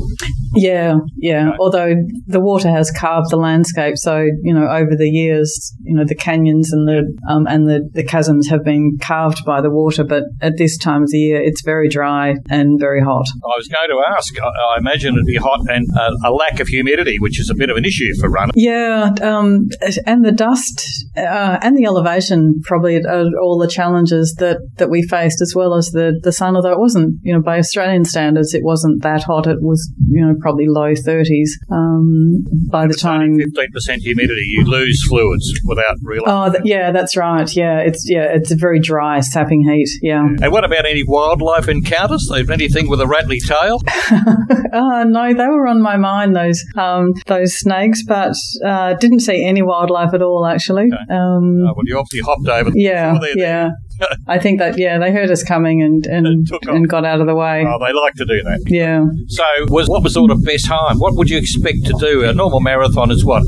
Yeah, 0.56 0.98
yeah. 1.18 1.46
Right. 1.46 1.58
Although 1.60 1.96
the 2.28 2.40
water 2.40 2.70
has 2.70 2.92
carved 2.92 3.30
the 3.30 3.38
landscape, 3.38 3.98
so 3.98 4.26
you 4.42 4.54
know 4.54 4.68
over 4.68 4.96
the 4.98 5.10
years, 5.10 5.76
you 5.82 5.96
know 5.96 6.06
the 6.06 6.16
canyons 6.16 6.72
and 6.72 6.88
the 6.88 7.04
um, 7.30 7.48
and 7.48 7.68
the, 7.68 7.90
the 7.94 8.04
chasms 8.04 8.50
have 8.50 8.64
been 8.64 8.98
carved 9.02 9.46
by 9.46 9.62
the 9.62 9.72
water. 9.72 10.04
But 10.04 10.24
at 10.42 10.58
this 10.58 10.78
time 10.78 11.04
of 11.04 11.10
the 11.10 11.18
year, 11.18 11.42
it's 11.42 11.62
very 11.64 11.90
dry 11.90 12.36
and 12.50 12.80
very 12.80 13.02
hot. 13.02 13.26
I 13.44 13.58
was 13.58 13.68
going 13.68 13.90
to 13.90 14.04
ask. 14.16 14.34
I, 14.40 14.48
I 14.48 14.78
imagine 14.80 15.16
it'd 15.16 15.26
be 15.26 15.36
hot 15.36 15.62
and 15.70 15.88
uh, 15.98 16.12
a 16.26 16.32
lack 16.32 16.60
of 16.60 16.68
humidity, 16.68 17.18
which 17.20 17.40
is 17.40 17.50
a 17.50 17.56
bit 17.56 17.70
of 17.70 17.78
an 17.78 17.86
issue 17.86 18.14
for 18.20 18.30
runners. 18.30 18.54
Yeah, 18.56 19.14
um, 19.22 19.70
and 20.06 20.26
the 20.26 20.32
dust 20.32 21.06
uh, 21.18 21.60
and 21.62 21.78
the 21.78 21.86
elevation 21.86 22.62
probably 22.64 22.98
are 22.98 23.26
all 23.42 23.58
the 23.58 23.68
challenges 23.68 24.36
that, 24.40 24.58
that 24.78 24.90
we 24.90 25.04
faced, 25.04 25.42
as 25.42 25.54
well 25.56 25.76
as 25.76 25.90
the, 25.92 26.20
the 26.24 26.32
sun. 26.32 26.56
Although 26.56 26.72
it 26.72 26.80
wasn't, 26.80 27.20
you 27.22 27.34
know, 27.34 27.42
by 27.42 27.58
Australian 27.58 28.06
standards, 28.06 28.54
it 28.54 28.64
wasn't 28.64 29.04
that 29.04 29.24
hot. 29.24 29.48
It 29.48 29.62
was, 29.62 29.92
you 30.10 30.26
know, 30.26 30.36
probably 30.44 30.68
low 30.68 30.94
thirties 30.96 31.58
um, 31.72 32.44
by 32.70 32.86
the 32.86 32.94
time. 32.94 33.40
Fifteen 33.40 33.72
percent 33.72 34.02
humidity, 34.04 34.44
you 34.50 34.66
lose 34.66 35.04
fluids 35.08 35.52
without 35.66 35.98
realizing. 36.04 36.34
Oh, 36.34 36.52
th- 36.52 36.64
yeah, 36.66 36.92
that's 36.92 37.18
right. 37.18 37.50
Yeah, 37.56 37.80
it's 37.80 38.04
yeah, 38.08 38.26
it's 38.36 38.52
a 38.52 38.56
very 38.56 38.80
dry, 38.80 39.20
sapping 39.22 39.64
heat. 39.68 39.90
Yeah. 40.02 40.24
And 40.42 40.52
what 40.52 40.64
about 40.64 40.86
any 40.86 41.04
wildlife 41.08 41.68
encounters? 41.68 42.30
Anything 42.32 42.90
with 42.90 43.02
a 43.02 43.08
rattly 43.08 43.40
tail? 43.40 43.80
Uh, 44.74 45.04
no, 45.04 45.34
they 45.36 45.46
were 45.48 45.68
on 45.68 45.80
my 45.84 45.98
mind 45.98 46.36
those 46.36 46.64
um, 46.76 47.14
those 47.28 47.54
snakes, 47.54 48.04
but 48.04 48.34
uh, 48.66 48.96
didn't 48.96 49.20
see 49.20 49.46
any 49.46 49.62
wildlife 49.62 50.14
at 50.16 50.22
all. 50.22 50.46
Actually. 50.48 50.90
Um, 51.12 51.62
Oh, 51.64 51.74
well, 51.76 51.84
you 51.86 51.98
obviously 51.98 52.22
hopped 52.22 52.48
over. 52.48 52.72
yeah, 52.74 53.18
there. 53.36 53.72
Yeah. 54.00 54.16
I 54.28 54.40
think 54.40 54.60
that 54.60 54.78
yeah, 54.78 54.98
they 55.00 55.12
heard 55.12 55.30
us 55.30 55.44
coming 55.44 55.82
and 55.82 56.06
and, 56.06 56.28
And 56.28 56.48
took 56.48 56.66
and 56.66 56.88
got 56.88 57.06
out 57.06 57.22
of 57.22 57.28
the 57.28 57.36
way. 57.36 57.66
Oh, 57.68 57.80
they 57.80 57.94
like 57.94 58.14
to 58.16 58.26
do 58.26 58.42
that. 58.44 58.64
Yeah. 58.68 59.06
So, 59.28 59.44
was 59.70 59.90
what 59.90 60.04
was 60.04 60.14
sort 60.14 60.32
of 60.32 60.44
best 60.44 60.66
time? 60.66 61.00
What 61.00 61.16
would 61.16 61.30
you 61.30 61.38
expect 61.38 61.86
to 61.86 61.94
do? 62.00 62.24
A 62.24 62.34
normal 62.34 62.60
marathon 62.60 63.12
is 63.12 63.26
what 63.26 63.44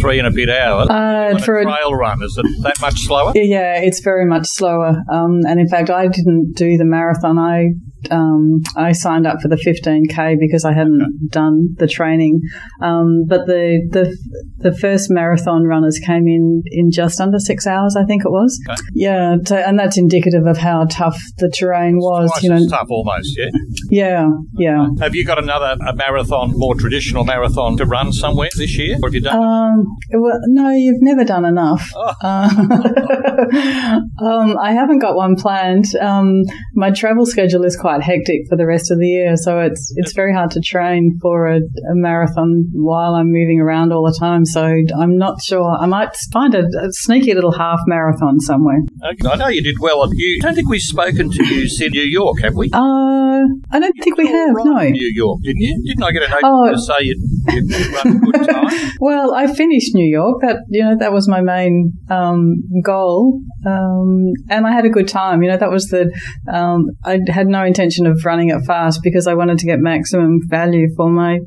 three 0.00 0.18
and 0.18 0.26
a 0.26 0.30
bit 0.30 0.48
hours. 0.48 0.88
Uh, 0.88 1.38
for 1.44 1.58
a 1.58 1.60
a, 1.60 1.64
trail 1.64 1.94
run, 1.94 2.22
is 2.22 2.36
it 2.38 2.62
that 2.62 2.80
much 2.80 3.00
slower? 3.00 3.32
Yeah, 3.34 3.80
it's 3.80 4.00
very 4.00 4.26
much 4.26 4.46
slower. 4.46 5.02
Um, 5.10 5.40
and 5.46 5.60
in 5.60 5.68
fact, 5.68 5.90
I 5.90 6.06
didn't 6.06 6.52
do 6.56 6.76
the 6.76 6.84
marathon. 6.84 7.38
I 7.38 7.70
um, 8.10 8.60
I 8.76 8.92
signed 8.92 9.26
up 9.26 9.40
for 9.40 9.48
the 9.48 9.56
15k 9.56 10.36
because 10.38 10.64
I 10.64 10.72
hadn't 10.72 11.28
done 11.30 11.74
the 11.78 11.86
training. 11.86 12.40
Um, 12.80 13.24
but 13.26 13.46
the, 13.46 13.86
the 13.90 14.16
the 14.58 14.76
first 14.76 15.10
marathon 15.10 15.64
runners 15.64 15.98
came 16.04 16.26
in 16.26 16.62
in 16.66 16.90
just 16.90 17.20
under 17.20 17.38
six 17.38 17.66
hours, 17.66 17.96
I 17.96 18.04
think 18.04 18.24
it 18.24 18.30
was. 18.30 18.60
Okay. 18.68 18.80
Yeah, 18.92 19.36
so, 19.44 19.56
and 19.56 19.78
that's 19.78 19.96
indicative 19.98 20.46
of 20.46 20.58
how 20.58 20.86
tough 20.90 21.18
the 21.38 21.48
terrain 21.50 21.96
was. 21.96 22.30
Twice 22.30 22.42
You 22.42 22.50
know, 22.50 22.66
tough, 22.68 22.86
almost. 22.90 23.38
Yeah. 23.38 23.50
yeah, 23.90 24.26
yeah. 24.58 24.86
Have 25.00 25.14
you 25.14 25.24
got 25.24 25.42
another 25.42 25.76
a 25.86 25.94
marathon, 25.94 26.52
more 26.54 26.74
traditional 26.74 27.24
marathon, 27.24 27.76
to 27.78 27.86
run 27.86 28.12
somewhere 28.12 28.50
this 28.56 28.76
year, 28.76 28.96
or 29.02 29.08
have 29.08 29.14
you 29.14 29.22
done? 29.22 29.42
Um, 29.42 29.86
well, 30.12 30.38
no, 30.48 30.70
you've 30.70 31.02
never 31.02 31.24
done 31.24 31.44
enough. 31.44 31.90
Oh. 31.96 32.14
Uh, 32.22 32.50
um, 34.24 34.58
I 34.58 34.72
haven't 34.72 34.98
got 34.98 35.16
one 35.16 35.36
planned. 35.36 35.86
Um, 36.00 36.42
my 36.74 36.90
travel 36.90 37.26
schedule 37.26 37.64
is 37.64 37.76
quite 37.76 37.89
hectic 38.00 38.42
for 38.48 38.56
the 38.56 38.66
rest 38.66 38.90
of 38.92 38.98
the 38.98 39.06
year, 39.06 39.36
so 39.36 39.58
it's 39.58 39.92
it's 39.96 40.12
very 40.12 40.32
hard 40.32 40.50
to 40.52 40.60
train 40.60 41.18
for 41.20 41.48
a, 41.48 41.56
a 41.56 41.94
marathon 41.94 42.66
while 42.72 43.14
I'm 43.14 43.26
moving 43.32 43.60
around 43.60 43.92
all 43.92 44.04
the 44.04 44.16
time. 44.18 44.44
So 44.44 44.62
I'm 44.98 45.16
not 45.18 45.42
sure. 45.42 45.68
I 45.80 45.86
might 45.86 46.10
find 46.32 46.54
a, 46.54 46.60
a 46.60 46.92
sneaky 46.92 47.34
little 47.34 47.52
half 47.52 47.80
marathon 47.86 48.38
somewhere. 48.40 48.78
Okay. 49.12 49.28
I 49.28 49.36
know 49.36 49.48
you 49.48 49.62
did 49.62 49.76
well. 49.80 50.08
You 50.14 50.40
don't 50.40 50.54
think 50.54 50.68
we've 50.68 50.80
spoken 50.80 51.30
to 51.30 51.44
you 51.44 51.66
in 51.80 51.90
New 51.90 52.02
York, 52.02 52.40
have 52.42 52.54
we? 52.54 52.70
Uh, 52.72 53.42
I 53.72 53.78
don't 53.80 53.94
think 54.02 54.16
we 54.16 54.26
have. 54.28 54.50
No. 54.54 54.78
New 54.88 55.12
York, 55.14 55.40
didn't 55.42 55.60
you? 55.60 55.82
Didn't 55.86 56.02
I 56.04 56.12
get 56.12 56.22
a 56.22 56.28
note 56.28 56.40
Oh. 56.44 56.70
to 56.72 56.78
say 56.78 56.94
you'd, 57.00 57.18
you'd 57.52 57.94
run 57.94 58.16
a 58.16 58.20
good 58.20 58.48
time? 58.48 58.90
Well, 59.00 59.34
I 59.34 59.46
finished 59.46 59.94
New 59.94 60.04
York. 60.06 60.42
That 60.42 60.58
you 60.68 60.82
know 60.84 60.94
that 60.98 61.12
was 61.12 61.26
my 61.28 61.40
main 61.40 61.92
um, 62.10 62.62
goal, 62.84 63.40
um, 63.66 64.32
and 64.50 64.66
I 64.66 64.72
had 64.72 64.84
a 64.84 64.90
good 64.90 65.08
time. 65.08 65.42
You 65.42 65.48
know 65.50 65.56
that 65.56 65.70
was 65.70 65.86
the 65.86 66.12
um, 66.52 66.86
I 67.04 67.18
had 67.28 67.46
no 67.46 67.64
intention 67.64 67.79
of 68.06 68.24
running 68.24 68.50
it 68.50 68.60
fast 68.66 69.00
because 69.02 69.26
I 69.26 69.34
wanted 69.34 69.58
to 69.58 69.66
get 69.66 69.78
maximum 69.78 70.40
value 70.46 70.88
for 70.96 71.10
my 71.10 71.40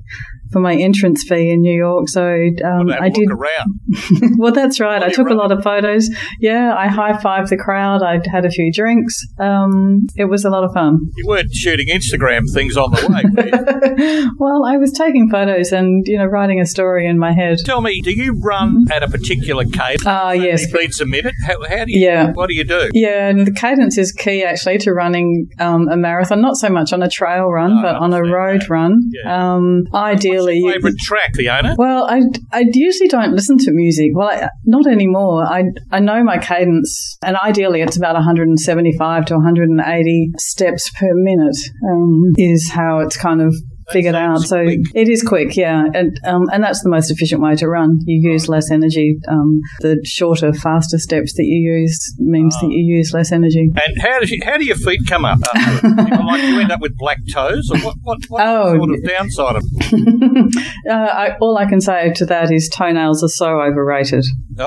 for 0.53 0.59
my 0.59 0.75
entrance 0.75 1.23
fee 1.27 1.49
in 1.49 1.61
New 1.61 1.75
York. 1.75 2.07
So 2.07 2.23
um, 2.63 2.89
a 2.89 2.97
I 3.01 3.09
did. 3.09 3.29
around. 3.29 3.79
well, 4.37 4.53
that's 4.53 4.79
right. 4.79 5.01
While 5.01 5.09
I 5.09 5.11
took 5.11 5.29
a 5.29 5.33
lot 5.33 5.51
of 5.51 5.63
photos. 5.63 6.09
Yeah, 6.39 6.73
I 6.77 6.87
high 6.87 7.13
fived 7.13 7.49
the 7.49 7.57
crowd. 7.57 8.01
I 8.03 8.19
had 8.31 8.45
a 8.45 8.49
few 8.49 8.71
drinks. 8.71 9.19
Um, 9.39 10.07
it 10.15 10.25
was 10.25 10.45
a 10.45 10.49
lot 10.49 10.63
of 10.63 10.71
fun. 10.73 10.99
You 11.17 11.27
weren't 11.27 11.51
shooting 11.53 11.87
Instagram 11.87 12.43
things 12.53 12.77
on 12.77 12.91
the 12.91 13.07
way. 13.09 13.23
were 13.33 13.97
you? 13.97 14.31
well, 14.39 14.63
I 14.65 14.77
was 14.77 14.91
taking 14.91 15.29
photos 15.29 15.71
and 15.71 16.03
you 16.07 16.17
know 16.17 16.25
writing 16.25 16.59
a 16.61 16.65
story 16.65 17.07
in 17.07 17.17
my 17.17 17.33
head. 17.33 17.57
Tell 17.65 17.81
me, 17.81 18.01
do 18.01 18.11
you 18.11 18.39
run 18.43 18.85
at 18.91 19.03
a 19.03 19.07
particular 19.07 19.65
cadence? 19.65 20.03
Ah, 20.05 20.31
yes. 20.31 20.71
Beats 20.71 21.01
a 21.01 21.05
minute. 21.05 21.33
How, 21.45 21.55
how 21.67 21.85
do 21.85 21.91
you? 21.91 22.05
Yeah. 22.05 22.31
What 22.31 22.47
do 22.49 22.55
you 22.55 22.63
do? 22.63 22.89
Yeah, 22.93 23.27
and 23.29 23.47
the 23.47 23.51
cadence 23.51 23.97
is 23.97 24.11
key 24.11 24.43
actually 24.43 24.77
to 24.79 24.93
running 24.93 25.47
um, 25.59 25.87
a 25.89 25.97
marathon. 25.97 26.41
Not 26.41 26.57
so 26.57 26.69
much 26.69 26.93
on 26.93 27.01
a 27.01 27.09
trail 27.09 27.47
run, 27.49 27.75
No, 27.75 27.81
but 27.81 27.95
on 27.95 28.13
a 28.13 28.21
road 28.21 28.61
that. 28.61 28.69
run. 28.69 28.99
Yeah. 29.11 29.53
Um, 29.55 29.83
ideally, 29.93 30.42
You- 30.51 30.71
favourite 30.71 30.97
track, 30.99 31.31
Fiona? 31.35 31.75
well, 31.77 32.05
I, 32.09 32.21
I 32.51 32.65
usually 32.71 33.07
don't 33.09 33.33
listen 33.33 33.57
to 33.59 33.71
music. 33.71 34.11
Well, 34.13 34.29
I, 34.29 34.49
not 34.65 34.87
anymore. 34.87 35.43
I, 35.43 35.63
I 35.91 35.99
know 35.99 36.23
my 36.23 36.37
cadence, 36.37 37.17
and 37.23 37.35
ideally 37.37 37.81
it's 37.81 37.97
about 37.97 38.15
175 38.15 39.25
to 39.25 39.35
180 39.35 40.31
steps 40.37 40.89
per 40.99 41.09
minute 41.13 41.57
um, 41.89 42.23
is 42.37 42.69
how 42.69 42.99
it's 42.99 43.17
kind 43.17 43.41
of 43.41 43.55
figured 43.91 44.15
out. 44.15 44.41
So 44.41 44.63
quick. 44.63 44.79
it 44.95 45.09
is 45.09 45.23
quick, 45.23 45.55
yeah, 45.55 45.83
and 45.93 46.17
um, 46.25 46.43
and 46.51 46.63
that's 46.63 46.83
the 46.83 46.89
most 46.89 47.11
efficient 47.11 47.41
way 47.41 47.55
to 47.55 47.67
run. 47.67 47.99
You 48.05 48.31
use 48.31 48.47
less 48.47 48.71
energy. 48.71 49.15
Um, 49.27 49.59
the 49.81 49.99
shorter, 50.05 50.53
faster 50.53 50.97
steps 50.97 51.33
that 51.33 51.43
you 51.43 51.71
use 51.79 52.13
means 52.19 52.55
that 52.61 52.67
you 52.69 52.95
use 52.95 53.13
less 53.13 53.31
energy. 53.31 53.69
And 53.85 54.01
how 54.01 54.19
does 54.19 54.29
you, 54.31 54.39
how 54.43 54.57
do 54.57 54.65
your 54.65 54.75
feet 54.77 55.01
come 55.07 55.25
up? 55.25 55.39
after? 55.55 55.87
You 55.87 55.93
know, 56.09 56.21
like 56.25 56.43
you 56.43 56.59
end 56.59 56.71
up 56.71 56.81
with 56.81 56.97
black 56.97 57.17
toes, 57.33 57.69
or 57.71 57.77
what? 57.79 57.95
What, 58.03 58.19
what 58.29 58.41
Oh, 58.45 58.75
sort 58.77 58.89
of 58.91 59.03
downside 59.03 59.55
of? 59.57 59.63
it? 59.81 60.73
uh, 60.89 60.93
I, 60.93 61.37
all 61.39 61.57
I 61.57 61.65
can 61.65 61.81
say 61.81 62.11
to 62.13 62.25
that 62.27 62.51
is 62.51 62.69
toenails 62.69 63.23
are 63.23 63.27
so 63.29 63.61
overrated. 63.61 64.23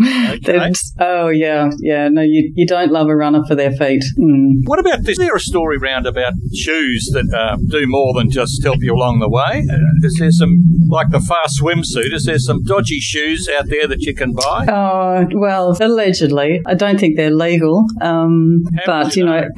okay. 0.48 0.72
Oh 1.00 1.28
yeah, 1.28 1.70
yeah. 1.80 2.08
No, 2.08 2.22
you 2.22 2.52
you 2.54 2.66
don't 2.66 2.92
love 2.92 3.08
a 3.08 3.16
runner 3.16 3.42
for 3.46 3.54
their 3.54 3.72
feet. 3.72 4.02
Mm. 4.18 4.62
What 4.64 4.78
about 4.78 5.02
this? 5.02 5.18
Is 5.18 5.18
there 5.18 5.34
a 5.34 5.40
story 5.40 5.78
round 5.78 6.06
about 6.06 6.34
shoes 6.54 7.10
that 7.12 7.32
uh, 7.34 7.56
do 7.68 7.84
more 7.86 8.14
than 8.14 8.30
just 8.30 8.62
help 8.62 8.78
you 8.80 8.94
along 8.94 9.18
the 9.18 9.28
way? 9.28 9.66
Uh, 9.70 10.06
is 10.06 10.16
there 10.18 10.30
some, 10.30 10.54
like 10.88 11.10
the 11.10 11.20
fast 11.20 11.60
swimsuit, 11.60 12.14
is 12.14 12.24
there 12.24 12.38
some 12.38 12.62
dodgy 12.62 13.00
shoes 13.00 13.48
out 13.58 13.68
there 13.68 13.88
that 13.88 14.02
you 14.02 14.14
can 14.14 14.32
buy? 14.32 14.66
Oh 14.68 15.26
well, 15.34 15.76
allegedly, 15.80 16.60
I 16.66 16.74
don't 16.74 16.98
think 16.98 17.16
they're 17.16 17.34
legal. 17.34 17.84
Um, 18.00 18.62
but 18.86 19.16
you 19.16 19.24
know, 19.24 19.42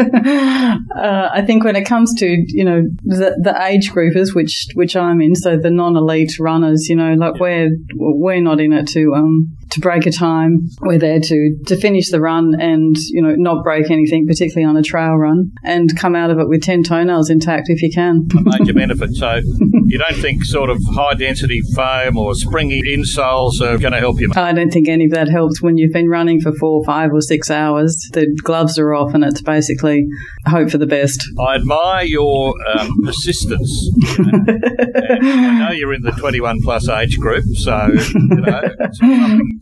uh, 0.00 1.28
I 1.32 1.42
think 1.46 1.64
when 1.64 1.76
it 1.76 1.84
comes 1.84 2.14
to 2.14 2.26
you 2.26 2.64
know 2.64 2.82
the, 3.04 3.36
the 3.42 3.56
age 3.64 3.90
groupers, 3.90 4.34
which 4.34 4.66
which 4.74 4.96
I'm 4.96 5.20
in, 5.20 5.34
so 5.34 5.56
the 5.56 5.70
non-elite 5.70 6.38
runners, 6.38 6.88
you 6.88 6.96
know, 6.96 7.14
like 7.14 7.40
we're 7.40 7.70
we're 7.94 8.40
not 8.40 8.60
in 8.60 8.72
it 8.72 8.88
to 8.88 9.14
um 9.14 9.56
to 9.72 9.80
break 9.80 10.06
a 10.06 10.12
time. 10.12 10.68
We're 10.80 10.98
there 10.98 11.20
to 11.20 11.56
to 11.66 11.76
finish 11.76 12.10
the 12.10 12.20
run 12.20 12.54
and 12.60 12.96
you 13.10 13.22
know 13.22 13.34
not 13.36 13.64
break 13.64 13.90
anything, 13.90 14.26
particularly 14.26 14.68
on 14.68 14.76
a 14.76 14.82
trail 14.82 15.16
run, 15.16 15.52
and 15.64 15.96
come 15.96 16.14
out 16.14 16.30
of 16.30 16.38
it 16.38 16.48
with 16.48 16.62
ten 16.62 16.82
toenails 16.82 17.30
intact 17.30 17.68
if 17.68 17.82
you 17.82 17.90
can. 17.92 18.26
a 18.36 18.58
major 18.58 18.74
benefit. 18.74 19.10
So 19.14 19.40
you 19.86 19.98
don't 19.98 20.16
think 20.20 20.44
sort 20.44 20.70
of 20.70 20.78
high 20.94 21.14
density 21.14 21.60
foam 21.74 22.16
or 22.16 22.34
springy 22.34 22.82
insoles 22.82 23.60
are 23.60 23.78
going 23.78 23.92
to 23.92 23.98
help 23.98 24.20
you? 24.20 24.30
I 24.34 24.52
don't 24.52 24.70
think 24.70 24.88
any 24.88 25.06
of 25.06 25.10
that 25.12 25.28
helps 25.28 25.62
when 25.62 25.78
you've 25.78 25.92
been 25.92 26.08
running 26.08 26.40
for 26.40 26.52
four, 26.52 26.84
five, 26.84 27.12
or 27.12 27.20
six 27.20 27.50
hours. 27.50 28.08
The 28.12 28.26
gloves 28.42 28.78
are 28.78 28.94
off, 28.94 29.14
and 29.14 29.24
it's 29.24 29.42
basically 29.42 30.06
hope 30.46 30.70
for 30.70 30.78
the 30.78 30.86
best. 30.86 31.22
I 31.40 31.56
admire 31.56 32.04
your 32.04 32.54
um, 32.70 32.90
persistence. 33.04 33.90
You 34.18 34.24
know? 34.24 34.44
I 35.22 35.58
know 35.58 35.70
you're 35.72 35.94
in 35.94 36.02
the 36.02 36.12
21 36.12 36.58
plus 36.62 36.88
age 36.88 37.18
group, 37.18 37.44
so 37.56 37.88
you 37.92 38.36
know, 38.36 38.62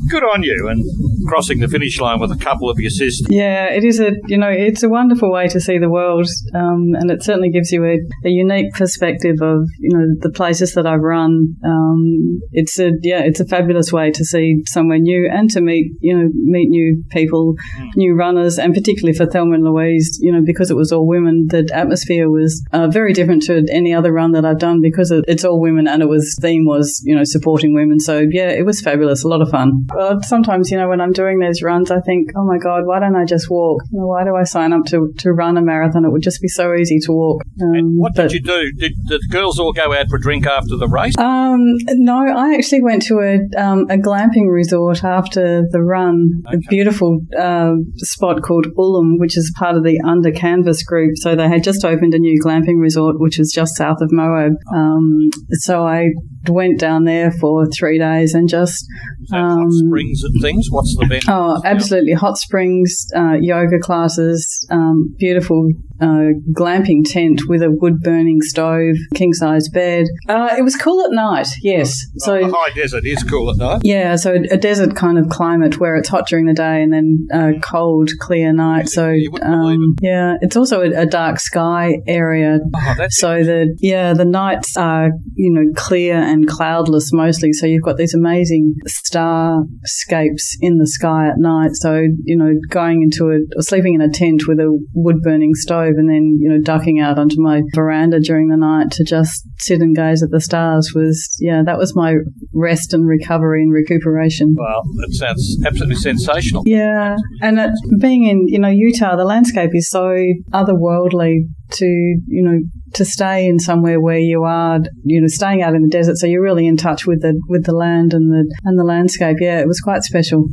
good 0.08 0.22
on 0.22 0.42
you 0.42 0.68
and 0.68 0.84
crossing 1.28 1.60
the 1.60 1.68
finish 1.68 2.00
line 2.00 2.20
with 2.20 2.30
a 2.30 2.36
couple 2.36 2.70
of 2.70 2.78
your 2.78 2.90
sisters. 2.90 3.26
Yeah, 3.30 3.66
it 3.66 3.84
is 3.84 4.00
a 4.00 4.12
you 4.26 4.38
know 4.38 4.48
it's 4.48 4.82
a 4.82 4.88
wonderful 4.88 5.30
way 5.30 5.48
to 5.48 5.60
see 5.60 5.78
the 5.78 5.90
world, 5.90 6.28
um, 6.54 6.94
and 6.94 7.10
it 7.10 7.22
certainly 7.22 7.50
gives 7.50 7.70
you 7.70 7.84
a, 7.84 7.98
a 8.24 8.30
unique 8.30 8.72
perspective 8.74 9.36
of 9.42 9.68
you 9.78 9.96
know 9.96 10.06
the 10.20 10.30
places 10.30 10.74
that 10.74 10.86
I've 10.86 11.00
run. 11.00 11.56
Um, 11.64 12.40
it's 12.52 12.78
a 12.78 12.92
yeah, 13.02 13.20
it's 13.20 13.40
a 13.40 13.46
fabulous 13.46 13.92
way 13.92 14.10
to 14.10 14.24
see 14.24 14.62
somewhere 14.66 14.98
new 14.98 15.28
and 15.30 15.50
to 15.50 15.60
meet 15.60 15.92
you 16.00 16.16
know 16.16 16.28
meet 16.34 16.68
new 16.68 17.02
people, 17.10 17.54
new 17.96 18.14
runners, 18.14 18.58
and 18.58 18.74
particularly 18.74 19.16
for 19.16 19.26
Thelma 19.26 19.54
and 19.54 19.64
Louise, 19.64 20.18
you 20.20 20.32
know 20.32 20.42
because 20.44 20.70
it 20.70 20.76
was 20.76 20.92
all 20.92 21.06
women, 21.06 21.46
the 21.48 21.68
atmosphere 21.72 22.30
was 22.30 22.62
uh, 22.72 22.88
very 22.88 23.12
different 23.12 23.42
to 23.42 23.64
any 23.72 23.94
other 23.94 24.12
run 24.12 24.32
that 24.32 24.44
I've 24.44 24.58
done 24.58 24.80
because 24.80 25.10
it's 25.10 25.44
all 25.44 25.60
women 25.60 25.86
and 25.86 26.02
it 26.02 26.08
was 26.08 26.36
theme 26.40 26.64
was 26.64 27.02
you 27.04 27.14
know 27.14 27.24
supporting 27.24 27.74
women. 27.74 28.00
So 28.00 28.26
yeah, 28.30 28.50
it 28.50 28.64
was 28.64 28.80
fabulous, 28.80 29.24
a 29.24 29.28
lot 29.28 29.42
of 29.42 29.50
fun. 29.50 29.86
Well, 29.94 30.22
sometimes 30.22 30.70
you 30.70 30.76
know 30.76 30.88
when 30.88 31.00
I'm 31.00 31.12
doing 31.12 31.38
those 31.38 31.62
runs, 31.62 31.90
I 31.90 32.00
think, 32.00 32.30
oh 32.36 32.44
my 32.44 32.58
god, 32.58 32.82
why 32.86 33.00
don't 33.00 33.16
I 33.16 33.24
just 33.24 33.50
walk? 33.50 33.82
You 33.90 34.00
know, 34.00 34.06
why 34.06 34.24
do 34.24 34.34
I 34.36 34.44
sign 34.44 34.72
up 34.72 34.84
to 34.86 35.12
to 35.18 35.32
run 35.32 35.56
a 35.56 35.62
marathon? 35.62 36.04
It 36.04 36.10
would 36.12 36.22
just 36.22 36.40
be 36.40 36.48
so 36.48 36.74
easy 36.74 36.98
to 37.06 37.12
walk. 37.12 37.42
Um, 37.62 37.74
And 37.74 37.98
what 37.98 38.12
but- 38.14 38.30
did 38.30 38.32
you 38.32 38.42
do? 38.42 38.72
Did, 38.78 38.92
did 39.08 39.20
the 39.20 39.28
girls 39.30 39.58
all 39.58 39.72
go 39.72 39.92
out 39.92 40.08
for 40.08 40.16
a 40.16 40.20
drink 40.20 40.46
after 40.46 40.76
the 40.76 40.88
race? 40.88 41.16
um, 41.18 41.60
no, 41.88 42.18
I 42.26 42.54
actually 42.54 42.82
went 42.82 43.02
to 43.04 43.18
a 43.20 43.60
um, 43.60 43.86
a 43.90 43.96
glamping 43.96 44.48
resort 44.50 45.04
after 45.04 45.62
the 45.70 45.80
run. 45.82 46.28
A 46.46 46.56
beautiful 46.68 47.18
uh, 47.38 47.72
spot 47.96 48.42
called 48.42 48.66
Ulum, 48.78 49.18
which 49.18 49.36
is 49.36 49.52
part 49.58 49.76
of 49.76 49.84
the 49.84 50.00
Under 50.04 50.30
Canvas 50.32 50.82
group. 50.82 51.12
So 51.16 51.34
they 51.34 51.48
had 51.48 51.64
just 51.64 51.84
opened 51.84 52.14
a 52.14 52.18
new 52.18 52.40
glamping 52.44 52.80
resort, 52.80 53.16
which 53.18 53.38
was 53.38 53.52
just 53.52 53.76
south 53.76 54.00
of 54.00 54.10
Moab. 54.12 54.52
Um, 54.74 55.30
so 55.52 55.84
I 55.86 56.08
went 56.48 56.78
down 56.80 57.04
there 57.04 57.30
for 57.30 57.66
three 57.66 57.98
days 57.98 58.34
and 58.34 58.48
just 58.48 58.84
Is 59.22 59.30
that 59.30 59.38
hot 59.70 59.86
springs 59.86 60.22
and 60.22 60.42
things? 60.42 60.66
What's 60.70 60.96
the 60.96 61.06
benefit? 61.06 61.28
Oh, 61.28 61.60
absolutely. 61.64 62.12
Hot 62.12 62.36
springs, 62.38 63.06
uh, 63.16 63.36
yoga 63.40 63.78
classes, 63.80 64.66
um, 64.70 65.14
beautiful 65.18 65.70
uh, 66.00 66.30
glamping 66.52 67.02
tent 67.04 67.42
with 67.48 67.62
a 67.62 67.70
wood 67.70 68.00
burning 68.02 68.40
stove, 68.40 68.96
king 69.14 69.32
size 69.32 69.68
bed. 69.68 70.06
Uh, 70.28 70.54
it 70.58 70.62
was 70.62 70.76
cool 70.76 71.04
at 71.04 71.12
night, 71.12 71.48
yes. 71.62 71.94
So. 72.18 72.38
the 72.38 72.52
high 72.54 72.72
desert 72.74 73.04
is 73.04 73.22
cool 73.24 73.50
at 73.50 73.56
night. 73.56 73.80
Yeah, 73.84 74.16
so 74.16 74.34
a 74.34 74.56
desert 74.56 74.96
kind 74.96 75.18
of 75.18 75.28
climate 75.28 75.78
where 75.78 75.96
it's 75.96 76.08
hot 76.08 76.26
during 76.26 76.46
the 76.46 76.54
day 76.54 76.82
and 76.82 76.92
then 76.92 77.28
uh, 77.32 77.52
cold, 77.62 78.10
clear 78.20 78.52
night. 78.52 78.88
So, 78.88 79.14
um, 79.42 79.94
yeah, 80.00 80.34
it's 80.40 80.56
also 80.56 80.80
a, 80.82 81.02
a 81.02 81.06
dark 81.06 81.40
sky 81.40 81.96
area. 82.06 82.58
Oh, 82.74 82.94
So 83.10 83.42
the 83.42 83.76
yeah, 83.78 84.14
the 84.14 84.24
nights 84.24 84.76
are 84.76 85.10
you 85.34 85.52
know 85.52 85.72
clear 85.76 86.16
and 86.16 86.46
cloudless 86.46 87.12
mostly. 87.12 87.52
So 87.52 87.66
you've 87.66 87.82
got 87.82 87.96
these 87.96 88.14
amazing 88.14 88.74
starscapes 88.86 90.56
in 90.60 90.78
the 90.78 90.86
sky 90.86 91.28
at 91.28 91.38
night. 91.38 91.70
So 91.74 92.02
you 92.24 92.36
know 92.36 92.52
going 92.68 93.02
into 93.02 93.30
a 93.30 93.38
or 93.56 93.62
sleeping 93.62 93.94
in 93.94 94.00
a 94.00 94.10
tent 94.10 94.42
with 94.46 94.58
a 94.58 94.78
wood 94.94 95.20
burning 95.22 95.54
stove 95.54 95.89
and 95.96 96.08
then 96.08 96.36
you 96.38 96.48
know 96.48 96.60
ducking 96.62 97.00
out 97.00 97.18
onto 97.18 97.36
my 97.38 97.62
veranda 97.74 98.20
during 98.20 98.48
the 98.48 98.56
night 98.56 98.90
to 98.92 99.04
just 99.04 99.46
sit 99.58 99.80
and 99.80 99.94
gaze 99.96 100.22
at 100.22 100.30
the 100.30 100.40
stars 100.40 100.92
was 100.94 101.36
yeah 101.40 101.62
that 101.64 101.78
was 101.78 101.94
my 101.96 102.14
rest 102.52 102.92
and 102.92 103.06
recovery 103.06 103.62
and 103.62 103.72
recuperation. 103.72 104.54
Well, 104.56 104.82
that 104.96 105.12
sounds 105.12 105.58
absolutely 105.66 105.96
sensational. 105.96 106.62
Yeah, 106.66 107.16
and 107.42 107.58
it, 107.58 107.70
being 108.00 108.24
in 108.24 108.46
you 108.48 108.58
know 108.58 108.68
Utah, 108.68 109.16
the 109.16 109.24
landscape 109.24 109.70
is 109.72 109.88
so 109.88 110.16
otherworldly 110.52 111.40
to 111.72 111.86
you 111.86 112.42
know 112.42 112.58
to 112.94 113.04
stay 113.04 113.46
in 113.46 113.58
somewhere 113.58 114.00
where 114.00 114.18
you 114.18 114.42
are 114.42 114.80
you 115.04 115.20
know 115.20 115.28
staying 115.28 115.62
out 115.62 115.74
in 115.74 115.82
the 115.82 115.88
desert, 115.88 116.16
so 116.16 116.26
you're 116.26 116.42
really 116.42 116.66
in 116.66 116.76
touch 116.76 117.06
with 117.06 117.22
the 117.22 117.40
with 117.48 117.64
the 117.64 117.74
land 117.74 118.12
and 118.12 118.30
the 118.30 118.52
and 118.64 118.78
the 118.78 118.84
landscape. 118.84 119.36
Yeah, 119.40 119.60
it 119.60 119.66
was 119.66 119.80
quite 119.80 120.02
special. 120.02 120.48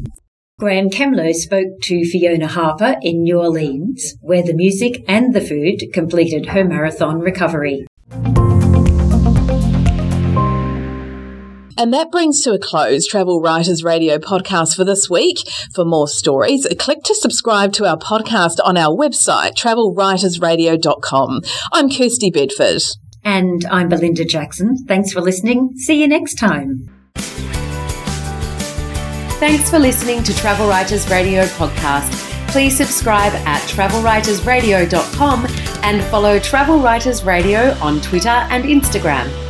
Graham 0.59 0.89
Camlow 0.89 1.35
spoke 1.35 1.79
to 1.83 2.03
Fiona 2.03 2.47
Harper 2.47 2.95
in 3.03 3.21
New 3.21 3.37
Orleans, 3.39 4.15
where 4.21 4.41
the 4.41 4.55
music 4.55 5.03
and 5.07 5.35
the 5.35 5.39
food 5.39 5.83
completed 5.93 6.47
her 6.47 6.63
marathon 6.65 7.19
recovery. 7.19 7.85
And 11.79 11.93
that 11.93 12.09
brings 12.11 12.41
to 12.41 12.53
a 12.53 12.57
close 12.57 13.05
Travel 13.05 13.39
Writers 13.39 13.83
Radio 13.83 14.17
podcast 14.17 14.75
for 14.75 14.83
this 14.83 15.07
week. 15.07 15.47
For 15.75 15.85
more 15.85 16.07
stories, 16.07 16.67
click 16.79 17.03
to 17.03 17.13
subscribe 17.13 17.71
to 17.73 17.85
our 17.85 17.97
podcast 17.97 18.57
on 18.63 18.77
our 18.77 18.97
website, 18.97 19.53
travelwritersradio.com. 19.53 21.41
I'm 21.71 21.87
Kirsty 21.91 22.31
Bedford. 22.31 22.81
And 23.23 23.63
I'm 23.69 23.89
Belinda 23.89 24.25
Jackson. 24.25 24.75
Thanks 24.87 25.11
for 25.11 25.21
listening. 25.21 25.73
See 25.75 26.01
you 26.01 26.07
next 26.07 26.39
time. 26.39 26.89
Thanks 29.39 29.69
for 29.69 29.77
listening 29.77 30.23
to 30.23 30.35
Travel 30.35 30.67
Writers 30.67 31.07
Radio 31.11 31.45
podcast. 31.45 32.11
Please 32.49 32.75
subscribe 32.75 33.33
at 33.45 33.61
travelwritersradio.com 33.69 35.45
and 35.83 36.03
follow 36.05 36.39
Travel 36.39 36.79
Writers 36.79 37.23
Radio 37.23 37.77
on 37.79 38.01
Twitter 38.01 38.29
and 38.29 38.63
Instagram. 38.63 39.46